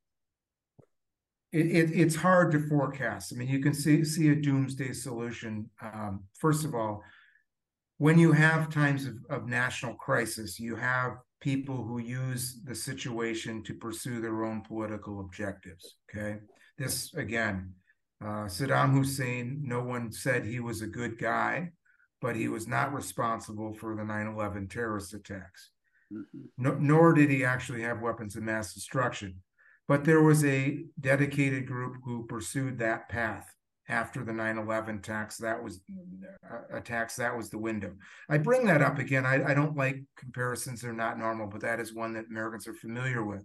it, 1.53 1.67
it, 1.67 1.91
it's 1.93 2.17
hard 2.17 2.51
to 2.53 2.61
forecast. 2.69 3.33
I 3.33 3.37
mean, 3.37 3.49
you 3.49 3.61
can 3.61 3.73
see 3.73 4.05
see 4.05 4.29
a 4.31 4.35
doomsday 4.35 4.93
solution. 4.93 5.71
Um, 5.81 6.25
first 6.39 6.64
of 6.64 6.75
all, 6.75 7.03
when 7.99 8.19
you 8.19 8.33
have 8.33 8.69
times 8.69 9.07
of, 9.07 9.15
of 9.31 9.49
national 9.49 9.95
crisis, 9.95 10.61
you 10.61 10.77
have 10.77 11.13
people 11.41 11.85
who 11.85 11.99
use 11.99 12.61
the 12.65 12.75
situation 12.75 13.63
to 13.65 13.75
pursue 13.75 14.21
their 14.21 14.45
own 14.45 14.63
political 14.63 15.21
objectives. 15.21 15.97
Okay. 16.11 16.39
This, 16.79 17.15
again, 17.15 17.73
uh, 18.23 18.47
Saddam 18.47 18.93
Hussein, 18.93 19.61
no 19.63 19.83
one 19.83 20.13
said 20.13 20.45
he 20.45 20.61
was 20.61 20.83
a 20.83 20.87
good 20.87 21.19
guy, 21.19 21.73
but 22.21 22.37
he 22.37 22.49
was 22.49 22.67
not 22.67 22.93
responsible 22.93 23.75
for 23.75 23.95
the 23.95 24.05
9 24.05 24.27
11 24.27 24.69
terrorist 24.69 25.15
attacks. 25.15 25.71
Mm-hmm. 26.13 26.41
No, 26.59 26.75
nor 26.75 27.15
did 27.15 27.31
he 27.31 27.45
actually 27.45 27.83
have 27.83 28.01
weapons 28.01 28.37
of 28.37 28.43
mass 28.43 28.75
destruction. 28.75 29.43
But 29.89 30.05
there 30.05 30.23
was 30.23 30.45
a 30.45 30.85
dedicated 30.99 31.67
group 31.67 31.97
who 32.05 32.27
pursued 32.27 32.79
that 32.79 33.09
path 33.09 33.47
after 33.89 34.24
the 34.24 34.32
9-11 34.32 35.03
tax 35.03 35.37
that 35.39 35.62
was 35.62 35.80
uh, 36.51 36.76
attacks 36.76 37.16
that 37.16 37.37
was 37.37 37.51
the 37.51 37.59
window. 37.59 37.93
I 38.28 38.39
bring 38.39 38.66
that 38.66 38.82
up 38.82 38.99
again 38.99 39.24
I, 39.24 39.51
I 39.51 39.55
don't 39.55 39.76
like 39.76 40.03
comparisons 40.16 40.80
they're 40.80 40.93
not 40.93 41.18
normal 41.18 41.47
but 41.47 41.61
that 41.61 41.80
is 41.80 41.95
one 41.95 42.12
that 42.14 42.26
americans 42.30 42.66
are 42.66 42.74
familiar 42.74 43.24
with. 43.24 43.45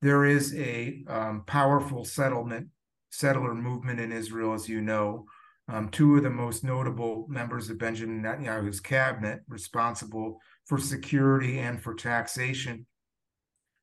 There 0.00 0.24
is 0.24 0.54
a 0.54 1.02
um, 1.08 1.44
powerful 1.46 2.04
settlement 2.04 2.68
settler 3.10 3.54
movement 3.54 4.00
in 4.00 4.12
israel 4.12 4.54
as 4.54 4.68
you 4.68 4.80
know. 4.80 5.26
Um, 5.66 5.88
two 5.88 6.16
of 6.18 6.22
the 6.22 6.30
most 6.30 6.62
notable 6.62 7.26
members 7.28 7.70
of 7.70 7.78
benjamin 7.78 8.22
netanyahu's 8.22 8.80
cabinet 8.80 9.40
responsible 9.48 10.38
for 10.66 10.78
security 10.78 11.58
and 11.58 11.82
for 11.82 11.94
taxation. 11.94 12.86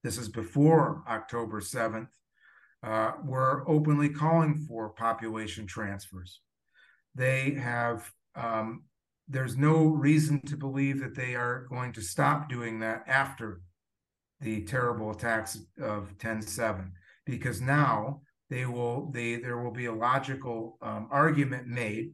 This 0.03 0.17
is 0.17 0.29
before 0.29 1.03
october 1.07 1.59
7th 1.59 2.07
uh, 2.83 3.13
were 3.23 3.63
openly 3.67 4.09
calling 4.09 4.65
for 4.67 4.89
population 4.89 5.67
transfers. 5.67 6.41
They 7.15 7.51
have, 7.51 8.09
um, 8.35 8.83
there's 9.27 9.57
no 9.57 9.85
reason 9.85 10.41
to 10.47 10.57
believe 10.57 10.99
that 11.01 11.15
they 11.15 11.35
are 11.35 11.67
going 11.69 11.93
to 11.93 12.01
stop 12.01 12.49
doing 12.49 12.79
that 12.79 13.03
after 13.07 13.61
the 14.39 14.63
terrible 14.63 15.11
attacks 15.11 15.59
of 15.79 16.17
10-7, 16.17 16.91
because 17.25 17.61
now 17.61 18.21
they 18.49 18.65
will, 18.65 19.11
they, 19.11 19.35
there 19.35 19.59
will 19.59 19.71
be 19.71 19.85
a 19.85 19.93
logical 19.93 20.77
um, 20.81 21.07
argument 21.11 21.67
made 21.67 22.13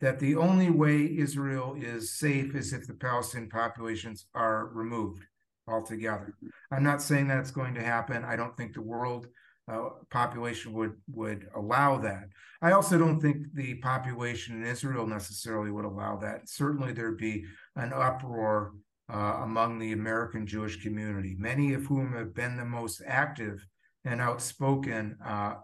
that 0.00 0.18
the 0.18 0.34
only 0.34 0.70
way 0.70 1.16
Israel 1.18 1.76
is 1.78 2.18
safe 2.18 2.54
is 2.54 2.72
if 2.72 2.86
the 2.86 2.94
Palestinian 2.94 3.50
populations 3.50 4.26
are 4.34 4.70
removed 4.72 5.22
altogether. 5.68 6.34
I'm 6.70 6.82
not 6.82 7.02
saying 7.02 7.28
that's 7.28 7.50
going 7.50 7.74
to 7.74 7.82
happen. 7.82 8.24
I 8.24 8.36
don't 8.36 8.56
think 8.56 8.74
the 8.74 8.82
world 8.82 9.26
uh, 9.70 9.90
population 10.10 10.72
would 10.72 10.94
would 11.12 11.46
allow 11.54 11.96
that. 11.98 12.24
I 12.60 12.72
also 12.72 12.98
don't 12.98 13.20
think 13.20 13.46
the 13.54 13.74
population 13.76 14.56
in 14.56 14.66
Israel 14.68 15.06
necessarily 15.06 15.70
would 15.70 15.84
allow 15.84 16.16
that. 16.18 16.48
Certainly, 16.48 16.92
there'd 16.92 17.18
be 17.18 17.44
an 17.76 17.92
uproar 17.92 18.72
uh, 19.12 19.40
among 19.42 19.78
the 19.78 19.92
American 19.92 20.46
Jewish 20.46 20.82
community, 20.82 21.36
many 21.38 21.74
of 21.74 21.84
whom 21.86 22.16
have 22.16 22.34
been 22.34 22.56
the 22.56 22.64
most 22.64 23.02
active 23.06 23.64
and 24.04 24.20
outspoken 24.20 25.16
uh, 25.24 25.54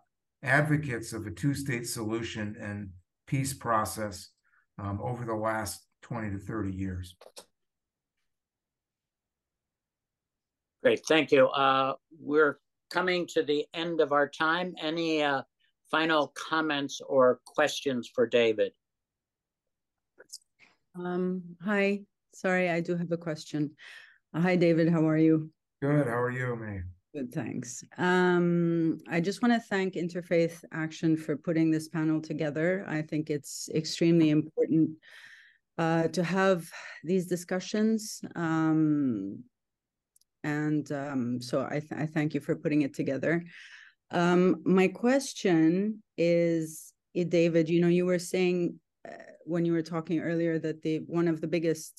advocates 0.42 1.12
of 1.12 1.26
a 1.26 1.30
two-state 1.30 1.86
solution 1.86 2.56
and 2.60 2.90
peace 3.26 3.54
process 3.54 4.30
um, 4.78 5.00
over 5.02 5.24
the 5.24 5.34
last 5.34 5.86
20 6.02 6.30
to 6.30 6.38
30 6.38 6.72
years. 6.72 7.16
Great, 10.82 11.00
thank 11.08 11.32
you. 11.32 11.48
Uh, 11.48 11.94
we're 12.20 12.58
coming 12.90 13.26
to 13.28 13.42
the 13.42 13.66
end 13.74 14.00
of 14.00 14.12
our 14.12 14.28
time. 14.28 14.74
Any 14.80 15.22
uh, 15.22 15.42
final 15.90 16.32
comments 16.36 17.00
or 17.06 17.40
questions 17.44 18.10
for 18.12 18.26
David? 18.26 18.72
Um, 20.94 21.42
hi, 21.62 22.02
sorry, 22.34 22.70
I 22.70 22.80
do 22.80 22.96
have 22.96 23.12
a 23.12 23.16
question. 23.16 23.72
Uh, 24.32 24.40
hi, 24.40 24.56
David, 24.56 24.88
how 24.88 25.06
are 25.06 25.18
you? 25.18 25.50
Good, 25.82 26.06
how 26.06 26.20
are 26.20 26.30
you, 26.30 26.56
May? 26.56 26.80
Good, 27.14 27.32
thanks. 27.32 27.84
Um, 27.98 28.98
I 29.08 29.20
just 29.20 29.42
want 29.42 29.54
to 29.54 29.60
thank 29.60 29.94
Interfaith 29.94 30.64
Action 30.72 31.16
for 31.16 31.36
putting 31.36 31.70
this 31.70 31.88
panel 31.88 32.20
together. 32.20 32.84
I 32.88 33.02
think 33.02 33.30
it's 33.30 33.68
extremely 33.74 34.30
important 34.30 34.90
uh, 35.78 36.08
to 36.08 36.24
have 36.24 36.70
these 37.04 37.26
discussions. 37.26 38.22
Um, 38.34 39.44
and 40.46 40.92
um, 40.92 41.40
so 41.42 41.66
I, 41.68 41.80
th 41.80 41.92
I, 42.02 42.06
thank 42.06 42.32
you 42.32 42.40
for 42.40 42.54
putting 42.54 42.82
it 42.82 42.94
together. 42.94 43.34
Um, 44.12 44.62
my 44.64 44.86
question 44.86 46.02
is, 46.16 46.92
eh, 47.16 47.24
David, 47.38 47.68
you 47.68 47.80
know, 47.80 47.92
you 47.98 48.06
were 48.06 48.20
saying 48.34 48.58
uh, 49.08 49.32
when 49.44 49.64
you 49.66 49.72
were 49.72 49.90
talking 49.94 50.20
earlier 50.20 50.54
that 50.60 50.82
the 50.82 50.94
one 51.20 51.28
of 51.28 51.40
the 51.40 51.52
biggest 51.56 51.94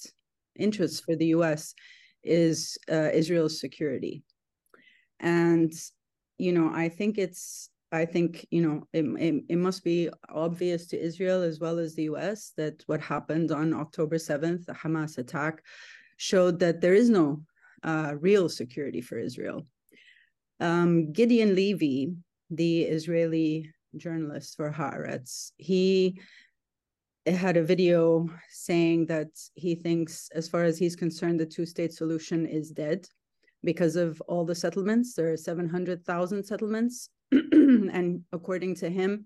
interests 0.65 1.01
for 1.05 1.15
the 1.17 1.31
U.S. 1.37 1.73
is 2.23 2.77
uh, 2.89 3.09
Israel's 3.21 3.59
security, 3.59 4.23
and 5.19 5.71
you 6.45 6.53
know, 6.53 6.67
I 6.83 6.87
think 6.97 7.17
it's 7.17 7.69
I 8.01 8.05
think 8.13 8.47
you 8.55 8.61
know 8.65 8.77
it, 8.97 9.05
it, 9.27 9.35
it, 9.53 9.59
must 9.67 9.83
be 9.83 10.09
obvious 10.47 10.87
to 10.87 11.05
Israel 11.09 11.41
as 11.49 11.59
well 11.63 11.77
as 11.79 11.91
the 11.93 12.07
U.S. 12.13 12.53
that 12.59 12.75
what 12.89 13.01
happened 13.01 13.51
on 13.51 13.73
October 13.73 14.17
seventh, 14.17 14.65
the 14.65 14.79
Hamas 14.81 15.17
attack, 15.17 15.55
showed 16.29 16.59
that 16.59 16.79
there 16.79 16.97
is 17.03 17.09
no 17.09 17.27
uh, 17.83 18.13
real 18.19 18.49
security 18.49 19.01
for 19.01 19.17
Israel. 19.17 19.67
Um, 20.59 21.11
Gideon 21.11 21.55
Levy, 21.55 22.13
the 22.49 22.83
Israeli 22.83 23.71
journalist 23.95 24.55
for 24.55 24.71
Haaretz, 24.71 25.51
he 25.57 26.19
had 27.25 27.57
a 27.57 27.63
video 27.63 28.27
saying 28.49 29.05
that 29.07 29.27
he 29.55 29.75
thinks, 29.75 30.29
as 30.33 30.47
far 30.47 30.63
as 30.63 30.77
he's 30.77 30.95
concerned, 30.95 31.39
the 31.39 31.45
two-state 31.45 31.93
solution 31.93 32.45
is 32.45 32.71
dead 32.71 33.07
because 33.63 33.95
of 33.95 34.21
all 34.27 34.45
the 34.45 34.55
settlements. 34.55 35.13
There 35.13 35.31
are 35.31 35.37
700,000 35.37 36.43
settlements. 36.43 37.09
and 37.31 38.23
according 38.31 38.75
to 38.75 38.89
him, 38.89 39.25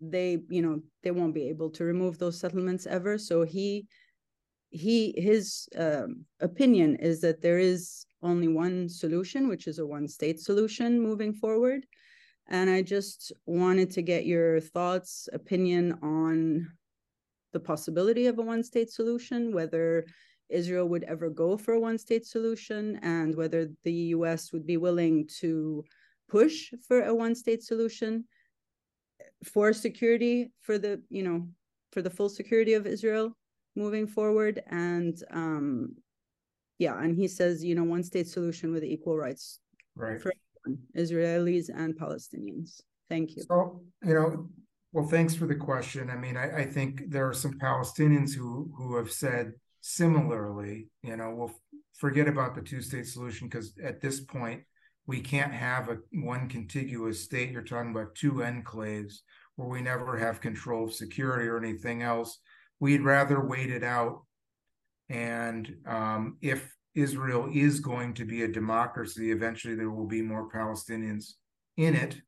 they, 0.00 0.38
you 0.48 0.62
know, 0.62 0.80
they 1.02 1.10
won't 1.10 1.34
be 1.34 1.48
able 1.48 1.70
to 1.70 1.84
remove 1.84 2.18
those 2.18 2.38
settlements 2.38 2.86
ever. 2.86 3.18
So 3.18 3.42
he 3.42 3.86
he 4.70 5.14
his 5.16 5.68
um, 5.76 6.24
opinion 6.40 6.96
is 6.96 7.20
that 7.22 7.40
there 7.40 7.58
is 7.58 8.04
only 8.22 8.48
one 8.48 8.88
solution, 8.88 9.48
which 9.48 9.66
is 9.66 9.78
a 9.78 9.86
one 9.86 10.08
state 10.08 10.40
solution 10.40 11.00
moving 11.00 11.32
forward. 11.32 11.86
And 12.48 12.70
I 12.70 12.82
just 12.82 13.32
wanted 13.46 13.90
to 13.92 14.02
get 14.02 14.26
your 14.26 14.60
thoughts, 14.60 15.28
opinion 15.32 15.98
on 16.02 16.66
the 17.52 17.60
possibility 17.60 18.26
of 18.26 18.38
a 18.38 18.42
one 18.42 18.62
state 18.62 18.90
solution, 18.90 19.52
whether 19.54 20.04
Israel 20.48 20.88
would 20.88 21.04
ever 21.04 21.28
go 21.28 21.56
for 21.56 21.74
a 21.74 21.80
one 21.80 21.98
state 21.98 22.26
solution, 22.26 22.98
and 23.02 23.36
whether 23.36 23.68
the 23.84 23.92
US 24.16 24.52
would 24.52 24.66
be 24.66 24.76
willing 24.76 25.28
to 25.40 25.84
push 26.28 26.72
for 26.86 27.02
a 27.02 27.14
one 27.14 27.34
state 27.34 27.62
solution 27.62 28.24
for 29.44 29.72
security 29.72 30.50
for 30.60 30.78
the 30.78 31.00
you 31.10 31.22
know 31.22 31.48
for 31.92 32.02
the 32.02 32.10
full 32.10 32.28
security 32.28 32.74
of 32.74 32.86
Israel 32.86 33.36
moving 33.76 34.06
forward. 34.06 34.62
And 34.66 35.22
um 35.30 35.96
yeah 36.78 37.00
and 37.02 37.16
he 37.16 37.26
says 37.26 37.64
you 37.64 37.74
know 37.74 37.84
one 37.84 38.02
state 38.02 38.28
solution 38.28 38.72
with 38.72 38.84
equal 38.84 39.16
rights 39.16 39.60
right. 39.96 40.20
for 40.20 40.32
everyone, 40.64 40.82
israelis 40.96 41.68
and 41.74 41.98
palestinians. 41.98 42.80
Thank 43.08 43.36
you. 43.36 43.42
So 43.42 43.82
you 44.04 44.14
know 44.14 44.48
well 44.92 45.06
thanks 45.06 45.34
for 45.34 45.46
the 45.46 45.56
question. 45.56 46.10
I 46.10 46.16
mean 46.16 46.36
i, 46.36 46.62
I 46.62 46.64
think 46.64 47.10
there 47.10 47.28
are 47.28 47.34
some 47.34 47.58
palestinians 47.58 48.34
who 48.34 48.70
who 48.76 48.96
have 48.96 49.10
said 49.10 49.52
similarly 49.80 50.88
you 51.02 51.16
know 51.16 51.34
we'll 51.34 51.54
forget 51.94 52.28
about 52.28 52.54
the 52.54 52.62
two 52.62 52.80
state 52.80 53.06
solution 53.06 53.48
because 53.48 53.74
at 53.82 54.00
this 54.00 54.20
point 54.20 54.62
we 55.08 55.20
can't 55.20 55.52
have 55.52 55.88
a 55.88 55.96
one 56.12 56.48
contiguous 56.48 57.24
state. 57.24 57.50
You're 57.50 57.62
talking 57.62 57.90
about 57.90 58.14
two 58.14 58.34
enclaves 58.34 59.20
where 59.56 59.66
we 59.66 59.80
never 59.80 60.16
have 60.18 60.40
control 60.40 60.84
of 60.84 60.92
security 60.92 61.48
or 61.48 61.56
anything 61.56 62.02
else 62.02 62.38
we'd 62.80 63.02
rather 63.02 63.44
wait 63.44 63.70
it 63.70 63.82
out. 63.84 64.22
And 65.08 65.76
um, 65.86 66.36
if 66.40 66.74
Israel 66.94 67.48
is 67.52 67.80
going 67.80 68.14
to 68.14 68.24
be 68.24 68.42
a 68.42 68.48
democracy, 68.48 69.30
eventually 69.30 69.74
there 69.74 69.90
will 69.90 70.06
be 70.06 70.22
more 70.22 70.50
Palestinians 70.50 71.34
in 71.76 71.94
it 71.94 72.20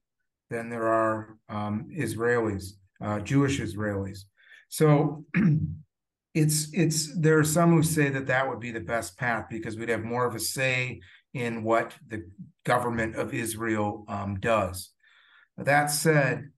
than 0.49 0.69
there 0.69 0.87
are 0.87 1.37
um, 1.49 1.89
Israelis, 1.97 2.73
uh, 3.03 3.21
Jewish 3.21 3.61
Israelis. 3.61 4.21
So 4.69 5.25
it's 6.35 6.69
it's 6.73 7.19
there 7.19 7.39
are 7.39 7.45
some 7.45 7.73
who 7.73 7.83
say 7.83 8.09
that 8.11 8.29
that 8.29 8.49
would 8.49 8.61
be 8.61 8.71
the 8.71 8.81
best 8.81 9.19
path 9.19 9.47
because 9.51 9.77
we'd 9.77 9.89
have 9.89 10.05
more 10.05 10.27
of 10.27 10.35
a 10.35 10.41
say 10.41 11.01
in 11.35 11.63
what 11.63 11.95
the 12.07 12.29
government 12.65 13.17
of 13.17 13.35
Israel 13.35 14.05
um, 14.09 14.39
does. 14.41 14.91
That 15.57 15.87
said, 15.87 16.51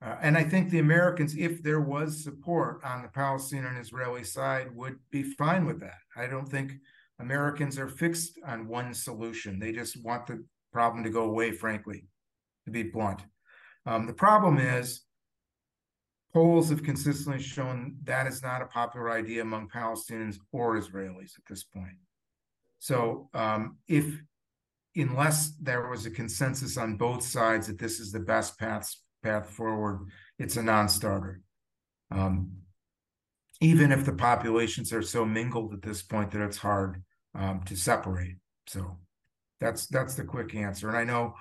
uh, 0.00 0.16
and 0.22 0.36
I 0.36 0.44
think 0.44 0.70
the 0.70 0.78
Americans, 0.78 1.36
if 1.36 1.62
there 1.62 1.80
was 1.80 2.22
support 2.22 2.80
on 2.84 3.02
the 3.02 3.08
Palestinian 3.08 3.66
and 3.66 3.78
Israeli 3.78 4.22
side, 4.22 4.74
would 4.74 4.98
be 5.10 5.22
fine 5.22 5.66
with 5.66 5.80
that. 5.80 5.98
I 6.16 6.26
don't 6.26 6.48
think 6.48 6.74
Americans 7.18 7.78
are 7.78 7.88
fixed 7.88 8.38
on 8.46 8.68
one 8.68 8.94
solution. 8.94 9.58
They 9.58 9.72
just 9.72 10.02
want 10.04 10.26
the 10.26 10.44
problem 10.72 11.02
to 11.02 11.10
go 11.10 11.24
away, 11.24 11.50
frankly, 11.50 12.04
to 12.64 12.70
be 12.70 12.84
blunt. 12.84 13.22
Um, 13.86 14.06
the 14.06 14.12
problem 14.12 14.58
is, 14.58 15.02
polls 16.32 16.70
have 16.70 16.84
consistently 16.84 17.42
shown 17.42 17.96
that 18.04 18.28
is 18.28 18.40
not 18.40 18.62
a 18.62 18.66
popular 18.66 19.10
idea 19.10 19.42
among 19.42 19.68
Palestinians 19.68 20.36
or 20.52 20.78
Israelis 20.78 21.36
at 21.36 21.44
this 21.48 21.64
point. 21.64 21.96
So, 22.78 23.30
um, 23.34 23.78
if 23.88 24.22
unless 24.94 25.56
there 25.60 25.88
was 25.88 26.06
a 26.06 26.10
consensus 26.10 26.76
on 26.76 26.96
both 26.96 27.22
sides 27.22 27.66
that 27.66 27.78
this 27.78 27.98
is 27.98 28.12
the 28.12 28.20
best 28.20 28.58
path 28.58 28.94
path 29.22 29.50
forward, 29.50 30.06
it's 30.38 30.56
a 30.56 30.62
non-starter. 30.62 31.40
Um, 32.10 32.52
even 33.60 33.90
if 33.90 34.04
the 34.04 34.12
populations 34.12 34.92
are 34.92 35.02
so 35.02 35.24
mingled 35.24 35.74
at 35.74 35.82
this 35.82 36.02
point 36.02 36.30
that 36.30 36.44
it's 36.44 36.58
hard 36.58 37.02
um, 37.34 37.62
to 37.66 37.76
separate. 37.76 38.36
So 38.66 38.98
that's 39.60 39.86
that's 39.86 40.14
the 40.14 40.24
quick 40.24 40.54
answer. 40.54 40.88
And 40.88 40.96
I 40.96 41.04
know 41.04 41.34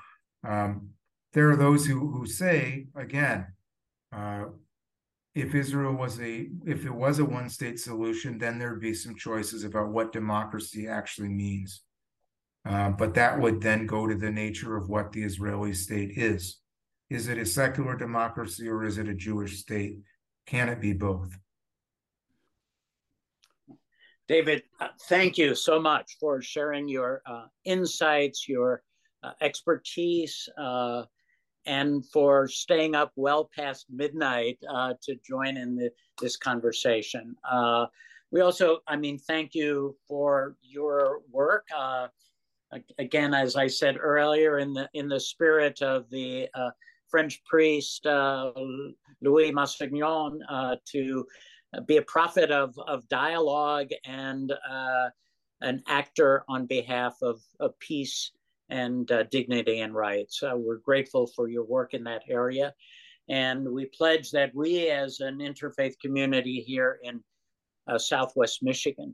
um, 0.48 0.90
there 1.34 1.50
are 1.52 1.56
those 1.56 1.86
who 1.86 2.12
who 2.12 2.26
say 2.26 2.88
again, 2.96 3.48
uh, 4.12 4.46
if 5.36 5.54
Israel 5.54 5.94
was 5.94 6.20
a 6.20 6.48
if 6.66 6.86
it 6.86 6.94
was 6.94 7.20
a 7.20 7.26
one 7.26 7.50
state 7.50 7.80
solution, 7.80 8.38
then 8.38 8.58
there'd 8.58 8.82
be 8.82 8.94
some 8.94 9.16
choices 9.16 9.64
about 9.64 9.90
what 9.90 10.12
democracy 10.12 10.88
actually 10.88 11.30
means. 11.30 11.84
Uh, 12.68 12.90
but 12.90 13.14
that 13.14 13.40
would 13.40 13.62
then 13.62 13.86
go 13.86 14.08
to 14.08 14.16
the 14.16 14.32
nature 14.32 14.76
of 14.76 14.90
what 14.90 15.12
the 15.12 15.24
Israeli 15.24 15.74
state 15.74 16.18
is. 16.18 16.60
Is 17.10 17.30
it 17.30 17.38
a 17.38 17.46
secular 17.46 17.96
democracy 17.96 18.68
or 18.68 18.84
is 18.84 18.98
it 18.98 19.08
a 19.08 19.14
Jewish 19.14 19.60
state? 19.60 20.00
Can 20.46 20.70
it 20.70 20.82
be 20.82 20.94
both? 20.94 21.38
David, 24.28 24.64
uh, 24.82 24.90
thank 25.04 25.38
you 25.38 25.56
so 25.56 25.80
much 25.80 26.18
for 26.20 26.42
sharing 26.42 26.90
your 26.90 27.22
uh, 27.26 27.46
insights, 27.64 28.48
your 28.48 28.84
uh, 29.24 29.32
expertise, 29.40 30.50
uh, 30.58 31.04
and 31.66 32.06
for 32.12 32.48
staying 32.50 32.94
up 32.94 33.14
well 33.16 33.50
past 33.58 33.86
midnight 33.90 34.58
uh, 34.70 34.94
to 35.02 35.16
join 35.26 35.56
in 35.56 35.76
the, 35.76 35.90
this 36.22 36.36
conversation. 36.36 37.36
We 38.30 38.42
also, 38.42 38.80
I 38.86 38.98
mean, 38.98 39.18
thank 39.18 39.56
you 39.56 39.96
for 40.10 40.58
your 40.62 41.22
work. 41.32 41.68
again, 43.00 43.34
as 43.34 43.56
I 43.56 43.68
said 43.68 43.96
earlier, 43.98 44.60
in 44.60 44.74
the 44.74 44.90
in 44.94 45.08
the 45.08 45.20
spirit 45.20 45.82
of 45.82 46.10
the 46.10 46.50
French 47.10 47.44
priest 47.46 48.06
uh, 48.06 48.52
Louis 49.22 49.52
Massignon 49.52 50.40
uh, 50.50 50.76
to 50.92 51.26
be 51.86 51.98
a 51.98 52.02
prophet 52.02 52.52
of, 52.52 52.78
of 52.88 53.08
dialogue 53.10 53.90
and 54.06 54.52
uh, 54.52 55.10
an 55.62 55.84
actor 55.88 56.44
on 56.48 56.66
behalf 56.66 57.18
of, 57.22 57.42
of 57.60 57.78
peace 57.80 58.32
and 58.70 59.12
uh, 59.12 59.24
dignity 59.24 59.80
and 59.80 59.94
rights. 59.94 60.42
Uh, 60.44 60.54
we're 60.56 60.78
grateful 60.78 61.28
for 61.28 61.48
your 61.48 61.64
work 61.64 61.94
in 61.94 62.04
that 62.04 62.24
area. 62.30 62.74
And 63.30 63.68
we 63.68 63.86
pledge 63.86 64.32
that 64.32 64.56
we, 64.56 64.90
as 64.90 65.20
an 65.20 65.40
interfaith 65.40 66.00
community 66.00 66.62
here 66.66 67.00
in 67.04 67.22
uh, 67.88 67.98
Southwest 67.98 68.64
Michigan, 68.64 69.14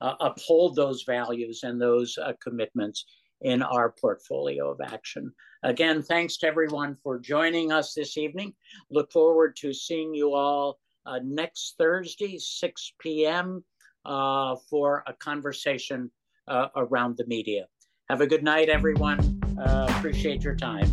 uphold 0.00 0.74
those 0.74 1.04
values 1.04 1.62
and 1.62 1.80
those 1.80 2.18
commitments 2.42 3.04
in 3.42 3.62
our 3.62 3.90
portfolio 3.90 4.70
of 4.70 4.80
action. 4.80 5.32
Again, 5.62 6.02
thanks 6.02 6.36
to 6.38 6.46
everyone 6.46 6.96
for 7.02 7.18
joining 7.18 7.72
us 7.72 7.94
this 7.94 8.16
evening. 8.16 8.54
Look 8.90 9.12
forward 9.12 9.56
to 9.56 9.72
seeing 9.72 10.14
you 10.14 10.34
all 10.34 10.78
uh, 11.06 11.20
next 11.22 11.74
Thursday, 11.78 12.38
6 12.38 12.92
p.m., 13.00 13.64
uh, 14.04 14.56
for 14.68 15.04
a 15.06 15.12
conversation 15.12 16.10
uh, 16.48 16.68
around 16.76 17.16
the 17.16 17.26
media. 17.26 17.66
Have 18.08 18.20
a 18.20 18.26
good 18.26 18.42
night, 18.42 18.68
everyone. 18.68 19.40
Uh, 19.58 19.86
appreciate 19.90 20.42
your 20.42 20.56
time. 20.56 20.90